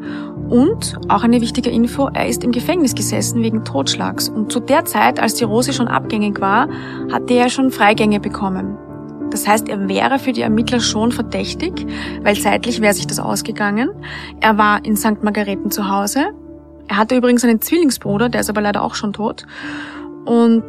und, 0.51 0.99
auch 1.09 1.23
eine 1.23 1.41
wichtige 1.41 1.71
Info, 1.71 2.09
er 2.13 2.27
ist 2.27 2.43
im 2.43 2.51
Gefängnis 2.51 2.95
gesessen 2.95 3.43
wegen 3.43 3.65
Totschlags. 3.65 4.29
Und 4.29 4.51
zu 4.51 4.61
der 4.61 4.87
Zeit, 4.87 5.21
als 5.21 5.35
die 5.35 5.45
Rose 5.45 5.73
schon 5.73 5.89
abgängig 5.89 6.41
war, 6.41 6.69
hatte 7.13 7.35
er 7.35 7.49
schon 7.49 7.71
Freigänge 7.71 8.19
bekommen. 8.19 8.77
Das 9.31 9.47
heißt, 9.47 9.69
er 9.69 9.89
wäre 9.89 10.19
für 10.19 10.33
die 10.33 10.43
Ermittler 10.43 10.81
schon 10.81 11.13
verdächtig, 11.13 11.87
weil 12.23 12.37
zeitlich 12.37 12.81
wäre 12.81 12.95
sich 12.95 13.07
das 13.07 13.19
ausgegangen. 13.19 13.91
Er 14.41 14.59
war 14.59 14.85
in 14.85 14.97
St. 14.97 15.23
Margareten 15.23 15.71
zu 15.71 15.89
Hause. 15.89 16.31
Er 16.89 16.97
hatte 16.97 17.17
übrigens 17.17 17.45
einen 17.45 17.61
Zwillingsbruder, 17.61 18.29
der 18.29 18.41
ist 18.41 18.51
aber 18.51 18.61
leider 18.61 18.83
auch 18.83 18.95
schon 18.95 19.13
tot. 19.13 19.47
Und 20.25 20.65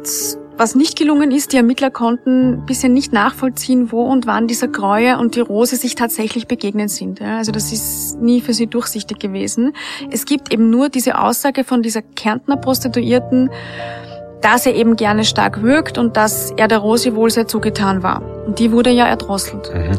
was 0.60 0.74
nicht 0.74 0.98
gelungen 0.98 1.30
ist, 1.30 1.54
die 1.54 1.56
Ermittler 1.56 1.90
konnten 1.90 2.66
bisher 2.66 2.90
nicht 2.90 3.14
nachvollziehen, 3.14 3.90
wo 3.92 4.02
und 4.02 4.26
wann 4.26 4.46
dieser 4.46 4.68
Gräuer 4.68 5.18
und 5.18 5.34
die 5.34 5.40
Rose 5.40 5.76
sich 5.76 5.94
tatsächlich 5.94 6.48
begegnet 6.48 6.90
sind. 6.90 7.22
Also 7.22 7.50
das 7.50 7.72
ist 7.72 8.20
nie 8.20 8.42
für 8.42 8.52
sie 8.52 8.66
durchsichtig 8.66 9.18
gewesen. 9.18 9.72
Es 10.10 10.26
gibt 10.26 10.52
eben 10.52 10.68
nur 10.68 10.90
diese 10.90 11.18
Aussage 11.18 11.64
von 11.64 11.80
dieser 11.80 12.02
Kärntner 12.02 12.58
Prostituierten, 12.58 13.48
dass 14.40 14.66
er 14.66 14.74
eben 14.74 14.96
gerne 14.96 15.24
stark 15.24 15.62
wirkt 15.62 15.98
und 15.98 16.16
dass 16.16 16.52
er 16.56 16.68
der 16.68 16.78
Rose 16.78 17.14
wohl 17.14 17.30
sehr 17.30 17.46
zugetan 17.46 18.02
war. 18.02 18.22
Und 18.46 18.58
die 18.58 18.72
wurde 18.72 18.90
ja 18.90 19.06
erdrosselt. 19.06 19.70
Mhm. 19.74 19.98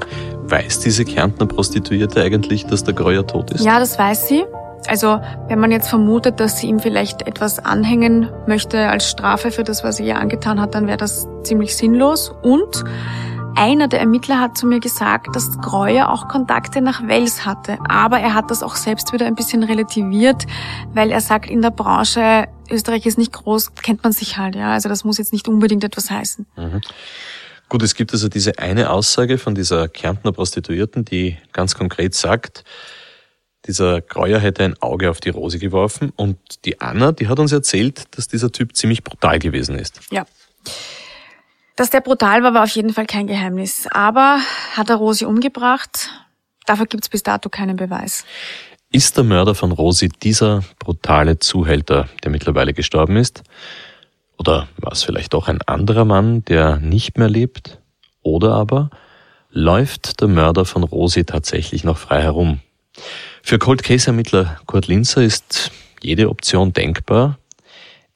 Weiß 0.49 0.79
diese 0.79 1.05
Kärntner 1.05 1.45
Prostituierte 1.45 2.21
eigentlich, 2.21 2.65
dass 2.65 2.83
der 2.83 2.93
Gräuer 2.93 3.25
tot 3.25 3.51
ist? 3.51 3.63
Ja, 3.63 3.79
das 3.79 3.97
weiß 3.97 4.27
sie. 4.27 4.43
Also 4.87 5.19
wenn 5.47 5.59
man 5.59 5.71
jetzt 5.71 5.89
vermutet, 5.89 6.39
dass 6.39 6.57
sie 6.57 6.67
ihm 6.67 6.79
vielleicht 6.79 7.27
etwas 7.27 7.59
anhängen 7.59 8.29
möchte 8.47 8.87
als 8.87 9.07
Strafe 9.09 9.51
für 9.51 9.63
das, 9.63 9.83
was 9.83 9.99
er 9.99 10.07
ihr 10.07 10.17
angetan 10.17 10.59
hat, 10.59 10.73
dann 10.73 10.87
wäre 10.87 10.97
das 10.97 11.27
ziemlich 11.43 11.77
sinnlos. 11.77 12.33
Und 12.41 12.83
einer 13.55 13.87
der 13.87 13.99
Ermittler 13.99 14.39
hat 14.39 14.57
zu 14.57 14.65
mir 14.65 14.79
gesagt, 14.79 15.35
dass 15.35 15.59
Greuer 15.59 16.09
auch 16.09 16.27
Kontakte 16.27 16.81
nach 16.81 17.07
Wels 17.07 17.45
hatte. 17.45 17.77
Aber 17.87 18.19
er 18.19 18.33
hat 18.33 18.51
das 18.51 18.63
auch 18.63 18.75
selbst 18.75 19.13
wieder 19.13 19.25
ein 19.25 19.35
bisschen 19.35 19.63
relativiert, 19.63 20.45
weil 20.93 21.11
er 21.11 21.21
sagt, 21.21 21.49
in 21.49 21.61
der 21.61 21.71
Branche, 21.71 22.47
Österreich 22.69 23.05
ist 23.05 23.17
nicht 23.17 23.33
groß, 23.33 23.75
kennt 23.75 24.03
man 24.03 24.13
sich 24.13 24.37
halt, 24.37 24.55
ja. 24.55 24.71
Also 24.71 24.89
das 24.89 25.03
muss 25.03 25.17
jetzt 25.17 25.33
nicht 25.33 25.47
unbedingt 25.47 25.83
etwas 25.83 26.09
heißen. 26.09 26.45
Mhm. 26.55 26.81
Gut, 27.69 27.83
es 27.83 27.95
gibt 27.95 28.11
also 28.11 28.27
diese 28.27 28.59
eine 28.59 28.89
Aussage 28.89 29.37
von 29.37 29.55
dieser 29.55 29.87
Kärntner 29.87 30.33
Prostituierten, 30.33 31.05
die 31.05 31.37
ganz 31.53 31.75
konkret 31.75 32.13
sagt, 32.13 32.65
dieser 33.65 34.01
Greuer 34.01 34.39
hätte 34.39 34.63
ein 34.63 34.81
Auge 34.81 35.09
auf 35.09 35.19
die 35.19 35.29
Rose 35.29 35.59
geworfen 35.59 36.11
und 36.15 36.37
die 36.65 36.81
Anna, 36.81 37.11
die 37.11 37.27
hat 37.27 37.39
uns 37.39 37.51
erzählt, 37.51 38.17
dass 38.17 38.27
dieser 38.27 38.51
Typ 38.51 38.75
ziemlich 38.75 39.03
brutal 39.03 39.39
gewesen 39.39 39.77
ist. 39.77 40.01
Ja. 40.11 40.25
Dass 41.81 41.89
der 41.89 42.01
brutal 42.01 42.43
war, 42.43 42.53
war 42.53 42.63
auf 42.65 42.69
jeden 42.69 42.93
Fall 42.93 43.07
kein 43.07 43.25
Geheimnis. 43.25 43.87
Aber 43.89 44.37
hat 44.75 44.91
er 44.91 44.97
Rosi 44.97 45.25
umgebracht? 45.25 46.11
Dafür 46.67 46.85
gibt's 46.85 47.09
bis 47.09 47.23
dato 47.23 47.49
keinen 47.49 47.75
Beweis. 47.75 48.23
Ist 48.91 49.17
der 49.17 49.23
Mörder 49.23 49.55
von 49.55 49.71
Rosi 49.71 50.09
dieser 50.09 50.63
brutale 50.77 51.39
Zuhälter, 51.39 52.07
der 52.23 52.29
mittlerweile 52.29 52.75
gestorben 52.75 53.15
ist? 53.17 53.41
Oder 54.37 54.67
war 54.77 54.91
es 54.91 55.01
vielleicht 55.01 55.33
doch 55.33 55.47
ein 55.47 55.59
anderer 55.63 56.05
Mann, 56.05 56.45
der 56.45 56.77
nicht 56.77 57.17
mehr 57.17 57.29
lebt? 57.29 57.79
Oder 58.21 58.53
aber 58.53 58.91
läuft 59.49 60.21
der 60.21 60.27
Mörder 60.27 60.65
von 60.65 60.83
Rosi 60.83 61.25
tatsächlich 61.25 61.83
noch 61.83 61.97
frei 61.97 62.21
herum? 62.21 62.59
Für 63.41 63.57
Cold 63.57 63.81
Case 63.81 64.05
Ermittler 64.05 64.59
Kurt 64.67 64.85
Linzer 64.85 65.23
ist 65.23 65.71
jede 65.99 66.29
Option 66.29 66.73
denkbar. 66.73 67.39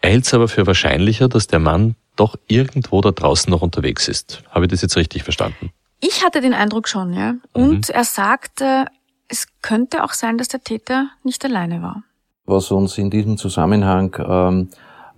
Er 0.01 0.11
hält 0.11 0.25
es 0.25 0.35
aber 0.35 0.49
für 0.49 0.67
wahrscheinlicher, 0.67 1.27
dass 1.27 1.47
der 1.47 1.57
Mann 1.57 1.95
doch 2.15 2.35
irgendwo 2.47 3.01
da 3.01 3.11
draußen 3.11 3.49
noch 3.51 3.61
unterwegs 3.61 4.07
ist. 4.07 4.43
Habe 4.49 4.65
ich 4.65 4.71
das 4.71 4.81
jetzt 4.81 4.95
richtig 4.97 5.23
verstanden? 5.23 5.71
Ich 5.99 6.23
hatte 6.23 6.41
den 6.41 6.53
Eindruck 6.53 6.87
schon, 6.87 7.13
ja. 7.13 7.35
Und 7.53 7.89
mhm. 7.89 7.93
er 7.93 8.03
sagte, 8.03 8.85
es 9.27 9.47
könnte 9.61 10.03
auch 10.03 10.13
sein, 10.13 10.37
dass 10.37 10.47
der 10.47 10.63
Täter 10.63 11.09
nicht 11.23 11.43
alleine 11.45 11.81
war. 11.81 12.03
Was 12.45 12.69
uns 12.71 12.97
in 12.97 13.09
diesem 13.09 13.37
Zusammenhang 13.37 14.15
ähm, 14.19 14.69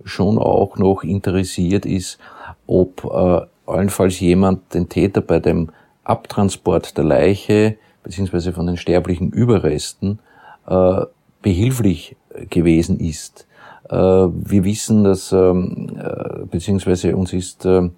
schon 0.04 0.38
auch 0.38 0.76
noch 0.76 1.02
interessiert 1.02 1.84
ist, 1.84 2.18
ob 2.66 3.04
äh, 3.04 3.40
allenfalls 3.66 4.20
jemand 4.20 4.72
den 4.72 4.88
Täter 4.88 5.20
bei 5.20 5.40
dem 5.40 5.70
Abtransport 6.04 6.96
der 6.96 7.04
Leiche 7.04 7.76
beziehungsweise 8.02 8.52
von 8.52 8.66
den 8.66 8.78
sterblichen 8.78 9.30
Überresten 9.30 10.20
äh, 10.66 11.02
behilflich 11.42 12.16
gewesen 12.48 13.00
ist. 13.00 13.46
Äh, 13.90 13.94
wir 13.96 14.64
wissen, 14.64 15.04
dass 15.04 15.32
ähm, 15.32 15.88
äh, 15.98 16.44
beziehungsweise 16.50 17.16
uns 17.16 17.32
ist 17.32 17.64
äh, 17.64 17.88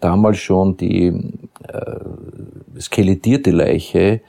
damals 0.00 0.38
schon 0.38 0.76
die 0.76 1.12
skelettierte 2.80 3.50
Leiche 3.50 4.20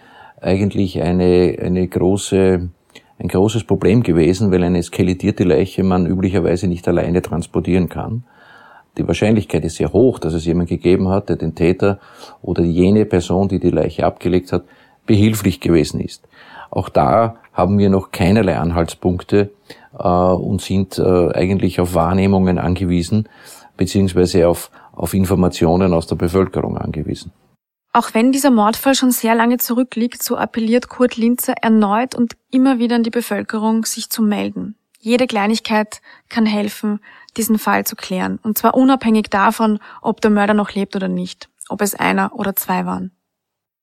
eigentlich 0.41 1.01
eine, 1.01 1.57
eine 1.61 1.87
große, 1.87 2.69
ein 3.19 3.27
großes 3.27 3.63
Problem 3.63 4.03
gewesen, 4.03 4.51
weil 4.51 4.63
eine 4.63 4.81
skelettierte 4.83 5.43
Leiche 5.43 5.83
man 5.83 6.05
üblicherweise 6.05 6.67
nicht 6.67 6.87
alleine 6.87 7.21
transportieren 7.21 7.89
kann. 7.89 8.23
Die 8.97 9.07
Wahrscheinlichkeit 9.07 9.65
ist 9.65 9.75
sehr 9.75 9.91
hoch, 9.91 10.19
dass 10.19 10.33
es 10.33 10.45
jemand 10.45 10.69
gegeben 10.69 11.09
hat, 11.09 11.29
der 11.29 11.35
den 11.35 11.55
Täter 11.55 11.99
oder 12.41 12.63
jene 12.63 13.05
Person, 13.05 13.47
die 13.47 13.59
die 13.59 13.69
Leiche 13.71 14.05
abgelegt 14.05 14.51
hat, 14.51 14.63
behilflich 15.05 15.59
gewesen 15.59 15.99
ist. 15.99 16.27
Auch 16.71 16.89
da 16.89 17.35
haben 17.53 17.77
wir 17.77 17.89
noch 17.89 18.11
keinerlei 18.11 18.57
Anhaltspunkte 18.57 19.51
äh, 19.97 20.07
und 20.07 20.61
sind 20.61 20.97
äh, 20.97 21.31
eigentlich 21.33 21.79
auf 21.79 21.93
Wahrnehmungen 21.93 22.57
angewiesen, 22.57 23.27
beziehungsweise 23.77 24.47
auf, 24.47 24.71
auf 24.93 25.13
Informationen 25.13 25.93
aus 25.93 26.07
der 26.07 26.15
Bevölkerung 26.15 26.77
angewiesen. 26.77 27.31
Auch 27.93 28.13
wenn 28.13 28.33
dieser 28.33 28.51
Mordfall 28.51 28.93
schon 28.93 29.11
sehr 29.11 29.35
lange 29.35 29.57
zurückliegt, 29.57 30.21
so 30.21 30.35
appelliert 30.35 30.89
Kurt 30.89 31.15
Linzer 31.15 31.53
erneut 31.61 32.13
und 32.13 32.33
immer 32.51 32.77
wieder 32.77 32.97
an 32.97 33.03
die 33.03 33.09
Bevölkerung, 33.09 33.85
sich 33.85 34.09
zu 34.09 34.21
melden. 34.21 34.75
Jede 34.99 35.27
Kleinigkeit 35.27 36.01
kann 36.27 36.45
helfen, 36.45 36.99
diesen 37.37 37.57
Fall 37.57 37.85
zu 37.85 37.95
klären. 37.95 38.39
Und 38.41 38.57
zwar 38.57 38.73
unabhängig 38.73 39.29
davon, 39.29 39.79
ob 40.01 40.19
der 40.19 40.31
Mörder 40.31 40.53
noch 40.53 40.73
lebt 40.73 40.95
oder 40.95 41.07
nicht, 41.07 41.47
ob 41.69 41.81
es 41.81 41.95
einer 41.95 42.31
oder 42.33 42.55
zwei 42.55 42.85
waren. 42.85 43.11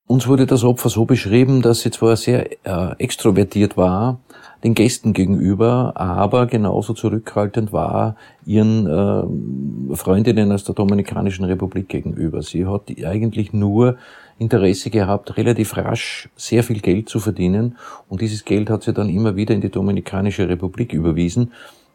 Uns 0.05 0.27
wurde 0.27 0.45
das 0.45 0.63
Opfer 0.63 0.89
so 0.89 1.05
beschrieben, 1.05 1.61
dass 1.61 1.81
sie 1.81 1.89
zwar 1.89 2.17
sehr 2.17 2.51
äh, 2.65 2.95
extrovertiert 2.99 3.77
war 3.77 4.19
den 4.63 4.73
Gästen 4.73 5.13
gegenüber, 5.13 5.93
aber 5.95 6.45
genauso 6.45 6.93
zurückhaltend 6.93 7.73
war 7.73 8.15
ihren 8.45 8.87
äh, 8.87 9.95
Freundinnen 9.95 10.51
aus 10.51 10.63
der 10.63 10.75
Dominikanischen 10.75 11.45
Republik 11.45 11.89
gegenüber. 11.89 12.41
Sie 12.41 12.65
hat 12.65 12.83
eigentlich 13.03 13.51
nur 13.51 13.97
Interesse 14.39 14.89
gehabt, 14.89 15.37
relativ 15.37 15.75
rasch 15.77 16.29
sehr 16.35 16.63
viel 16.63 16.79
Geld 16.79 17.09
zu 17.09 17.19
verdienen 17.19 17.77
und 18.07 18.21
dieses 18.21 18.45
Geld 18.45 18.69
hat 18.69 18.83
sie 18.83 18.93
dann 18.93 19.09
immer 19.09 19.35
wieder 19.35 19.53
in 19.53 19.61
die 19.61 19.69
Dominikanische 19.69 20.47
Republik 20.47 20.93
überwiesen, 20.93 21.51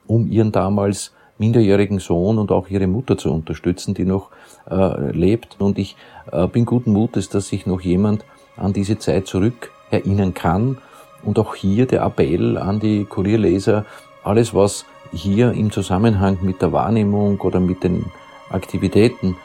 um 0.07 0.31
ihren 0.31 0.53
damals 0.53 1.13
minderjährigen 1.39 2.01
Sohn 2.01 2.39
und 2.39 2.51
auch 2.51 2.69
ihre 2.69 2.87
Mutter 2.87 3.17
zu 3.17 3.33
unterstützen, 3.33 3.95
die 3.95 4.05
noch 4.05 4.31
äh, 4.71 5.13
lebt. 5.13 5.57
Und 5.61 5.79
ich 5.79 5.97
äh, 6.33 6.47
bin 6.47 6.65
guten 6.65 6.93
Mutes, 6.93 7.29
dass 7.29 7.49
sich 7.49 7.67
noch 7.67 7.81
jemand 7.81 8.25
an 8.57 8.73
diese 8.73 8.99
Zeit 8.99 9.27
zurück 9.27 9.71
erinnern 9.91 10.35
kann. 10.35 10.79
Und 11.23 11.39
auch 11.39 11.55
hier 11.55 11.87
der 11.87 12.03
Appell 12.03 12.57
an 12.59 12.81
die 12.81 13.05
Kurierleser, 13.05 13.85
alles 14.23 14.55
was 14.55 14.85
hier 15.13 15.53
im 15.53 15.71
Zusammenhang 15.71 16.39
mit 16.43 16.63
der 16.63 16.73
Wahrnehmung 16.73 17.41
oder 17.41 17.61
mit 17.61 17.83
den 17.83 18.07
Aktivitäten 18.51 19.37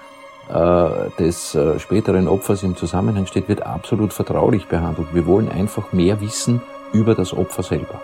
äh, 0.50 1.10
des 1.20 1.56
äh, 1.56 1.80
späteren 1.80 2.28
Opfers 2.28 2.64
im 2.64 2.76
Zusammenhang 2.76 3.26
steht, 3.26 3.48
wird 3.48 3.66
absolut 3.66 4.14
vertraulich 4.14 4.68
behandelt. 4.68 5.14
Wir 5.14 5.26
wollen 5.26 5.50
einfach 5.50 5.94
mehr 5.94 6.22
wissen 6.22 6.62
über 6.92 7.16
das 7.16 7.34
Opfer 7.34 7.64
selber. 7.64 8.02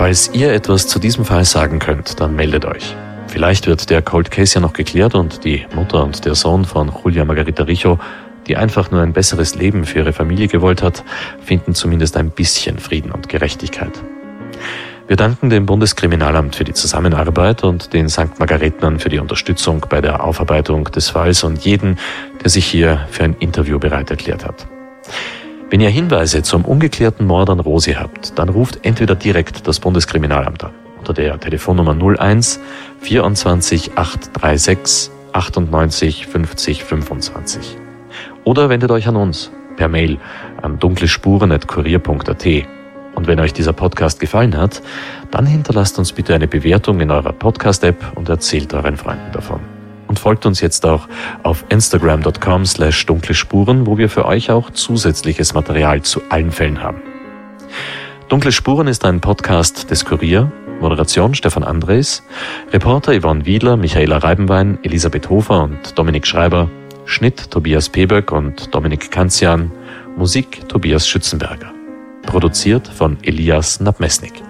Falls 0.00 0.30
ihr 0.32 0.54
etwas 0.54 0.86
zu 0.86 0.98
diesem 0.98 1.26
Fall 1.26 1.44
sagen 1.44 1.78
könnt, 1.78 2.20
dann 2.20 2.34
meldet 2.34 2.64
euch. 2.64 2.96
Vielleicht 3.26 3.66
wird 3.66 3.90
der 3.90 4.00
Cold 4.00 4.30
Case 4.30 4.54
ja 4.54 4.62
noch 4.62 4.72
geklärt 4.72 5.14
und 5.14 5.44
die 5.44 5.66
Mutter 5.74 6.02
und 6.02 6.24
der 6.24 6.34
Sohn 6.34 6.64
von 6.64 6.90
Julia 7.04 7.26
Margarita 7.26 7.64
Richo, 7.64 7.98
die 8.46 8.56
einfach 8.56 8.90
nur 8.90 9.02
ein 9.02 9.12
besseres 9.12 9.56
Leben 9.56 9.84
für 9.84 9.98
ihre 9.98 10.14
Familie 10.14 10.48
gewollt 10.48 10.82
hat, 10.82 11.04
finden 11.44 11.74
zumindest 11.74 12.16
ein 12.16 12.30
bisschen 12.30 12.78
Frieden 12.78 13.12
und 13.12 13.28
Gerechtigkeit. 13.28 13.92
Wir 15.06 15.16
danken 15.16 15.50
dem 15.50 15.66
Bundeskriminalamt 15.66 16.56
für 16.56 16.64
die 16.64 16.72
Zusammenarbeit 16.72 17.62
und 17.62 17.92
den 17.92 18.08
St. 18.08 18.38
Margaretnern 18.38 19.00
für 19.00 19.10
die 19.10 19.18
Unterstützung 19.18 19.84
bei 19.90 20.00
der 20.00 20.24
Aufarbeitung 20.24 20.84
des 20.84 21.10
Falls 21.10 21.44
und 21.44 21.62
jeden, 21.66 21.98
der 22.42 22.48
sich 22.48 22.64
hier 22.64 23.06
für 23.10 23.24
ein 23.24 23.36
Interview 23.38 23.78
bereit 23.78 24.10
erklärt 24.10 24.46
hat. 24.46 24.66
Wenn 25.70 25.80
ihr 25.80 25.88
Hinweise 25.88 26.42
zum 26.42 26.64
ungeklärten 26.64 27.28
Mord 27.28 27.48
an 27.48 27.60
Rosi 27.60 27.92
habt, 27.92 28.36
dann 28.36 28.48
ruft 28.48 28.80
entweder 28.82 29.14
direkt 29.14 29.68
das 29.68 29.78
Bundeskriminalamt 29.78 30.64
an 30.64 30.72
unter 30.98 31.14
der 31.14 31.38
Telefonnummer 31.38 31.96
01 31.96 32.60
24 33.00 33.92
836 33.96 35.12
98 35.32 36.26
50 36.26 36.84
25. 36.84 37.78
Oder 38.42 38.68
wendet 38.68 38.90
euch 38.90 39.06
an 39.06 39.14
uns 39.14 39.52
per 39.76 39.86
Mail 39.86 40.18
an 40.60 40.80
dunklespuren.kurier.at. 40.80 42.46
Und 43.14 43.26
wenn 43.28 43.38
euch 43.38 43.52
dieser 43.52 43.72
Podcast 43.72 44.18
gefallen 44.18 44.56
hat, 44.56 44.82
dann 45.30 45.46
hinterlasst 45.46 46.00
uns 46.00 46.12
bitte 46.12 46.34
eine 46.34 46.48
Bewertung 46.48 47.00
in 47.00 47.12
eurer 47.12 47.32
Podcast-App 47.32 48.16
und 48.16 48.28
erzählt 48.28 48.74
euren 48.74 48.96
Freunden 48.96 49.30
davon 49.32 49.60
und 50.10 50.18
folgt 50.18 50.44
uns 50.44 50.60
jetzt 50.60 50.84
auch 50.84 51.06
auf 51.44 51.64
instagram.com 51.68 52.66
slash 52.66 53.06
dunkle 53.06 53.32
Spuren, 53.32 53.86
wo 53.86 53.96
wir 53.96 54.10
für 54.10 54.24
euch 54.24 54.50
auch 54.50 54.70
zusätzliches 54.70 55.54
Material 55.54 56.02
zu 56.02 56.20
allen 56.30 56.50
Fällen 56.50 56.82
haben. 56.82 57.00
Dunkle 58.28 58.50
Spuren 58.50 58.88
ist 58.88 59.04
ein 59.04 59.20
Podcast 59.20 59.88
des 59.88 60.04
Kurier, 60.04 60.50
Moderation 60.80 61.34
Stefan 61.34 61.62
Andres, 61.62 62.24
Reporter 62.72 63.18
Yvonne 63.18 63.46
Wiedler, 63.46 63.76
Michaela 63.76 64.18
Reibenwein, 64.18 64.80
Elisabeth 64.82 65.30
Hofer 65.30 65.62
und 65.62 65.96
Dominik 65.96 66.26
Schreiber, 66.26 66.68
Schnitt 67.04 67.48
Tobias 67.52 67.88
Peböck 67.88 68.32
und 68.32 68.74
Dominik 68.74 69.12
Kanzian, 69.12 69.70
Musik 70.16 70.68
Tobias 70.68 71.06
Schützenberger. 71.06 71.72
Produziert 72.22 72.88
von 72.88 73.16
Elias 73.22 73.78
Nabmesnik. 73.78 74.49